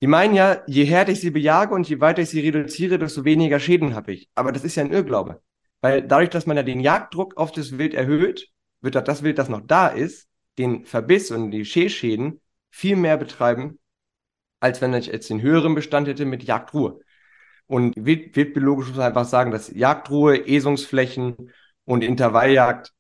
Die 0.02 0.08
meinen 0.08 0.34
ja, 0.34 0.64
je 0.66 0.86
härter 0.86 1.12
ich 1.12 1.20
sie 1.20 1.30
bejage 1.30 1.76
und 1.76 1.88
je 1.88 2.00
weiter 2.00 2.24
ich 2.24 2.30
sie 2.30 2.40
reduziere, 2.40 2.98
desto 2.98 3.24
weniger 3.24 3.60
Schäden 3.60 3.94
habe 3.94 4.14
ich. 4.14 4.30
Aber 4.34 4.52
das 4.52 4.64
ist 4.64 4.76
ja 4.76 4.84
ein 4.84 4.92
Irrglaube. 4.92 5.42
Weil 5.82 6.02
dadurch, 6.02 6.30
dass 6.30 6.48
man 6.48 6.58
ja 6.58 6.64
den 6.64 6.80
Jagddruck 6.80 7.38
auf 7.38 7.52
das 7.52 7.78
Wild 7.78 7.94
erhöht, 7.94 8.50
wird 8.82 8.96
das 8.96 9.24
Wild, 9.24 9.38
das 9.38 9.50
noch 9.50 9.62
da 9.62 9.88
ist, 9.88 10.28
den 10.58 10.86
Verbiss 10.86 11.30
und 11.32 11.52
die 11.52 11.66
Schäschäden 11.66 12.42
viel 12.72 12.96
mehr 12.96 13.18
betreiben, 13.18 13.80
als 14.62 14.82
wenn 14.82 14.94
ich 14.94 15.08
jetzt 15.08 15.30
den 15.30 15.42
höheren 15.42 15.76
Bestand 15.76 16.08
hätte 16.08 16.24
mit 16.26 16.44
Jagdruhe. 16.44 17.00
Und 17.68 17.94
wild, 17.98 18.36
wildbiologisch 18.36 18.88
muss 18.88 18.98
man 18.98 19.08
einfach 19.08 19.26
sagen, 19.26 19.52
dass 19.52 19.70
Jagdruhe, 19.74 20.48
Esungsflächen 20.48 21.52
und 21.84 22.04
Intervalljagd 22.04 22.94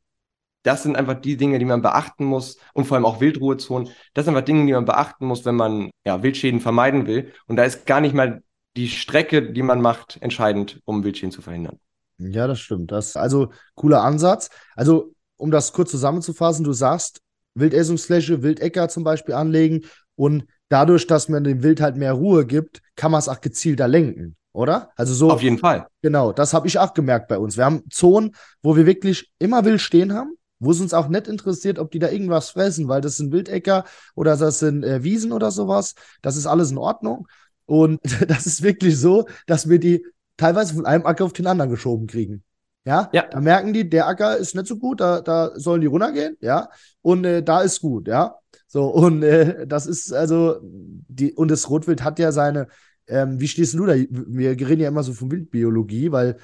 das 0.63 0.83
sind 0.83 0.95
einfach 0.95 1.19
die 1.19 1.37
Dinge, 1.37 1.59
die 1.59 1.65
man 1.65 1.81
beachten 1.81 2.25
muss 2.25 2.57
und 2.73 2.85
vor 2.85 2.95
allem 2.95 3.05
auch 3.05 3.19
Wildruhezonen. 3.19 3.89
Das 4.13 4.25
sind 4.25 4.35
einfach 4.35 4.45
Dinge, 4.45 4.65
die 4.65 4.73
man 4.73 4.85
beachten 4.85 5.25
muss, 5.25 5.45
wenn 5.45 5.55
man 5.55 5.89
ja, 6.05 6.21
Wildschäden 6.21 6.59
vermeiden 6.59 7.07
will. 7.07 7.33
Und 7.47 7.55
da 7.55 7.63
ist 7.63 7.85
gar 7.85 8.01
nicht 8.01 8.13
mal 8.13 8.43
die 8.77 8.87
Strecke, 8.87 9.51
die 9.51 9.63
man 9.63 9.81
macht, 9.81 10.17
entscheidend, 10.21 10.79
um 10.85 11.03
Wildschäden 11.03 11.31
zu 11.31 11.41
verhindern. 11.41 11.79
Ja, 12.17 12.47
das 12.47 12.59
stimmt. 12.59 12.91
Das 12.91 13.15
also 13.17 13.51
cooler 13.75 14.03
Ansatz. 14.03 14.49
Also, 14.75 15.13
um 15.37 15.49
das 15.49 15.73
kurz 15.73 15.89
zusammenzufassen, 15.89 16.63
du 16.63 16.73
sagst, 16.73 17.21
Wildessungsfläche, 17.55 18.43
Wildäcker 18.43 18.87
zum 18.89 19.03
Beispiel 19.03 19.33
anlegen 19.33 19.81
und 20.15 20.45
dadurch, 20.71 21.07
dass 21.07 21.29
man 21.29 21.43
dem 21.43 21.63
Wild 21.63 21.81
halt 21.81 21.95
mehr 21.97 22.13
Ruhe 22.13 22.45
gibt, 22.45 22.81
kann 22.95 23.11
man 23.11 23.19
es 23.19 23.27
auch 23.27 23.41
gezielter 23.41 23.87
lenken, 23.87 24.35
oder? 24.53 24.89
Also 24.95 25.13
so. 25.13 25.31
Auf 25.31 25.41
jeden 25.41 25.57
Fall. 25.57 25.87
Genau, 26.01 26.31
das 26.31 26.53
habe 26.53 26.67
ich 26.67 26.79
auch 26.79 26.93
gemerkt 26.93 27.27
bei 27.27 27.37
uns. 27.37 27.57
Wir 27.57 27.65
haben 27.65 27.83
Zonen, 27.89 28.35
wo 28.61 28.75
wir 28.75 28.85
wirklich 28.85 29.31
immer 29.39 29.65
Wild 29.65 29.81
stehen 29.81 30.13
haben 30.13 30.35
wo 30.61 30.71
es 30.71 30.79
uns 30.79 30.93
auch 30.93 31.07
nicht 31.07 31.27
interessiert, 31.27 31.79
ob 31.79 31.89
die 31.91 31.97
da 31.99 32.09
irgendwas 32.09 32.51
fressen, 32.51 32.87
weil 32.87 33.01
das 33.01 33.17
sind 33.17 33.33
Wildäcker 33.33 33.83
oder 34.13 34.37
das 34.37 34.59
sind 34.59 34.83
äh, 34.83 35.03
Wiesen 35.03 35.31
oder 35.31 35.49
sowas. 35.49 35.95
Das 36.21 36.37
ist 36.37 36.45
alles 36.45 36.69
in 36.69 36.77
Ordnung. 36.77 37.27
Und 37.65 37.99
das 38.29 38.45
ist 38.45 38.61
wirklich 38.61 38.97
so, 38.97 39.25
dass 39.47 39.67
wir 39.67 39.79
die 39.79 40.05
teilweise 40.37 40.75
von 40.75 40.85
einem 40.85 41.05
Acker 41.05 41.25
auf 41.25 41.33
den 41.33 41.47
anderen 41.47 41.71
geschoben 41.71 42.05
kriegen. 42.05 42.43
Ja, 42.83 43.09
ja. 43.13 43.27
da 43.29 43.39
merken 43.39 43.73
die, 43.73 43.87
der 43.87 44.07
Acker 44.07 44.37
ist 44.37 44.55
nicht 44.55 44.67
so 44.67 44.77
gut, 44.77 45.01
da, 45.01 45.21
da 45.21 45.51
sollen 45.55 45.81
die 45.81 45.87
runtergehen, 45.87 46.35
ja, 46.41 46.69
und 47.01 47.25
äh, 47.25 47.43
da 47.43 47.61
ist 47.61 47.81
gut, 47.81 48.07
ja. 48.07 48.35
So, 48.67 48.85
und 48.85 49.21
äh, 49.21 49.67
das 49.67 49.85
ist 49.85 50.13
also, 50.13 50.57
die, 50.63 51.33
und 51.33 51.51
das 51.51 51.69
Rotwild 51.69 52.03
hat 52.03 52.17
ja 52.17 52.31
seine, 52.31 52.67
ähm, 53.07 53.39
wie 53.39 53.47
stehst 53.47 53.73
du 53.75 53.85
da? 53.85 53.93
Wir 53.95 54.51
reden 54.51 54.81
ja 54.81 54.87
immer 54.87 55.03
so 55.03 55.13
von 55.13 55.29
Wildbiologie, 55.29 56.11
weil 56.11 56.37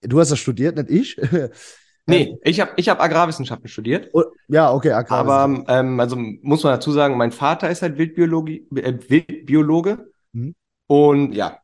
du 0.00 0.18
hast 0.18 0.30
das 0.30 0.38
studiert, 0.38 0.76
nicht 0.76 0.90
ich. 0.90 1.16
Nee, 2.06 2.24
ähm, 2.24 2.38
ich 2.42 2.60
habe 2.60 2.72
ich 2.76 2.88
hab 2.90 3.00
Agrarwissenschaften 3.00 3.68
studiert. 3.68 4.10
Oh, 4.12 4.24
ja, 4.48 4.70
okay, 4.72 4.92
Agrarwissenschaften. 4.92 5.66
Aber 5.66 5.80
ähm, 5.80 6.00
also 6.00 6.16
muss 6.16 6.62
man 6.62 6.74
dazu 6.74 6.92
sagen, 6.92 7.16
mein 7.16 7.32
Vater 7.32 7.70
ist 7.70 7.80
halt 7.80 7.96
Wildbiologie, 7.96 8.66
äh, 8.76 8.98
Wildbiologe. 9.08 10.12
Mhm. 10.32 10.54
Und 10.86 11.32
ja, 11.32 11.58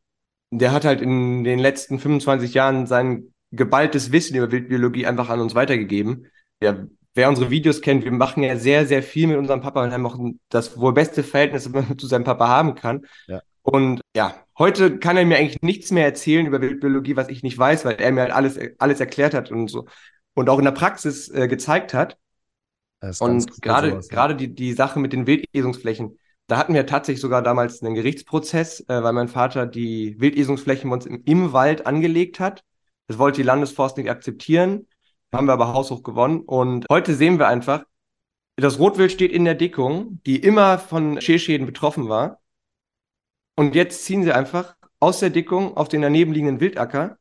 der 0.51 0.73
hat 0.73 0.85
halt 0.85 1.03
in 1.03 1.45
den 1.45 1.59
letzten 1.59 1.99
25 1.99 2.55
Jahren 2.55 2.87
sein 2.87 3.35
geballtes 3.51 4.13
Wissen 4.13 4.37
über 4.37 4.51
Wildbiologie 4.51 5.07
einfach 5.07 5.29
an 5.29 5.41
uns 5.41 5.55
weitergegeben. 5.55 6.27
Ja, 6.63 6.85
wer 7.15 7.29
unsere 7.29 7.51
Videos 7.51 7.81
kennt, 7.81 8.05
wir 8.05 8.13
machen 8.13 8.43
ja 8.43 8.57
sehr, 8.57 8.87
sehr 8.87 9.03
viel 9.03 9.27
mit 9.27 9.37
unserem 9.37 9.61
Papa 9.61 9.83
und 9.83 9.93
haben 9.93 10.07
auch 10.07 10.19
das 10.49 10.79
wohl 10.79 10.93
beste 10.93 11.23
Verhältnis, 11.23 11.65
das 11.65 11.73
man 11.73 11.99
zu 11.99 12.07
seinem 12.07 12.25
Papa 12.25 12.49
haben 12.49 12.75
kann. 12.75 13.07
Ja. 13.27 13.43
Und 13.63 14.01
ja, 14.17 14.35
heute 14.59 14.99
kann 14.99 15.17
er 15.17 15.27
mir 15.27 15.37
eigentlich 15.37 15.63
nichts 15.63 15.91
mehr 15.91 16.05
erzählen 16.05 16.47
über 16.47 16.61
Wildbiologie, 16.61 17.17
was 17.17 17.29
ich 17.29 17.43
nicht 17.43 17.59
weiß, 17.59 17.85
weil 17.85 17.97
er 17.97 18.13
mir 18.13 18.23
halt 18.23 18.33
alles, 18.33 18.59
alles 18.79 19.01
erklärt 19.01 19.35
hat 19.35 19.51
und 19.51 19.69
so 19.69 19.87
und 20.35 20.49
auch 20.49 20.59
in 20.59 20.65
der 20.65 20.73
Praxis 20.73 21.29
äh, 21.29 21.49
gezeigt 21.49 21.95
hat. 21.95 22.19
Und 23.19 23.63
gerade 23.63 24.01
gerade 24.09 24.37
die, 24.37 24.55
die 24.55 24.73
Sache 24.73 24.99
mit 25.01 25.13
den 25.13 25.27
Wildesungsflächen, 25.27 26.19
da 26.47 26.59
hatten 26.59 26.75
wir 26.75 26.87
tatsächlich 26.87 27.21
sogar 27.21 27.43
damals 27.43 27.83
einen 27.83 27.95
Gerichtsprozess, 27.95 28.81
äh, 28.89 29.03
weil 29.03 29.13
mein 29.13 29.29
Vater 29.29 29.67
die 29.67 30.17
Wildesungsflächen 30.19 30.91
bei 30.91 30.95
uns 30.95 31.07
im, 31.07 31.23
im 31.25 31.53
Wald 31.53 31.87
angelegt 31.87 32.41
hat. 32.41 32.63
Das 33.11 33.19
wollte 33.19 33.39
die 33.39 33.43
Landesforst 33.43 33.97
nicht 33.97 34.09
akzeptieren, 34.09 34.87
haben 35.33 35.49
wir 35.49 35.53
aber 35.55 35.75
haushoch 35.75 36.05
gewonnen. 36.05 36.43
Und 36.43 36.87
heute 36.89 37.13
sehen 37.17 37.41
wir 37.41 37.49
einfach, 37.49 37.83
das 38.55 38.79
Rotwild 38.79 39.11
steht 39.11 39.33
in 39.33 39.45
der 39.45 39.57
Dickung, 39.57 40.21
die 40.27 40.37
immer 40.37 40.79
von 40.79 41.21
Schäschäden 41.21 41.67
betroffen 41.67 42.09
war. 42.09 42.39
Und 43.57 43.75
jetzt 43.75 44.05
ziehen 44.05 44.23
sie 44.23 44.31
einfach 44.31 44.77
aus 45.01 45.19
der 45.19 45.31
Dickung 45.31 45.77
auf 45.77 45.89
den 45.89 46.03
daneben 46.03 46.33
liegenden 46.33 46.61
Wildacker 46.61 47.19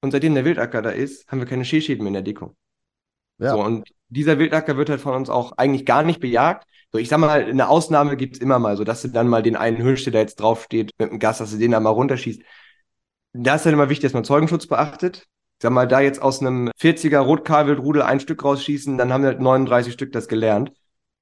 und 0.00 0.12
seitdem 0.12 0.36
der 0.36 0.44
Wildacker 0.44 0.80
da 0.80 0.90
ist, 0.90 1.26
haben 1.26 1.40
wir 1.40 1.48
keine 1.48 1.64
Schäschäden 1.64 2.04
mehr 2.04 2.10
in 2.10 2.14
der 2.14 2.22
Deckung. 2.22 2.54
Ja. 3.38 3.50
So, 3.50 3.64
und 3.64 3.88
dieser 4.10 4.38
Wildacker 4.38 4.76
wird 4.76 4.90
halt 4.90 5.00
von 5.00 5.16
uns 5.16 5.28
auch 5.28 5.58
eigentlich 5.58 5.86
gar 5.86 6.04
nicht 6.04 6.20
bejagt. 6.20 6.68
So, 6.92 6.98
ich 6.98 7.08
sag 7.08 7.18
mal, 7.18 7.46
eine 7.46 7.68
Ausnahme 7.68 8.16
gibt's 8.16 8.38
immer 8.38 8.60
mal, 8.60 8.76
so 8.76 8.84
dass 8.84 9.02
du 9.02 9.08
dann 9.08 9.26
mal 9.26 9.42
den 9.42 9.56
einen 9.56 9.78
Hirsch, 9.78 10.04
der 10.04 10.20
jetzt 10.20 10.36
draufsteht, 10.36 10.92
mit 10.98 11.10
dem 11.10 11.18
Gas, 11.18 11.38
dass 11.38 11.50
du 11.50 11.58
den 11.58 11.72
dann 11.72 11.82
mal 11.82 11.90
runterschießt. 11.90 12.42
Da 13.32 13.56
ist 13.56 13.64
halt 13.64 13.72
immer 13.72 13.88
wichtig, 13.88 14.04
dass 14.04 14.12
man 14.12 14.22
Zeugenschutz 14.22 14.68
beachtet. 14.68 15.26
Sag 15.62 15.70
mal, 15.70 15.86
da 15.86 16.00
jetzt 16.00 16.20
aus 16.20 16.40
einem 16.40 16.70
40er 16.80 17.20
Rotkahlwildrudel 17.20 18.02
ein 18.02 18.18
Stück 18.18 18.42
rausschießen, 18.42 18.98
dann 18.98 19.12
haben 19.12 19.22
wir 19.22 19.28
halt 19.28 19.40
39 19.40 19.92
Stück 19.92 20.10
das 20.10 20.26
gelernt. 20.26 20.72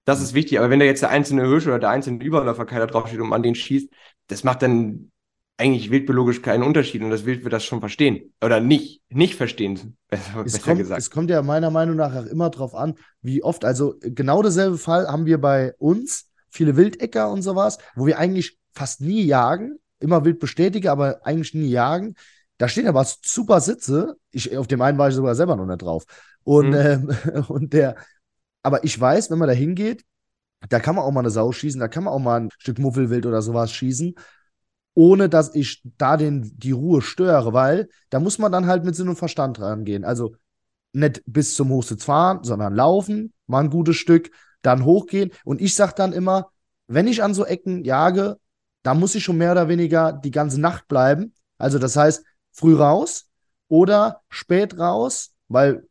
Das 0.07 0.23
ist 0.23 0.33
wichtig. 0.33 0.59
Aber 0.59 0.71
wenn 0.71 0.81
da 0.81 0.87
jetzt 0.87 1.03
der 1.03 1.11
einzelne 1.11 1.47
Hirsch 1.47 1.67
oder 1.67 1.79
der 1.79 1.91
einzelne 1.91 2.25
Überläufer 2.25 2.65
keiner 2.65 2.87
draufsteht 2.87 3.21
und 3.21 3.29
man 3.29 3.43
den 3.43 3.55
schießt, 3.55 3.91
das 4.29 4.43
macht 4.43 4.63
dann 4.63 5.11
eigentlich 5.59 5.91
wildbiologisch 5.91 6.41
keinen 6.41 6.63
Unterschied 6.63 7.03
und 7.03 7.11
das 7.11 7.27
Wild 7.27 7.45
wird 7.45 7.53
das 7.53 7.65
schon 7.65 7.81
verstehen. 7.81 8.33
Oder 8.43 8.61
nicht, 8.61 9.03
nicht 9.11 9.35
verstehen, 9.35 9.99
besser, 10.09 10.43
es 10.47 10.63
kommt, 10.63 10.79
gesagt. 10.79 11.03
Es 11.03 11.11
kommt 11.11 11.29
ja 11.29 11.43
meiner 11.43 11.71
Meinung 11.71 11.97
nach 11.97 12.17
auch 12.17 12.25
immer 12.25 12.49
drauf 12.49 12.75
an, 12.75 12.95
wie 13.21 13.43
oft, 13.43 13.67
also 13.67 13.97
genau 14.01 14.41
derselbe 14.41 14.79
Fall 14.79 15.07
haben 15.07 15.27
wir 15.27 15.39
bei 15.39 15.75
uns, 15.77 16.31
viele 16.49 16.79
Wildecker 16.79 17.31
und 17.31 17.43
sowas, 17.43 17.77
wo 17.95 18.07
wir 18.07 18.19
eigentlich 18.19 18.59
fast 18.73 19.03
nie 19.03 19.23
jagen, 19.23 19.79
immer 19.99 20.25
wild 20.25 20.39
bestätige, 20.39 20.91
aber 20.91 21.27
eigentlich 21.27 21.53
nie 21.53 21.69
jagen. 21.69 22.15
Da 22.61 22.69
stehen 22.69 22.87
aber 22.87 23.07
super 23.25 23.61
Sitze. 23.61 24.17
Ich, 24.31 24.57
auf 24.57 24.67
dem 24.67 24.83
einen 24.83 24.99
war 24.99 25.09
ich 25.09 25.15
sogar 25.15 25.35
selber 25.35 25.57
noch 25.57 25.67
nicht 25.67 25.81
drauf. 25.81 26.05
Und, 26.45 26.71
mhm. 26.71 26.75
ähm, 26.75 27.45
und 27.49 27.73
der, 27.73 27.97
aber 28.63 28.85
ich 28.85 29.01
weiß, 29.01 29.31
wenn 29.31 29.39
man 29.39 29.49
da 29.49 29.55
hingeht, 29.55 30.05
da 30.69 30.79
kann 30.79 30.95
man 30.95 31.05
auch 31.05 31.11
mal 31.11 31.21
eine 31.21 31.31
Sau 31.31 31.53
schießen, 31.53 31.81
da 31.81 31.89
kann 31.89 32.05
man 32.05 32.13
auch 32.13 32.19
mal 32.19 32.41
ein 32.41 32.51
Stück 32.59 32.79
Muffelwild 32.79 33.25
oder 33.25 33.41
sowas 33.41 33.73
schießen 33.73 34.15
ohne 34.95 35.29
dass 35.29 35.55
ich 35.55 35.83
da 35.97 36.17
den, 36.17 36.53
die 36.59 36.73
Ruhe 36.73 37.03
störe, 37.03 37.53
weil 37.53 37.89
da 38.11 38.21
muss 38.21 38.39
man 38.39 38.53
dann 38.53 38.67
halt 38.67 38.85
mit 38.85 38.97
Sinn 38.97 39.09
und 39.09 39.17
Verstand 39.17 39.61
rangehen. 39.61 40.05
Also 40.05 40.35
nicht 40.93 41.23
bis 41.27 41.55
zum 41.55 41.71
Hochsitz 41.71 42.05
fahren, 42.05 42.41
sondern 42.43 42.75
laufen, 42.75 43.33
mal 43.47 43.61
ein 43.61 43.71
gutes 43.71 43.97
Stück, 43.97 44.31
dann 44.63 44.85
hochgehen. 44.85 45.31
Und 45.45 45.61
ich 45.61 45.75
sage 45.75 45.95
dann 45.97 46.13
immer, 46.13 46.51
wenn 46.89 47.07
ich 47.07 47.23
an 47.23 47.35
so 47.35 47.45
Ecken 47.45 47.85
jage, 47.85 48.39
da 48.83 48.95
muss 48.95 49.15
ich 49.15 49.23
schon 49.23 49.39
mehr 49.39 49.53
oder 49.53 49.69
weniger 49.69 50.13
die 50.13 50.33
ganze 50.33 50.61
Nacht 50.61 50.89
bleiben. 50.89 51.35
Also 51.59 51.79
das 51.79 51.97
heißt, 51.97 52.25
früh 52.53 52.77
raus 52.77 53.29
oder 53.69 54.23
spät 54.29 54.79
raus, 54.79 55.33
weil 55.49 55.87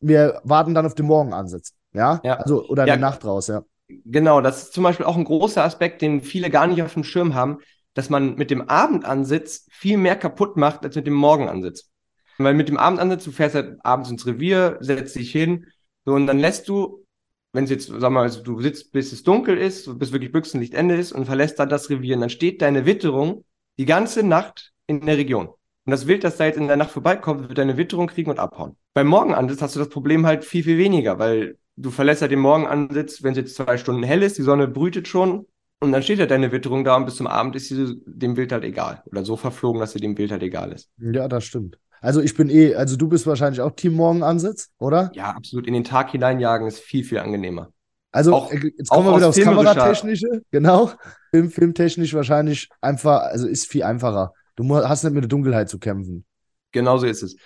wir 0.00 0.40
warten 0.44 0.74
dann 0.74 0.86
auf 0.86 0.94
den 0.94 1.06
Morgenansatz. 1.06 1.72
Ja? 1.92 2.20
ja. 2.24 2.34
Also, 2.34 2.66
oder 2.68 2.86
ja. 2.86 2.94
in 2.94 3.00
der 3.00 3.10
Nacht 3.10 3.24
raus, 3.24 3.48
ja. 3.48 3.62
Genau, 3.88 4.40
das 4.40 4.64
ist 4.64 4.72
zum 4.72 4.82
Beispiel 4.84 5.06
auch 5.06 5.16
ein 5.16 5.24
großer 5.24 5.62
Aspekt, 5.62 6.02
den 6.02 6.20
viele 6.20 6.50
gar 6.50 6.66
nicht 6.66 6.82
auf 6.82 6.94
dem 6.94 7.04
Schirm 7.04 7.34
haben 7.34 7.58
dass 7.96 8.10
man 8.10 8.34
mit 8.34 8.50
dem 8.50 8.68
Abendansitz 8.68 9.66
viel 9.70 9.96
mehr 9.96 10.16
kaputt 10.16 10.58
macht 10.58 10.84
als 10.84 10.94
mit 10.94 11.06
dem 11.06 11.14
Morgenansitz. 11.14 11.90
Weil 12.36 12.52
mit 12.52 12.68
dem 12.68 12.76
Abendansitz, 12.76 13.24
du 13.24 13.32
fährst 13.32 13.54
halt 13.54 13.78
abends 13.82 14.10
ins 14.10 14.26
Revier, 14.26 14.76
setzt 14.80 15.16
dich 15.16 15.32
hin, 15.32 15.66
so, 16.04 16.12
und 16.12 16.26
dann 16.26 16.38
lässt 16.38 16.68
du, 16.68 17.06
wenn 17.54 17.64
es 17.64 17.70
jetzt, 17.70 17.86
sag 17.86 18.12
mal, 18.12 18.20
also 18.22 18.42
du 18.42 18.60
sitzt, 18.60 18.92
bis 18.92 19.12
es 19.12 19.22
dunkel 19.22 19.56
ist, 19.56 19.98
bis 19.98 20.12
wirklich 20.12 20.30
Büchsenlichtende 20.30 20.94
ist 20.94 21.12
und 21.12 21.24
verlässt 21.24 21.58
dann 21.58 21.70
das 21.70 21.88
Revier, 21.88 22.16
und 22.16 22.20
dann 22.20 22.30
steht 22.30 22.60
deine 22.60 22.84
Witterung 22.84 23.46
die 23.78 23.86
ganze 23.86 24.22
Nacht 24.22 24.74
in 24.86 25.00
der 25.00 25.16
Region. 25.16 25.48
Und 25.86 25.92
das 25.92 26.06
Wild, 26.06 26.24
das 26.24 26.36
da 26.36 26.44
jetzt 26.44 26.58
in 26.58 26.66
der 26.66 26.76
Nacht 26.76 26.90
vorbeikommt, 26.90 27.48
wird 27.48 27.58
deine 27.58 27.76
Witterung 27.76 28.08
kriegen 28.08 28.30
und 28.30 28.38
abhauen. 28.38 28.76
Beim 28.92 29.06
Morgenansitz 29.06 29.62
hast 29.62 29.76
du 29.76 29.78
das 29.78 29.88
Problem 29.88 30.26
halt 30.26 30.44
viel, 30.44 30.64
viel 30.64 30.78
weniger, 30.78 31.18
weil 31.18 31.56
du 31.76 31.90
verlässt 31.90 32.22
halt 32.22 32.32
den 32.32 32.40
Morgenansitz, 32.40 33.22
wenn 33.22 33.32
es 33.32 33.38
jetzt 33.38 33.54
zwei 33.54 33.78
Stunden 33.78 34.02
hell 34.02 34.22
ist, 34.22 34.36
die 34.36 34.42
Sonne 34.42 34.68
brütet 34.68 35.08
schon, 35.08 35.46
und 35.80 35.92
dann 35.92 36.02
steht 36.02 36.18
ja 36.18 36.26
deine 36.26 36.52
Witterung 36.52 36.84
da 36.84 36.96
und 36.96 37.04
bis 37.04 37.16
zum 37.16 37.26
Abend 37.26 37.54
ist 37.54 37.68
sie 37.68 38.00
dem 38.06 38.34
Bild 38.34 38.50
halt 38.50 38.64
egal. 38.64 39.02
Oder 39.06 39.24
so 39.24 39.36
verflogen, 39.36 39.80
dass 39.80 39.92
sie 39.92 40.00
dem 40.00 40.14
Bild 40.14 40.32
halt 40.32 40.42
egal 40.42 40.72
ist. 40.72 40.88
Ja, 40.98 41.28
das 41.28 41.44
stimmt. 41.44 41.78
Also 42.00 42.20
ich 42.20 42.34
bin 42.34 42.48
eh, 42.48 42.74
also 42.74 42.96
du 42.96 43.08
bist 43.08 43.26
wahrscheinlich 43.26 43.60
auch 43.60 43.72
Team 43.72 43.94
Morgenansitz, 43.94 44.70
oder? 44.78 45.10
Ja, 45.14 45.30
absolut. 45.30 45.66
In 45.66 45.74
den 45.74 45.84
Tag 45.84 46.10
hineinjagen 46.10 46.66
ist 46.66 46.78
viel, 46.78 47.04
viel 47.04 47.18
angenehmer. 47.18 47.70
Also 48.10 48.34
auch, 48.34 48.50
äh, 48.52 48.72
jetzt 48.78 48.88
kommen 48.88 49.06
wir 49.06 49.16
wieder 49.16 49.28
aufs 49.28 49.38
Kameratechnische. 49.38 50.42
Genau. 50.50 50.92
Film, 51.30 51.50
filmtechnisch 51.50 52.14
wahrscheinlich 52.14 52.70
einfach, 52.80 53.20
also 53.20 53.46
ist 53.46 53.66
viel 53.66 53.82
einfacher. 53.82 54.32
Du 54.56 54.74
hast 54.74 55.04
nicht 55.04 55.12
mit 55.12 55.22
der 55.22 55.28
Dunkelheit 55.28 55.68
zu 55.68 55.78
kämpfen. 55.78 56.24
Genau 56.72 56.98
so 56.98 57.06
ist 57.06 57.22
es. 57.22 57.36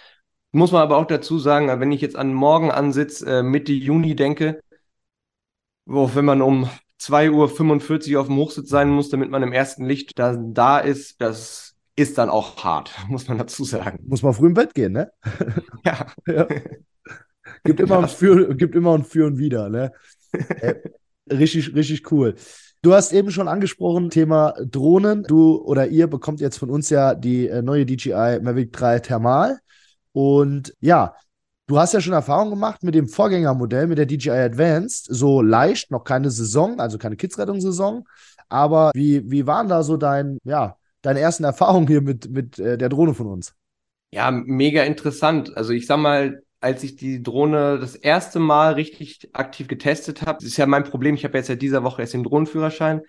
Muss 0.53 0.73
man 0.73 0.83
aber 0.83 0.97
auch 0.97 1.07
dazu 1.07 1.39
sagen, 1.39 1.69
wenn 1.81 1.93
ich 1.93 2.01
jetzt 2.01 2.17
an 2.17 2.35
Morgenansitz 2.35 3.23
äh, 3.23 3.43
Mitte 3.43 3.73
Juni 3.73 4.17
denke, 4.17 4.61
wo, 5.85 6.11
wenn 6.15 6.25
man 6.25 6.43
um 6.43 6.69
2.45 7.01 8.15
Uhr 8.15 8.21
auf 8.21 8.27
dem 8.27 8.37
Hochsitz 8.37 8.69
sein 8.69 8.91
muss, 8.91 9.11
damit 9.11 9.31
man 9.31 9.43
im 9.43 9.53
ersten 9.53 9.85
Licht 9.85 10.19
da, 10.19 10.37
da 10.37 10.79
ist, 10.79 11.21
das 11.21 11.77
ist 11.97 12.19
dann 12.19 12.31
auch 12.31 12.63
hart, 12.63 12.93
muss 13.09 13.29
man 13.29 13.39
dazu 13.39 13.65
sagen. 13.65 14.01
Muss 14.07 14.23
man 14.23 14.35
früh 14.35 14.47
im 14.47 14.55
Bett 14.55 14.75
gehen, 14.75 14.93
ne? 14.93 15.13
Ja. 15.85 16.07
ja. 16.27 16.47
Gibt, 17.65 17.81
immer 17.81 17.97
ja. 17.97 18.01
ein 18.01 18.09
Für, 18.09 18.55
gibt 18.55 18.75
immer 18.75 18.95
ein 18.95 19.05
Für 19.05 19.27
und 19.27 19.39
Wider, 19.39 19.69
ne? 19.69 19.93
äh, 20.33 20.77
richtig, 21.31 21.75
richtig 21.75 22.11
cool. 22.13 22.35
Du 22.83 22.95
hast 22.95 23.13
eben 23.13 23.31
schon 23.31 23.49
angesprochen, 23.49 24.09
Thema 24.11 24.55
Drohnen. 24.65 25.23
Du 25.25 25.57
oder 25.57 25.89
ihr 25.89 26.07
bekommt 26.07 26.41
jetzt 26.41 26.59
von 26.59 26.71
uns 26.71 26.89
ja 26.89 27.15
die 27.15 27.47
äh, 27.47 27.61
neue 27.63 27.85
DJI 27.85 28.41
Mavic 28.43 28.73
3 28.73 29.01
Thermal. 29.01 29.59
Und 30.13 30.75
ja, 30.81 31.15
Du 31.71 31.79
hast 31.79 31.95
ja 31.95 32.01
schon 32.01 32.15
Erfahrung 32.15 32.51
gemacht 32.51 32.83
mit 32.83 32.97
dem 32.97 33.07
Vorgängermodell, 33.07 33.87
mit 33.87 33.97
der 33.97 34.05
DJI 34.05 34.31
Advanced. 34.31 35.07
So 35.09 35.41
leicht, 35.41 35.93
noch 35.93 36.03
keine 36.03 36.29
Saison, 36.29 36.81
also 36.81 36.99
keine 36.99 37.15
Kidsrettungssaison. 37.15 38.09
Aber 38.49 38.91
wie, 38.93 39.31
wie 39.31 39.47
waren 39.47 39.69
da 39.69 39.85
so 39.85 39.97
dein, 39.97 40.39
ja, 40.43 40.77
deine 41.01 41.21
ersten 41.21 41.45
Erfahrungen 41.45 41.87
hier 41.87 42.01
mit, 42.01 42.29
mit 42.29 42.59
äh, 42.59 42.77
der 42.77 42.89
Drohne 42.89 43.15
von 43.15 43.29
uns? 43.29 43.55
Ja, 44.11 44.33
mega 44.33 44.83
interessant. 44.83 45.57
Also 45.57 45.73
ich 45.73 45.87
sag 45.87 45.99
mal, 45.99 46.43
als 46.61 46.83
ich 46.83 46.97
die 46.97 47.23
Drohne 47.23 47.79
das 47.79 47.97
erste 47.97 48.39
Mal 48.39 48.75
richtig 48.75 49.31
aktiv 49.33 49.69
getestet 49.69 50.23
habe, 50.23 50.45
ist 50.45 50.57
ja 50.57 50.67
mein 50.67 50.85
Problem, 50.85 51.15
ich 51.15 51.25
habe 51.25 51.39
jetzt 51.39 51.49
ja 51.49 51.55
dieser 51.57 51.83
Woche 51.85 52.03
erst 52.03 52.15
den 52.15 52.25
Drohnenführerschein. 52.25 53.03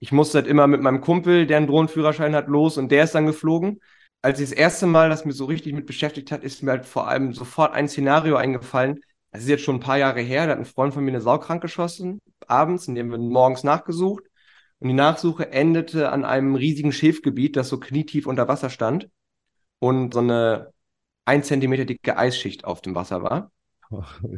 Ich 0.00 0.12
musste 0.12 0.38
halt 0.38 0.46
immer 0.46 0.66
mit 0.66 0.80
meinem 0.80 1.00
Kumpel, 1.00 1.46
der 1.46 1.58
einen 1.58 1.66
Drohnenführerschein 1.66 2.34
hat, 2.34 2.48
los 2.48 2.78
und 2.78 2.90
der 2.90 3.04
ist 3.04 3.14
dann 3.14 3.26
geflogen 3.26 3.80
als 4.24 4.40
ich 4.40 4.48
das 4.48 4.58
erste 4.58 4.86
Mal 4.86 5.10
das 5.10 5.26
mir 5.26 5.34
so 5.34 5.44
richtig 5.44 5.74
mit 5.74 5.84
beschäftigt 5.84 6.32
hat, 6.32 6.44
ist 6.44 6.62
mir 6.62 6.70
halt 6.70 6.86
vor 6.86 7.08
allem 7.08 7.34
sofort 7.34 7.74
ein 7.74 7.88
Szenario 7.88 8.36
eingefallen. 8.36 9.00
Das 9.30 9.42
ist 9.42 9.48
jetzt 9.50 9.64
schon 9.64 9.76
ein 9.76 9.80
paar 9.80 9.98
Jahre 9.98 10.22
her. 10.22 10.46
Da 10.46 10.52
hat 10.52 10.58
ein 10.58 10.64
Freund 10.64 10.94
von 10.94 11.04
mir 11.04 11.10
eine 11.10 11.20
Sau 11.20 11.38
krank 11.38 11.60
geschossen, 11.60 12.22
abends, 12.46 12.88
in 12.88 12.94
dem 12.94 13.10
wir 13.10 13.18
morgens 13.18 13.64
nachgesucht. 13.64 14.24
Und 14.78 14.88
die 14.88 14.94
Nachsuche 14.94 15.52
endete 15.52 16.10
an 16.10 16.24
einem 16.24 16.54
riesigen 16.54 16.90
Schilfgebiet, 16.90 17.54
das 17.56 17.68
so 17.68 17.78
knietief 17.78 18.26
unter 18.26 18.48
Wasser 18.48 18.70
stand 18.70 19.10
und 19.78 20.14
so 20.14 20.20
eine 20.20 20.72
ein 21.24 21.42
Zentimeter 21.42 21.84
dicke 21.84 22.16
Eisschicht 22.16 22.64
auf 22.64 22.82
dem 22.82 22.94
Wasser 22.94 23.22
war. 23.22 23.50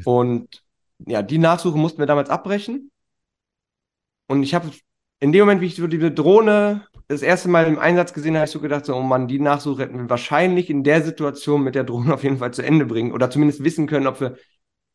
und 0.05 0.63
ja, 1.07 1.23
die 1.23 1.39
Nachsuche 1.39 1.79
mussten 1.79 1.99
wir 1.99 2.07
damals 2.07 2.31
abbrechen. 2.31 2.91
Und 4.29 4.43
ich 4.43 4.55
habe 4.55 4.71
in 5.21 5.33
dem 5.33 5.41
Moment, 5.41 5.61
wie 5.61 5.67
ich 5.67 5.77
so 5.77 5.87
diese 5.87 6.11
Drohne 6.11 6.87
das 7.09 7.23
erste 7.23 7.49
Mal 7.49 7.67
im 7.67 7.79
Einsatz 7.79 8.13
gesehen 8.13 8.35
habe, 8.35 8.47
ich 8.47 8.51
so 8.51 8.61
gedacht, 8.61 8.85
so, 8.85 8.95
oh 8.95 9.03
Mann, 9.03 9.29
die 9.29 9.39
Nachsuche 9.39 9.83
hätten 9.83 9.99
wir 9.99 10.11
wahrscheinlich 10.11 10.69
in 10.71 10.83
der 10.83 11.03
Situation 11.03 11.63
mit 11.63 11.75
der 11.75 11.85
Drohne 11.85 12.15
auf 12.15 12.23
jeden 12.23 12.39
Fall 12.39 12.53
zu 12.53 12.63
Ende 12.63 12.87
bringen 12.87 13.13
oder 13.13 13.31
zumindest 13.31 13.63
wissen 13.65 13.87
können, 13.87 14.07
ob 14.07 14.21
wir 14.21 14.37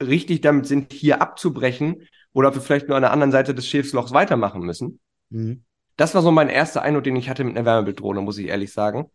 richtig 0.01 0.41
damit 0.41 0.65
sind, 0.65 0.93
hier 0.93 1.21
abzubrechen 1.21 2.07
oder 2.33 2.49
ob 2.49 2.55
wir 2.55 2.61
vielleicht 2.61 2.87
nur 2.87 2.97
an 2.97 3.03
der 3.03 3.11
anderen 3.11 3.31
Seite 3.31 3.53
des 3.53 3.67
Schiffslochs 3.67 4.13
weitermachen 4.13 4.61
müssen. 4.61 4.99
Mhm. 5.29 5.63
Das 5.95 6.15
war 6.15 6.21
so 6.21 6.31
mein 6.31 6.49
erster 6.49 6.81
Eindruck, 6.81 7.03
den 7.03 7.15
ich 7.15 7.29
hatte 7.29 7.43
mit 7.43 7.55
einer 7.55 7.65
Wärmebilddrohne, 7.65 8.21
muss 8.21 8.37
ich 8.37 8.47
ehrlich 8.47 8.73
sagen. 8.73 9.11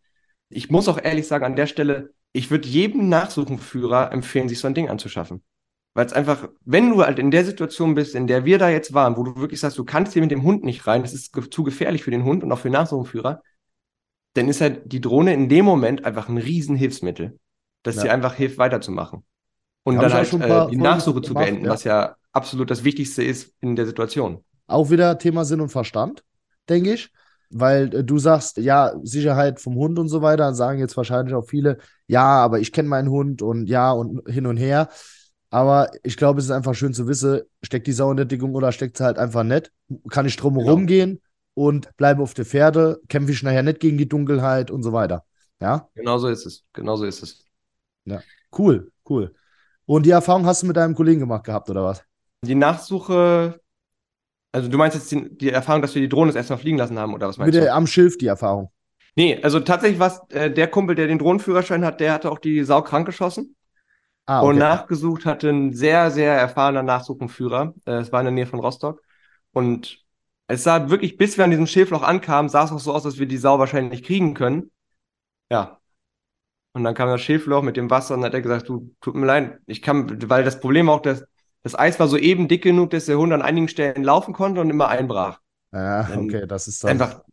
Ich 0.49 0.71
muss 0.71 0.89
auch 0.89 1.03
ehrlich 1.03 1.27
sagen, 1.27 1.45
an 1.45 1.57
der 1.57 1.67
Stelle, 1.67 2.15
ich 2.37 2.51
würde 2.51 2.69
jedem 2.69 3.09
Nachsuchenführer 3.09 4.13
empfehlen, 4.13 4.49
sich 4.49 4.59
so 4.59 4.67
ein 4.67 4.75
Ding 4.75 4.91
anzuschaffen. 4.91 5.43
Weil 5.95 6.05
es 6.05 6.13
einfach, 6.13 6.51
wenn 6.67 6.91
du 6.91 7.03
halt 7.03 7.19
in 7.19 7.31
der 7.31 7.47
Situation 7.47 7.95
bist, 7.95 8.15
in 8.15 8.27
der 8.27 8.45
wir 8.45 8.59
da 8.59 8.69
jetzt 8.69 8.93
waren, 8.93 9.17
wo 9.17 9.23
du 9.23 9.37
wirklich 9.37 9.61
sagst, 9.61 9.79
du 9.79 9.85
kannst 9.85 10.13
hier 10.13 10.21
mit 10.21 10.31
dem 10.31 10.43
Hund 10.43 10.63
nicht 10.63 10.87
rein, 10.87 11.01
das 11.01 11.15
ist 11.15 11.33
ge 11.33 11.49
zu 11.49 11.65
gefährlich 11.65 12.05
für 12.05 12.11
den 12.11 12.25
Hund 12.25 12.45
und 12.45 12.53
auch 12.53 12.59
für 12.59 12.69
den 12.69 12.75
Nachsuchenführer, 12.75 13.43
dann 14.35 14.49
ist 14.49 14.61
halt 14.61 14.93
die 14.93 15.01
Drohne 15.01 15.33
in 15.33 15.49
dem 15.49 15.65
Moment 15.65 16.05
einfach 16.05 16.29
ein 16.29 16.37
Riesenhilfsmittel, 16.37 17.39
das 17.83 17.97
ja. 17.97 18.03
dir 18.03 18.13
einfach 18.13 18.35
hilft, 18.35 18.59
weiterzumachen. 18.59 19.25
Und 19.85 19.97
dann 19.97 20.13
halt 20.13 20.31
äh, 20.35 20.67
die 20.71 20.77
Nachsuche 20.77 21.23
zu 21.23 21.33
beenden, 21.33 21.65
ja. 21.65 21.71
was 21.71 21.85
ja 21.85 22.17
absolut 22.33 22.71
das 22.71 22.85
Wichtigste 22.85 23.23
ist 23.23 23.55
in 23.63 23.77
der 23.77 23.87
Situation. 23.87 24.45
Auch 24.67 24.91
wieder 24.91 25.17
Thema 25.17 25.47
Sinn 25.47 25.63
und 25.63 25.71
Verstand, 25.71 26.23
denke 26.69 26.93
ich. 26.93 27.11
Weil 27.51 27.95
äh, 27.95 28.05
du 28.05 28.19
sagst, 28.19 28.59
ja, 28.59 28.95
Sicherheit 29.03 29.61
vom 29.61 29.77
Hund 29.77 29.99
und 29.99 30.09
so 30.09 30.23
weiter, 30.23 30.45
dann 30.45 30.55
sagen 30.55 30.79
jetzt 30.79 30.97
wahrscheinlich 30.97 31.35
auch 31.35 31.47
viele, 31.47 31.79
ja, 32.07 32.25
aber 32.25 32.61
ich 32.61 32.73
kenne 32.73 32.89
meinen 32.89 33.11
Hund 33.11 33.43
und 33.43 33.69
ja 33.69 33.93
und 33.93 34.29
hin 34.29 34.47
und 34.47 34.57
her. 34.57 34.89
Aber 35.51 35.91
ich 36.03 36.17
glaube, 36.17 36.41
es 36.41 36.47
ist 36.47 36.51
einfach 36.51 36.75
schön 36.75 36.93
zu 36.93 37.07
wissen, 37.09 37.43
steckt 37.63 37.87
die 37.87 37.93
Sau 37.93 38.11
in 38.11 38.17
der 38.17 38.27
Dickung 38.27 38.55
oder 38.55 38.73
steckt 38.73 38.97
sie 38.97 39.05
halt 39.05 39.19
einfach 39.19 39.45
nicht. 39.45 39.73
Kann 40.11 40.27
ich 40.27 40.37
drum 40.37 40.57
herum 40.57 40.87
genau. 40.87 40.89
gehen 40.89 41.23
und 41.55 41.97
bleibe 41.97 42.23
auf 42.23 42.35
der 42.35 42.45
Pferde, 42.45 43.01
kämpfe 43.09 43.33
ich 43.33 43.43
nachher 43.43 43.63
nicht 43.63 43.81
gegen 43.81 43.97
die 43.97 44.09
Dunkelheit 44.09 44.71
und 44.71 44.83
so 44.83 44.93
weiter. 44.93 45.25
Ja? 45.61 45.89
Genau 45.95 46.19
so 46.19 46.29
ist 46.29 46.47
es. 46.47 46.65
Genau 46.73 46.97
so 46.97 47.05
ist 47.05 47.23
es. 47.23 47.45
Ja. 48.05 48.21
Cool, 48.57 48.91
cool. 49.09 49.35
Und 49.87 50.05
die 50.05 50.11
Erfahrung 50.11 50.47
hast 50.47 50.63
du 50.63 50.67
mit 50.67 50.77
deinem 50.77 50.95
Kollegen 50.95 51.21
gemacht 51.21 51.45
gehabt, 51.45 51.71
oder 51.71 51.85
was? 51.85 52.03
Die 52.43 52.55
Nachsuche, 52.55 53.61
also 54.57 54.71
du 54.71 54.79
meinst 54.79 54.97
jetzt 54.97 55.13
die, 55.13 55.37
die 55.37 55.51
Erfahrung, 55.51 55.83
dass 55.83 55.95
wir 55.95 56.01
die 56.01 56.09
Drohne 56.09 56.35
erstmal 56.35 56.59
fliegen 56.59 56.79
lassen 56.79 56.99
haben, 56.99 57.13
oder 57.13 57.29
was 57.29 57.37
meinst 57.37 57.53
Bitte 57.53 57.67
du? 57.67 57.75
am 57.75 57.87
Schilf 57.87 58.17
die 58.17 58.27
Erfahrung. 58.27 58.73
Nee, 59.15 59.39
also 59.43 59.61
tatsächlich 59.61 60.01
war 60.01 60.27
äh, 60.31 60.51
der 60.51 60.69
Kumpel, 60.69 60.97
der 60.97 61.09
den 61.09 61.19
Drohnenführerschein 61.19 61.85
hat, 61.85 62.01
der 62.01 62.15
hatte 62.15 62.31
auch 62.31 62.39
die 62.39 62.65
Sau 62.65 62.81
krank 62.81 63.05
geschossen. 63.05 63.55
Ah, 64.25 64.41
okay. 64.41 64.49
Und 64.49 64.59
nachgesucht 64.59 65.27
hatte 65.27 65.51
ein 65.51 65.75
sehr, 65.75 66.11
sehr 66.11 66.33
erfahrener 66.33 66.83
Nachsuchenführer. 66.83 67.75
Äh, 67.85 67.97
es 67.97 68.13
war 68.13 68.21
in 68.21 68.25
der 68.25 68.33
Nähe 68.33 68.47
von 68.47 68.61
Rostock. 68.61 69.03
Und 69.53 70.03
es 70.49 70.63
sah 70.63 70.89
wirklich, 70.89 71.19
bis 71.19 71.37
wir 71.37 71.45
an 71.45 71.51
diesem 71.51 71.67
Schilfloch 71.67 72.03
ankamen, 72.03 72.49
sah 72.49 72.65
es 72.65 72.73
auch 72.73 72.81
so 72.81 72.95
aus, 72.95 73.03
dass 73.03 73.19
wir 73.19 73.27
die 73.27 73.37
Sau 73.37 73.59
wahrscheinlich 73.59 73.91
nicht 73.91 74.07
kriegen 74.07 74.33
können. 74.33 74.71
Ja. 75.51 75.81
Und 76.73 76.83
dann 76.83 76.95
kam 76.95 77.11
das 77.11 77.21
Schilfloch 77.21 77.63
mit 77.63 77.77
dem 77.77 77.91
Wasser 77.91 78.15
und 78.15 78.23
dann 78.23 78.31
hat 78.31 78.35
er 78.35 78.41
gesagt, 78.41 78.71
du, 78.71 78.95
tut 79.03 79.17
mir 79.17 79.27
leid, 79.27 79.61
ich 79.67 79.83
kann, 79.83 80.31
weil 80.31 80.45
das 80.45 80.61
Problem 80.61 80.89
auch, 80.89 81.01
dass 81.01 81.27
das 81.67 81.77
Eis 81.77 81.99
war 81.99 82.07
so 82.07 82.17
eben 82.17 82.47
dick 82.47 82.63
genug, 82.63 82.91
dass 82.91 83.07
der 83.07 83.19
Hund 83.19 83.33
an 83.33 83.43
einigen 83.43 83.67
Stellen 83.67 84.05
laufen 84.05 84.33
konnte 84.33 84.61
und 84.61 84.71
immer 84.71 84.87
einbrach. 84.87 85.41
Ja, 85.73 86.09
okay, 86.17 86.47
das 86.47 86.69
ist 86.69 86.85
dann 86.85 86.91
einfach, 86.91 87.25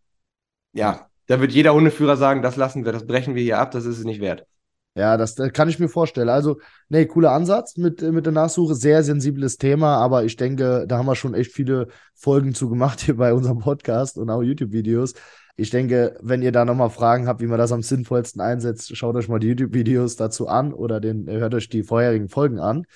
ja, 0.72 1.08
da 1.28 1.40
wird 1.40 1.52
jeder 1.52 1.76
Hundeführer 1.76 2.18
sagen, 2.18 2.42
das 2.42 2.56
lassen 2.56 2.84
wir, 2.84 2.92
das 2.92 3.06
brechen 3.06 3.36
wir 3.36 3.44
hier 3.44 3.60
ab, 3.60 3.70
das 3.70 3.86
ist 3.86 4.00
es 4.00 4.06
nicht 4.06 4.22
wert. 4.22 4.48
Ja, 4.96 5.18
das, 5.18 5.36
das 5.36 5.54
kann 5.54 5.70
ich 5.70 5.78
mir 5.78 5.88
vorstellen. 5.88 6.30
Also, 6.30 6.58
nee, 6.90 7.06
cooler 7.06 7.32
Ansatz 7.32 7.78
mit, 7.78 8.02
mit 8.02 8.26
der 8.26 8.34
Nachsuche. 8.34 8.74
Sehr 8.74 9.04
sensibles 9.04 9.58
Thema, 9.58 9.98
aber 9.98 10.24
ich 10.24 10.36
denke, 10.36 10.86
da 10.88 10.98
haben 10.98 11.06
wir 11.06 11.16
schon 11.16 11.36
echt 11.36 11.52
viele 11.52 11.90
Folgen 12.16 12.56
zu 12.56 12.70
gemacht 12.70 13.02
hier 13.02 13.18
bei 13.18 13.36
unserem 13.36 13.60
Podcast 13.60 14.18
und 14.18 14.32
auch 14.32 14.42
YouTube-Videos. 14.42 15.14
Ich 15.58 15.70
denke, 15.70 16.18
wenn 16.24 16.42
ihr 16.42 16.52
da 16.52 16.66
nochmal 16.66 16.90
Fragen 16.90 17.28
habt, 17.28 17.40
wie 17.40 17.48
man 17.48 17.60
das 17.60 17.72
am 17.72 17.84
sinnvollsten 17.84 18.42
einsetzt, 18.42 18.98
schaut 18.98 19.16
euch 19.16 19.28
mal 19.28 19.38
die 19.38 19.50
YouTube-Videos 19.50 20.16
dazu 20.16 20.48
an 20.48 20.74
oder 20.74 21.00
den, 21.00 21.30
hört 21.30 21.54
euch 21.54 21.70
die 21.70 21.84
vorherigen 21.84 22.30
Folgen 22.30 22.60
an. 22.60 22.88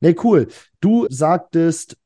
Nee, 0.00 0.16
cool. 0.22 0.48
Du 0.80 1.06
sagtest, 1.10 1.96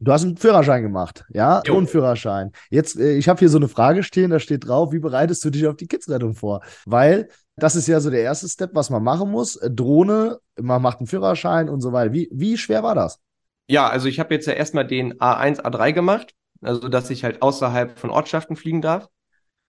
Du 0.00 0.12
hast 0.12 0.24
einen 0.24 0.36
Führerschein 0.36 0.82
gemacht, 0.82 1.24
ja? 1.30 1.62
Jo. 1.64 1.76
Und 1.76 1.88
Führerschein. 1.88 2.52
Jetzt, 2.68 2.98
äh, 2.98 3.16
ich 3.16 3.28
habe 3.28 3.38
hier 3.38 3.48
so 3.48 3.58
eine 3.58 3.68
Frage 3.68 4.02
stehen, 4.02 4.30
da 4.30 4.38
steht 4.38 4.66
drauf, 4.66 4.92
wie 4.92 4.98
bereitest 4.98 5.44
du 5.44 5.50
dich 5.50 5.66
auf 5.66 5.76
die 5.76 5.86
Kidsrettung 5.86 6.34
vor? 6.34 6.62
Weil 6.84 7.28
das 7.56 7.76
ist 7.76 7.86
ja 7.86 8.00
so 8.00 8.10
der 8.10 8.20
erste 8.22 8.48
Step, 8.48 8.74
was 8.74 8.90
man 8.90 9.02
machen 9.02 9.30
muss. 9.30 9.56
Äh, 9.56 9.70
Drohne, 9.70 10.40
man 10.60 10.82
macht 10.82 10.98
einen 10.98 11.06
Führerschein 11.06 11.68
und 11.68 11.80
so 11.80 11.92
weiter. 11.92 12.12
Wie, 12.12 12.28
wie 12.32 12.58
schwer 12.58 12.82
war 12.82 12.94
das? 12.94 13.20
Ja, 13.68 13.88
also 13.88 14.08
ich 14.08 14.20
habe 14.20 14.34
jetzt 14.34 14.46
ja 14.46 14.52
erstmal 14.52 14.86
den 14.86 15.20
A1, 15.20 15.60
A3 15.60 15.92
gemacht, 15.92 16.34
also 16.60 16.88
dass 16.88 17.08
ich 17.08 17.24
halt 17.24 17.40
außerhalb 17.40 17.98
von 17.98 18.10
Ortschaften 18.10 18.56
fliegen 18.56 18.82
darf. 18.82 19.08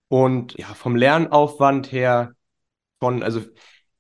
Und 0.10 0.58
ja, 0.58 0.68
vom 0.68 0.95
Lernaufwand 0.95 1.91
her 1.91 2.34
von, 2.99 3.24
also 3.24 3.41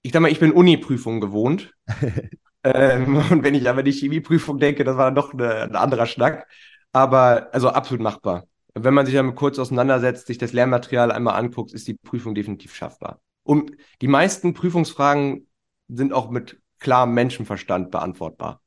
ich 0.01 0.11
sag 0.11 0.21
mal, 0.21 0.31
ich 0.31 0.39
bin 0.39 0.51
Uni-Prüfung 0.51 1.21
gewohnt. 1.21 1.73
ähm, 2.65 3.17
und 3.31 3.43
wenn 3.43 3.55
ich 3.55 3.69
aber 3.69 3.83
die 3.83 3.91
Chemieprüfung 3.91 4.57
denke, 4.57 4.83
das 4.83 4.97
war 4.97 5.11
doch 5.11 5.33
eine, 5.33 5.61
ein 5.61 5.75
anderer 5.75 6.07
Schnack. 6.07 6.47
Aber 6.91 7.49
also 7.53 7.69
absolut 7.69 8.01
machbar. 8.01 8.45
Wenn 8.73 8.93
man 8.93 9.05
sich 9.05 9.15
damit 9.15 9.35
kurz 9.35 9.59
auseinandersetzt, 9.59 10.27
sich 10.27 10.37
das 10.37 10.53
Lernmaterial 10.53 11.11
einmal 11.11 11.35
anguckt, 11.35 11.73
ist 11.73 11.87
die 11.87 11.93
Prüfung 11.93 12.35
definitiv 12.35 12.73
schaffbar. 12.73 13.19
Und 13.43 13.71
die 14.01 14.07
meisten 14.07 14.53
Prüfungsfragen 14.53 15.47
sind 15.87 16.13
auch 16.13 16.29
mit 16.29 16.59
klarem 16.79 17.13
Menschenverstand 17.13 17.91
beantwortbar. 17.91 18.61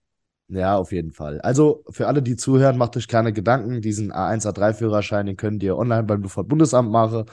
Ja, 0.48 0.76
auf 0.76 0.92
jeden 0.92 1.12
Fall. 1.12 1.40
Also 1.42 1.84
für 1.90 2.06
alle, 2.06 2.22
die 2.22 2.36
zuhören, 2.36 2.78
macht 2.78 2.96
euch 2.96 3.08
keine 3.08 3.32
Gedanken. 3.32 3.82
Diesen 3.82 4.12
A1, 4.12 4.46
A3-Führerschein, 4.46 5.26
den 5.26 5.36
könnt 5.36 5.62
ihr 5.62 5.76
online 5.76 6.04
beim 6.04 6.22
Luftfahrtbundesamt 6.22 6.90
machen. 6.90 7.24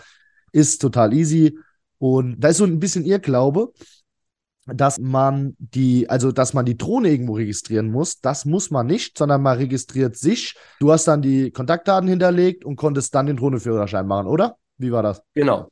Ist 0.52 0.82
total 0.82 1.14
easy. 1.14 1.58
Und 1.98 2.40
da 2.40 2.50
ist 2.50 2.58
so 2.58 2.66
ein 2.66 2.80
bisschen 2.80 3.06
ihr 3.06 3.20
Glaube, 3.20 3.72
dass 4.66 5.00
man 5.00 5.56
die, 5.60 6.10
also 6.10 6.32
dass 6.32 6.54
man 6.54 6.66
die 6.66 6.78
Drohne 6.78 7.10
irgendwo 7.10 7.34
registrieren 7.34 7.92
muss. 7.92 8.20
Das 8.22 8.46
muss 8.46 8.72
man 8.72 8.88
nicht, 8.88 9.18
sondern 9.18 9.42
man 9.42 9.58
registriert 9.58 10.18
sich. 10.18 10.56
Du 10.80 10.92
hast 10.92 11.08
dann 11.08 11.22
die 11.22 11.52
Kontaktdaten 11.52 12.10
hinterlegt 12.10 12.66
und 12.66 12.76
konntest 12.76 13.14
dann 13.14 13.28
den 13.28 13.38
Drohnenführerschein 13.38 14.08
machen, 14.08 14.28
oder? 14.28 14.58
Wie 14.78 14.92
war 14.92 15.04
das? 15.04 15.22
Genau. 15.34 15.70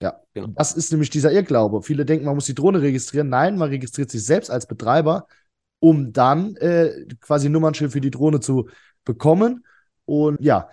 Ja, 0.00 0.20
genau. 0.34 0.48
Das 0.56 0.72
ist 0.72 0.92
nämlich 0.92 1.10
dieser 1.10 1.32
Irrglaube. 1.32 1.82
Viele 1.82 2.04
denken, 2.04 2.26
man 2.26 2.34
muss 2.34 2.46
die 2.46 2.54
Drohne 2.54 2.82
registrieren. 2.82 3.28
Nein, 3.28 3.56
man 3.56 3.70
registriert 3.70 4.10
sich 4.10 4.24
selbst 4.24 4.50
als 4.50 4.66
Betreiber 4.66 5.26
um 5.78 6.12
dann 6.12 6.56
äh, 6.56 7.06
quasi 7.20 7.48
Nummernschild 7.48 7.92
für 7.92 8.00
die 8.00 8.10
Drohne 8.10 8.40
zu 8.40 8.68
bekommen. 9.04 9.64
Und 10.04 10.40
ja, 10.40 10.68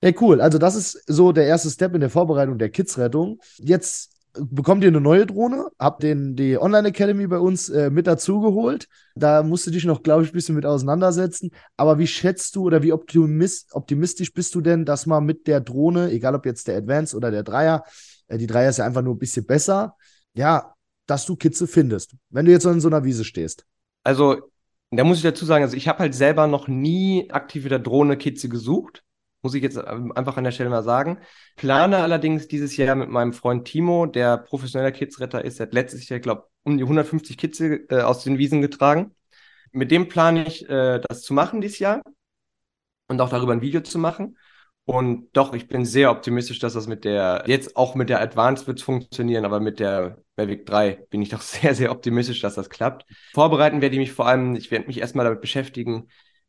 hey, 0.00 0.14
cool. 0.20 0.40
Also, 0.40 0.58
das 0.58 0.74
ist 0.74 1.02
so 1.06 1.32
der 1.32 1.46
erste 1.46 1.70
Step 1.70 1.94
in 1.94 2.00
der 2.00 2.10
Vorbereitung 2.10 2.58
der 2.58 2.70
Kids-Rettung. 2.70 3.40
Jetzt 3.56 4.17
bekommt 4.40 4.82
ihr 4.82 4.88
eine 4.88 5.00
neue 5.00 5.26
Drohne, 5.26 5.68
habt 5.78 6.02
den, 6.02 6.36
die 6.36 6.58
Online 6.58 6.88
Academy 6.88 7.26
bei 7.26 7.38
uns 7.38 7.68
äh, 7.68 7.90
mit 7.90 8.06
dazugeholt. 8.06 8.88
Da 9.14 9.42
musst 9.42 9.66
du 9.66 9.70
dich 9.70 9.84
noch, 9.84 10.02
glaube 10.02 10.24
ich, 10.24 10.30
ein 10.30 10.34
bisschen 10.34 10.54
mit 10.54 10.66
auseinandersetzen. 10.66 11.50
Aber 11.76 11.98
wie 11.98 12.06
schätzt 12.06 12.56
du 12.56 12.64
oder 12.64 12.82
wie 12.82 12.92
optimist, 12.92 13.74
optimistisch 13.74 14.32
bist 14.32 14.54
du 14.54 14.60
denn, 14.60 14.84
dass 14.84 15.06
man 15.06 15.24
mit 15.24 15.46
der 15.46 15.60
Drohne, 15.60 16.10
egal 16.10 16.34
ob 16.34 16.46
jetzt 16.46 16.68
der 16.68 16.76
Advance 16.76 17.16
oder 17.16 17.30
der 17.30 17.42
Dreier, 17.42 17.84
äh, 18.28 18.38
die 18.38 18.46
Dreier 18.46 18.70
ist 18.70 18.78
ja 18.78 18.84
einfach 18.84 19.02
nur 19.02 19.14
ein 19.14 19.18
bisschen 19.18 19.46
besser, 19.46 19.96
ja, 20.34 20.74
dass 21.06 21.26
du 21.26 21.36
Kitze 21.36 21.66
findest, 21.66 22.14
wenn 22.30 22.46
du 22.46 22.52
jetzt 22.52 22.64
in 22.64 22.80
so 22.80 22.88
einer 22.88 23.04
Wiese 23.04 23.24
stehst? 23.24 23.64
Also, 24.04 24.50
da 24.90 25.04
muss 25.04 25.18
ich 25.18 25.22
dazu 25.22 25.44
sagen, 25.44 25.64
also 25.64 25.76
ich 25.76 25.88
habe 25.88 26.00
halt 26.00 26.14
selber 26.14 26.46
noch 26.46 26.68
nie 26.68 27.30
aktiv 27.30 27.64
mit 27.64 27.72
der 27.72 27.78
Drohne 27.78 28.16
Kitze 28.16 28.48
gesucht. 28.48 29.02
Muss 29.42 29.54
ich 29.54 29.62
jetzt 29.62 29.76
ähm, 29.76 30.12
einfach 30.12 30.36
an 30.36 30.44
der 30.44 30.50
Stelle 30.50 30.70
mal 30.70 30.82
sagen. 30.82 31.18
Plane 31.56 31.98
allerdings 31.98 32.48
dieses 32.48 32.76
Jahr 32.76 32.94
mit 32.96 33.08
meinem 33.08 33.32
Freund 33.32 33.66
Timo, 33.66 34.06
der 34.06 34.36
professioneller 34.38 34.92
Kidsretter 34.92 35.44
ist, 35.44 35.60
hat 35.60 35.72
letztes 35.72 36.08
Jahr, 36.08 36.20
glaube 36.20 36.48
um 36.64 36.76
die 36.76 36.82
150 36.84 37.38
Kitze 37.38 37.86
äh, 37.88 38.02
aus 38.02 38.24
den 38.24 38.38
Wiesen 38.38 38.60
getragen. 38.62 39.14
Mit 39.72 39.90
dem 39.90 40.08
plane 40.08 40.46
ich, 40.46 40.68
äh, 40.68 41.00
das 41.00 41.22
zu 41.22 41.34
machen 41.34 41.60
dieses 41.60 41.78
Jahr 41.78 42.02
und 43.08 43.20
auch 43.20 43.30
darüber 43.30 43.52
ein 43.52 43.62
Video 43.62 43.80
zu 43.80 43.98
machen. 43.98 44.36
Und 44.84 45.28
doch, 45.34 45.52
ich 45.52 45.68
bin 45.68 45.84
sehr 45.84 46.10
optimistisch, 46.10 46.60
dass 46.60 46.72
das 46.72 46.86
mit 46.86 47.04
der, 47.04 47.44
jetzt 47.46 47.76
auch 47.76 47.94
mit 47.94 48.08
der 48.08 48.22
Advanced 48.22 48.66
wird 48.66 48.80
funktionieren, 48.80 49.44
aber 49.44 49.60
mit 49.60 49.80
der 49.80 50.22
Mavic 50.36 50.64
3 50.64 51.06
bin 51.10 51.20
ich 51.20 51.28
doch 51.28 51.40
sehr, 51.42 51.74
sehr 51.74 51.90
optimistisch, 51.90 52.40
dass 52.40 52.54
das 52.54 52.70
klappt. 52.70 53.04
Vorbereiten 53.34 53.82
werde 53.82 53.96
ich 53.96 54.00
mich 54.00 54.12
vor 54.12 54.26
allem, 54.26 54.56
ich 54.56 54.70
werde 54.70 54.86
mich 54.86 55.00
erstmal 55.00 55.26
damit 55.26 55.42
beschäftigen, 55.42 56.08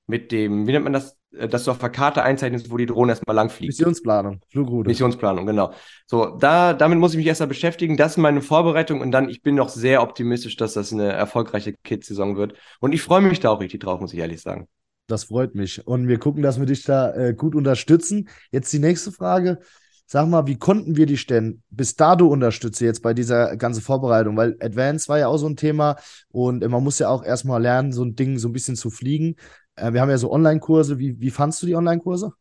mit 0.09 0.31
dem, 0.31 0.65
wie 0.65 0.71
nennt 0.71 0.85
man 0.85 0.93
das, 0.93 1.17
äh, 1.37 1.47
dass 1.47 1.63
du 1.63 1.71
auf 1.71 1.77
der 1.77 1.89
Karte 1.89 2.23
einzeichnest, 2.23 2.71
wo 2.71 2.77
die 2.77 2.87
Drohne 2.87 3.11
erstmal 3.11 3.35
lang 3.35 3.49
fliegt. 3.49 3.69
Missionsplanung, 3.69 4.41
Flugroute. 4.49 4.89
Missionsplanung, 4.89 5.45
genau. 5.45 5.71
So, 6.07 6.37
da, 6.37 6.73
damit 6.73 6.97
muss 6.97 7.11
ich 7.11 7.17
mich 7.17 7.27
erstmal 7.27 7.47
beschäftigen. 7.47 7.95
Das 7.95 8.13
ist 8.13 8.17
meine 8.17 8.41
Vorbereitung 8.41 9.01
und 9.01 9.11
dann, 9.11 9.29
ich 9.29 9.43
bin 9.43 9.53
noch 9.53 9.69
sehr 9.69 10.01
optimistisch, 10.01 10.57
dass 10.57 10.73
das 10.73 10.91
eine 10.91 11.11
erfolgreiche 11.11 11.73
Kids-Saison 11.83 12.35
wird. 12.37 12.53
Und 12.79 12.93
ich 12.93 13.03
freue 13.03 13.21
mich 13.21 13.39
da 13.39 13.51
auch 13.51 13.61
richtig 13.61 13.81
drauf, 13.81 14.01
muss 14.01 14.13
ich 14.13 14.19
ehrlich 14.19 14.41
sagen. 14.41 14.67
Das 15.05 15.25
freut 15.25 15.53
mich. 15.53 15.85
Und 15.85 16.07
wir 16.07 16.17
gucken, 16.17 16.41
dass 16.41 16.59
wir 16.59 16.65
dich 16.65 16.83
da 16.83 17.13
äh, 17.13 17.33
gut 17.35 17.55
unterstützen. 17.55 18.29
Jetzt 18.51 18.73
die 18.73 18.79
nächste 18.79 19.11
Frage. 19.11 19.59
Sag 20.07 20.27
mal, 20.27 20.47
wie 20.47 20.57
konnten 20.57 20.97
wir 20.97 21.05
dich 21.05 21.27
denn 21.27 21.61
bis 21.69 21.95
dato 21.95 22.25
unterstützen 22.25 22.85
jetzt 22.85 23.03
bei 23.03 23.13
dieser 23.13 23.55
ganzen 23.57 23.83
Vorbereitung? 23.83 24.35
Weil 24.37 24.57
Advance 24.59 25.07
war 25.07 25.19
ja 25.19 25.27
auch 25.27 25.37
so 25.37 25.47
ein 25.47 25.55
Thema 25.55 25.97
und 26.29 26.63
äh, 26.63 26.67
man 26.67 26.83
muss 26.83 26.97
ja 26.97 27.09
auch 27.09 27.23
erstmal 27.23 27.61
lernen, 27.61 27.91
so 27.91 28.03
ein 28.03 28.15
Ding 28.15 28.39
so 28.39 28.49
ein 28.49 28.53
bisschen 28.53 28.75
zu 28.75 28.89
fliegen. 28.89 29.35
Äh, 29.79 29.93
wir 29.93 30.01
haben 30.01 30.09
ja 30.09 30.17
so 30.17 30.31
Online-Kurse. 30.31 30.99
Wie, 30.99 31.19
wie 31.19 31.31
fandst 31.31 31.61
du 31.61 31.67
die 31.67 31.75
Online-Kurse? 31.75 32.33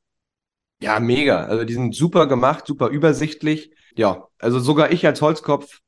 Ja, 0.80 1.00
mega. 1.00 1.44
Also 1.44 1.64
die 1.64 1.74
sind 1.74 1.94
super 1.94 2.26
gemacht, 2.26 2.66
super 2.66 2.88
übersichtlich. 2.88 3.72
Ja, 3.96 4.28
also 4.38 4.60
sogar 4.60 4.92
ich 4.92 5.04
als 5.06 5.20
Holzkopf 5.20 5.80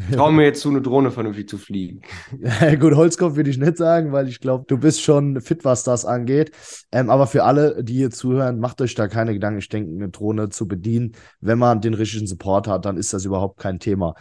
Trau 0.12 0.30
mir 0.30 0.44
jetzt 0.44 0.60
zu, 0.60 0.70
eine 0.70 0.80
Drohne 0.80 1.10
vernünftig 1.10 1.48
zu 1.48 1.58
fliegen. 1.58 2.00
Ja, 2.38 2.74
gut, 2.76 2.94
Holzkopf 2.94 3.36
würde 3.36 3.50
ich 3.50 3.58
nicht 3.58 3.76
sagen, 3.76 4.12
weil 4.12 4.28
ich 4.28 4.40
glaube, 4.40 4.64
du 4.66 4.78
bist 4.78 5.02
schon 5.02 5.40
fit, 5.40 5.64
was 5.64 5.84
das 5.84 6.04
angeht. 6.04 6.52
Ähm, 6.92 7.10
aber 7.10 7.26
für 7.26 7.44
alle, 7.44 7.82
die 7.84 7.94
hier 7.94 8.10
zuhören, 8.10 8.60
macht 8.60 8.80
euch 8.80 8.94
da 8.94 9.08
keine 9.08 9.34
Gedanken. 9.34 9.58
Ich 9.58 9.68
denke, 9.68 9.92
eine 9.92 10.08
Drohne 10.08 10.48
zu 10.48 10.66
bedienen, 10.66 11.12
wenn 11.40 11.58
man 11.58 11.80
den 11.80 11.94
richtigen 11.94 12.26
Support 12.26 12.68
hat, 12.68 12.84
dann 12.84 12.96
ist 12.96 13.12
das 13.12 13.24
überhaupt 13.24 13.58
kein 13.58 13.78
Thema. 13.78 14.14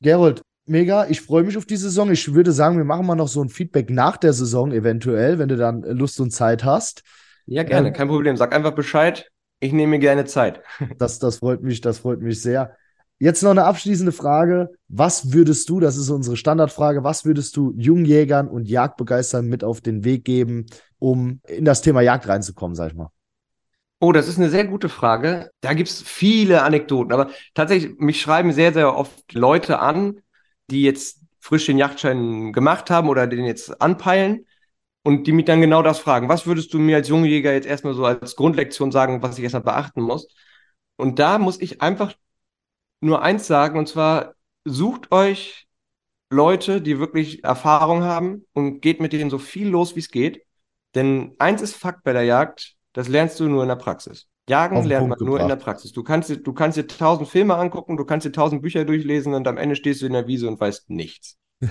Gerold, 0.00 0.42
mega. 0.66 1.06
Ich 1.06 1.20
freue 1.20 1.44
mich 1.44 1.56
auf 1.56 1.66
die 1.66 1.76
Saison. 1.76 2.10
Ich 2.10 2.34
würde 2.34 2.52
sagen, 2.52 2.76
wir 2.76 2.84
machen 2.84 3.06
mal 3.06 3.14
noch 3.14 3.28
so 3.28 3.42
ein 3.42 3.48
Feedback 3.48 3.90
nach 3.90 4.16
der 4.16 4.32
Saison 4.32 4.72
eventuell, 4.72 5.38
wenn 5.38 5.48
du 5.48 5.56
dann 5.56 5.82
Lust 5.82 6.20
und 6.20 6.30
Zeit 6.30 6.64
hast. 6.64 7.02
Ja, 7.46 7.62
gerne, 7.62 7.88
ähm, 7.88 7.94
kein 7.94 8.08
Problem. 8.08 8.36
Sag 8.36 8.54
einfach 8.54 8.74
Bescheid. 8.74 9.30
Ich 9.60 9.72
nehme 9.72 9.92
mir 9.92 9.98
gerne 9.98 10.24
Zeit. 10.24 10.60
Das, 10.98 11.18
das 11.18 11.36
freut 11.36 11.62
mich, 11.62 11.80
das 11.80 11.98
freut 11.98 12.20
mich 12.20 12.40
sehr. 12.40 12.76
Jetzt 13.18 13.42
noch 13.42 13.50
eine 13.50 13.64
abschließende 13.64 14.12
Frage. 14.12 14.70
Was 14.88 15.32
würdest 15.32 15.68
du, 15.68 15.80
das 15.80 15.96
ist 15.96 16.10
unsere 16.10 16.36
Standardfrage, 16.36 17.04
was 17.04 17.24
würdest 17.24 17.56
du 17.56 17.72
Jungjägern 17.76 18.48
und 18.48 18.68
Jagdbegeistern 18.68 19.46
mit 19.46 19.62
auf 19.62 19.80
den 19.80 20.04
Weg 20.04 20.24
geben, 20.24 20.66
um 20.98 21.40
in 21.46 21.64
das 21.64 21.80
Thema 21.80 22.00
Jagd 22.00 22.28
reinzukommen, 22.28 22.74
sag 22.74 22.90
ich 22.90 22.96
mal? 22.96 23.10
Oh, 24.00 24.12
das 24.12 24.28
ist 24.28 24.36
eine 24.36 24.50
sehr 24.50 24.64
gute 24.64 24.88
Frage. 24.88 25.50
Da 25.60 25.72
gibt 25.72 25.88
es 25.88 26.02
viele 26.02 26.62
Anekdoten, 26.62 27.12
aber 27.12 27.30
tatsächlich, 27.54 27.98
mich 27.98 28.20
schreiben 28.20 28.52
sehr, 28.52 28.72
sehr 28.72 28.94
oft 28.94 29.32
Leute 29.32 29.78
an, 29.78 30.20
die 30.70 30.82
jetzt 30.82 31.20
frisch 31.40 31.66
den 31.66 31.78
Jagdschein 31.78 32.52
gemacht 32.52 32.90
haben 32.90 33.08
oder 33.08 33.26
den 33.26 33.44
jetzt 33.44 33.80
anpeilen 33.80 34.46
und 35.02 35.26
die 35.26 35.32
mich 35.32 35.44
dann 35.44 35.60
genau 35.60 35.82
das 35.82 35.98
fragen. 35.98 36.28
Was 36.28 36.46
würdest 36.46 36.72
du 36.74 36.78
mir 36.78 36.96
als 36.96 37.08
Jungjäger 37.08 37.52
jetzt 37.52 37.66
erstmal 37.66 37.94
so 37.94 38.04
als 38.04 38.36
Grundlektion 38.36 38.90
sagen, 38.92 39.22
was 39.22 39.36
ich 39.38 39.44
erstmal 39.44 39.62
beachten 39.62 40.02
muss? 40.02 40.28
Und 40.96 41.18
da 41.18 41.38
muss 41.38 41.60
ich 41.60 41.82
einfach 41.82 42.14
nur 43.00 43.22
eins 43.22 43.46
sagen, 43.46 43.78
und 43.78 43.88
zwar 43.88 44.34
sucht 44.64 45.12
euch 45.12 45.66
Leute, 46.30 46.80
die 46.80 46.98
wirklich 46.98 47.44
Erfahrung 47.44 48.02
haben 48.02 48.46
und 48.52 48.80
geht 48.80 49.00
mit 49.00 49.12
denen 49.12 49.30
so 49.30 49.38
viel 49.38 49.68
los, 49.68 49.94
wie 49.96 50.00
es 50.00 50.10
geht. 50.10 50.44
Denn 50.94 51.34
eins 51.38 51.62
ist 51.62 51.76
Fakt 51.76 52.04
bei 52.04 52.12
der 52.12 52.24
Jagd, 52.24 52.74
das 52.92 53.08
lernst 53.08 53.38
du 53.40 53.48
nur 53.48 53.62
in 53.62 53.68
der 53.68 53.76
Praxis. 53.76 54.28
Jagen 54.48 54.84
lernt 54.84 55.08
man 55.08 55.18
nur 55.20 55.40
in 55.40 55.48
der 55.48 55.56
Praxis. 55.56 55.92
Du 55.92 56.02
kannst, 56.02 56.30
du 56.30 56.52
kannst 56.52 56.76
dir 56.76 56.86
tausend 56.86 57.28
Filme 57.28 57.56
angucken, 57.56 57.96
du 57.96 58.04
kannst 58.04 58.26
dir 58.26 58.32
tausend 58.32 58.62
Bücher 58.62 58.84
durchlesen 58.84 59.34
und 59.34 59.48
am 59.48 59.56
Ende 59.56 59.76
stehst 59.76 60.02
du 60.02 60.06
in 60.06 60.12
der 60.12 60.26
Wiese 60.26 60.48
und 60.48 60.60
weißt 60.60 60.90
nichts. 60.90 61.38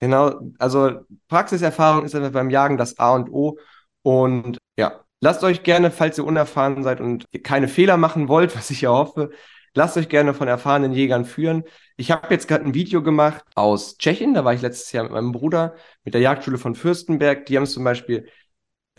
genau, 0.00 0.40
also 0.58 1.00
Praxiserfahrung 1.28 2.04
ist 2.04 2.14
einfach 2.14 2.32
beim 2.32 2.50
Jagen 2.50 2.76
das 2.76 2.98
A 2.98 3.14
und 3.14 3.30
O. 3.30 3.58
Und 4.02 4.58
ja, 4.78 5.00
lasst 5.20 5.42
euch 5.42 5.62
gerne, 5.62 5.90
falls 5.90 6.16
ihr 6.18 6.24
unerfahren 6.24 6.82
seid 6.82 7.00
und 7.00 7.26
keine 7.42 7.66
Fehler 7.66 7.96
machen 7.96 8.28
wollt, 8.28 8.56
was 8.56 8.70
ich 8.70 8.82
ja 8.82 8.90
hoffe, 8.90 9.30
Lasst 9.74 9.96
euch 9.96 10.08
gerne 10.08 10.34
von 10.34 10.48
erfahrenen 10.48 10.92
Jägern 10.92 11.24
führen. 11.24 11.62
Ich 11.96 12.10
habe 12.10 12.26
jetzt 12.30 12.48
gerade 12.48 12.64
ein 12.64 12.74
Video 12.74 13.02
gemacht 13.04 13.44
aus 13.54 13.98
Tschechien. 13.98 14.34
Da 14.34 14.44
war 14.44 14.52
ich 14.52 14.62
letztes 14.62 14.90
Jahr 14.90 15.04
mit 15.04 15.12
meinem 15.12 15.30
Bruder 15.30 15.76
mit 16.02 16.14
der 16.14 16.20
Jagdschule 16.20 16.58
von 16.58 16.74
Fürstenberg. 16.74 17.46
Die 17.46 17.56
haben 17.56 17.66
zum 17.66 17.84
Beispiel 17.84 18.28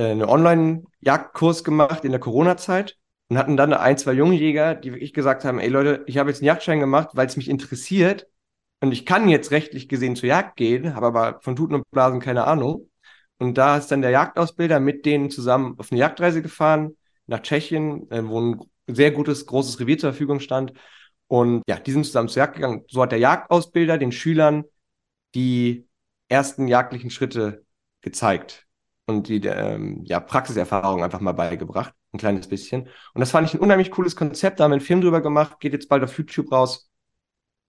einen 0.03 0.23
Online-Jagdkurs 0.23 1.63
gemacht 1.63 2.05
in 2.05 2.11
der 2.11 2.19
Corona-Zeit. 2.19 2.97
und 3.29 3.37
hatten 3.37 3.57
dann 3.57 3.73
ein, 3.73 3.97
zwei 3.97 4.13
Jungjäger, 4.13 4.75
die 4.75 4.91
wirklich 4.93 5.13
gesagt 5.13 5.45
haben, 5.45 5.59
ey 5.59 5.69
Leute, 5.69 6.03
ich 6.07 6.17
habe 6.17 6.29
jetzt 6.29 6.39
einen 6.39 6.47
Jagdschein 6.47 6.79
gemacht, 6.79 7.09
weil 7.13 7.27
es 7.27 7.37
mich 7.37 7.49
interessiert 7.49 8.27
und 8.81 8.91
ich 8.91 9.05
kann 9.05 9.29
jetzt 9.29 9.51
rechtlich 9.51 9.87
gesehen 9.87 10.15
zur 10.15 10.27
Jagd 10.29 10.57
gehen, 10.57 10.95
habe 10.95 11.07
aber 11.07 11.39
von 11.41 11.55
Tuten 11.55 11.75
und 11.75 11.89
Blasen 11.91 12.19
keine 12.19 12.45
Ahnung. 12.45 12.89
Und 13.37 13.57
da 13.57 13.77
ist 13.77 13.87
dann 13.87 14.01
der 14.01 14.11
Jagdausbilder 14.11 14.79
mit 14.79 15.05
denen 15.05 15.29
zusammen 15.29 15.75
auf 15.79 15.91
eine 15.91 15.99
Jagdreise 15.99 16.41
gefahren 16.41 16.97
nach 17.27 17.41
Tschechien, 17.41 18.09
äh, 18.11 18.27
wo 18.27 18.41
ein 18.41 18.59
sehr 18.87 19.11
gutes, 19.11 19.45
großes 19.45 19.79
Revier 19.79 19.97
zur 19.97 20.11
Verfügung 20.11 20.39
stand. 20.39 20.73
Und 21.27 21.63
ja, 21.67 21.79
die 21.79 21.91
sind 21.91 22.05
zusammen 22.05 22.27
zur 22.27 22.41
Jagd 22.41 22.55
gegangen. 22.55 22.83
So 22.89 23.01
hat 23.01 23.11
der 23.11 23.19
Jagdausbilder 23.19 23.97
den 23.97 24.11
Schülern 24.11 24.65
die 25.35 25.87
ersten 26.27 26.67
jagdlichen 26.67 27.09
Schritte 27.09 27.65
gezeigt 28.01 28.67
und 29.07 29.27
die 29.27 29.45
ähm, 29.45 30.03
ja, 30.05 30.19
Praxiserfahrung 30.19 31.03
einfach 31.03 31.19
mal 31.19 31.31
beigebracht, 31.33 31.93
ein 32.13 32.19
kleines 32.19 32.47
bisschen. 32.47 32.83
Und 33.13 33.19
das 33.19 33.31
fand 33.31 33.47
ich 33.47 33.53
ein 33.53 33.59
unheimlich 33.59 33.91
cooles 33.91 34.15
Konzept, 34.15 34.59
da 34.59 34.65
haben 34.65 34.71
wir 34.71 34.75
einen 34.75 34.85
Film 34.85 35.01
drüber 35.01 35.21
gemacht, 35.21 35.59
geht 35.59 35.73
jetzt 35.73 35.89
bald 35.89 36.03
auf 36.03 36.17
YouTube 36.17 36.51
raus. 36.51 36.89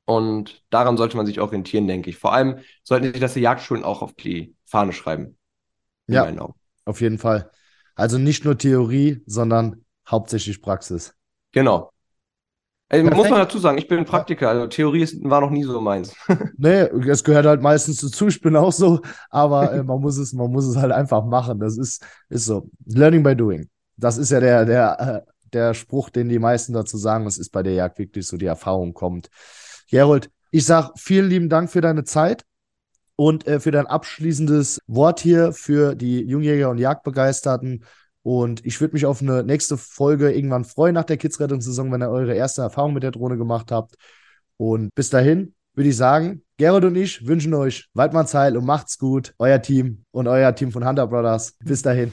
Und 0.05 0.65
daran 0.71 0.97
sollte 0.97 1.17
man 1.17 1.27
sich 1.27 1.41
orientieren, 1.41 1.87
denke 1.87 2.11
ich. 2.11 2.19
Vor 2.19 2.33
allem 2.33 2.59
sollten 2.83 3.13
sich 3.13 3.21
das 3.21 3.35
die 3.35 3.41
Jagdschulen 3.41 3.85
auch 3.85 4.03
auf 4.03 4.15
die 4.15 4.57
Fahne 4.65 4.93
schreiben. 4.93 5.39
Ja, 6.09 6.29
auf 6.85 7.01
jeden 7.01 7.19
Fall. 7.19 7.51
Also 7.95 8.19
nicht 8.19 8.45
nur 8.45 8.59
Theorie, 8.59 9.23
sondern 9.27 9.85
hauptsächlich 10.09 10.61
Praxis. 10.61 11.15
Genau. 11.53 11.93
Also, 12.93 13.07
muss 13.07 13.31
man 13.31 13.39
dazu 13.39 13.59
sagen, 13.59 13.79
ich 13.79 13.89
bin 13.89 14.05
Praktiker, 14.05 14.51
also 14.51 14.67
Theorie 14.67 15.01
ist, 15.01 15.17
war 15.25 15.41
noch 15.41 15.49
nie 15.49 15.63
so 15.63 15.81
meins. 15.81 16.15
nee, 16.59 16.83
es 17.09 17.25
gehört 17.25 17.47
halt 17.47 17.63
meistens 17.63 18.03
dazu, 18.03 18.29
ich 18.29 18.43
bin 18.43 18.55
auch 18.55 18.71
so, 18.71 19.01
aber 19.31 19.73
äh, 19.73 19.83
man, 19.83 19.99
muss 19.99 20.19
es, 20.19 20.35
man 20.35 20.53
muss 20.53 20.67
es 20.67 20.77
halt 20.77 20.93
einfach 20.93 21.25
machen. 21.25 21.59
Das 21.59 21.79
ist, 21.79 22.05
ist 22.29 22.45
so. 22.45 22.69
Learning 22.85 23.23
by 23.23 23.35
doing. 23.35 23.71
Das 23.97 24.19
ist 24.19 24.31
ja 24.31 24.41
der, 24.41 24.67
der, 24.67 25.01
äh, 25.01 25.31
der 25.55 25.73
Spruch, 25.73 26.11
den 26.11 26.29
die 26.29 26.39
meisten 26.39 26.75
dazu 26.75 26.99
sagen. 26.99 27.27
Es 27.27 27.39
ist 27.39 27.51
bei 27.51 27.63
der 27.63 27.73
Jagd 27.73 27.99
wirklich 27.99 28.27
so, 28.27 28.37
die 28.37 28.45
Erfahrung 28.45 28.93
kommt. 28.93 29.31
Gerold, 29.91 30.31
ich 30.51 30.67
sag 30.67 30.93
vielen 30.99 31.31
lieben 31.31 31.49
Dank 31.49 31.71
für 31.71 31.81
deine 31.81 32.05
Zeit 32.05 32.45
und 33.17 33.47
äh, 33.47 33.59
für 33.59 33.71
dein 33.71 33.87
abschließendes 33.87 34.83
Wort 34.87 35.21
hier 35.21 35.55
für 35.55 35.95
die 35.95 36.21
Jungjäger 36.21 36.69
und 36.69 36.77
Jagdbegeisterten. 36.77 37.85
Und 38.23 38.65
ich 38.65 38.81
würde 38.81 38.95
mich 38.95 39.07
auf 39.07 39.21
eine 39.21 39.43
nächste 39.43 39.77
Folge 39.77 40.33
irgendwann 40.33 40.65
freuen 40.65 40.95
nach 40.95 41.05
der 41.05 41.17
Kids-Rettungssaison, 41.17 41.91
wenn 41.91 42.03
ihr 42.03 42.11
eure 42.11 42.35
erste 42.35 42.63
Erfahrung 42.63 42.95
mit 42.95 43.03
der 43.03 43.11
Drohne 43.11 43.37
gemacht 43.37 43.73
habt. 43.73 43.97
Und 44.57 44.95
bis 44.95 45.11
dahin 45.11 45.55
würde 45.75 45.89
ich 45.89 45.97
sagen, 45.97 46.43
Gerald 46.57 46.85
und 46.85 46.97
ich 46.97 47.27
wünschen 47.27 47.55
euch 47.55 47.89
Waldmannsheil 47.95 48.57
und 48.57 48.65
macht's 48.65 48.99
gut. 48.99 49.35
Euer 49.39 49.61
Team 49.61 50.05
und 50.13 50.29
euer 50.29 50.55
Team 50.55 50.71
von 50.71 50.87
Hunter 50.87 51.07
Brothers. 51.07 51.57
Bis 51.65 51.83
dahin. 51.83 52.13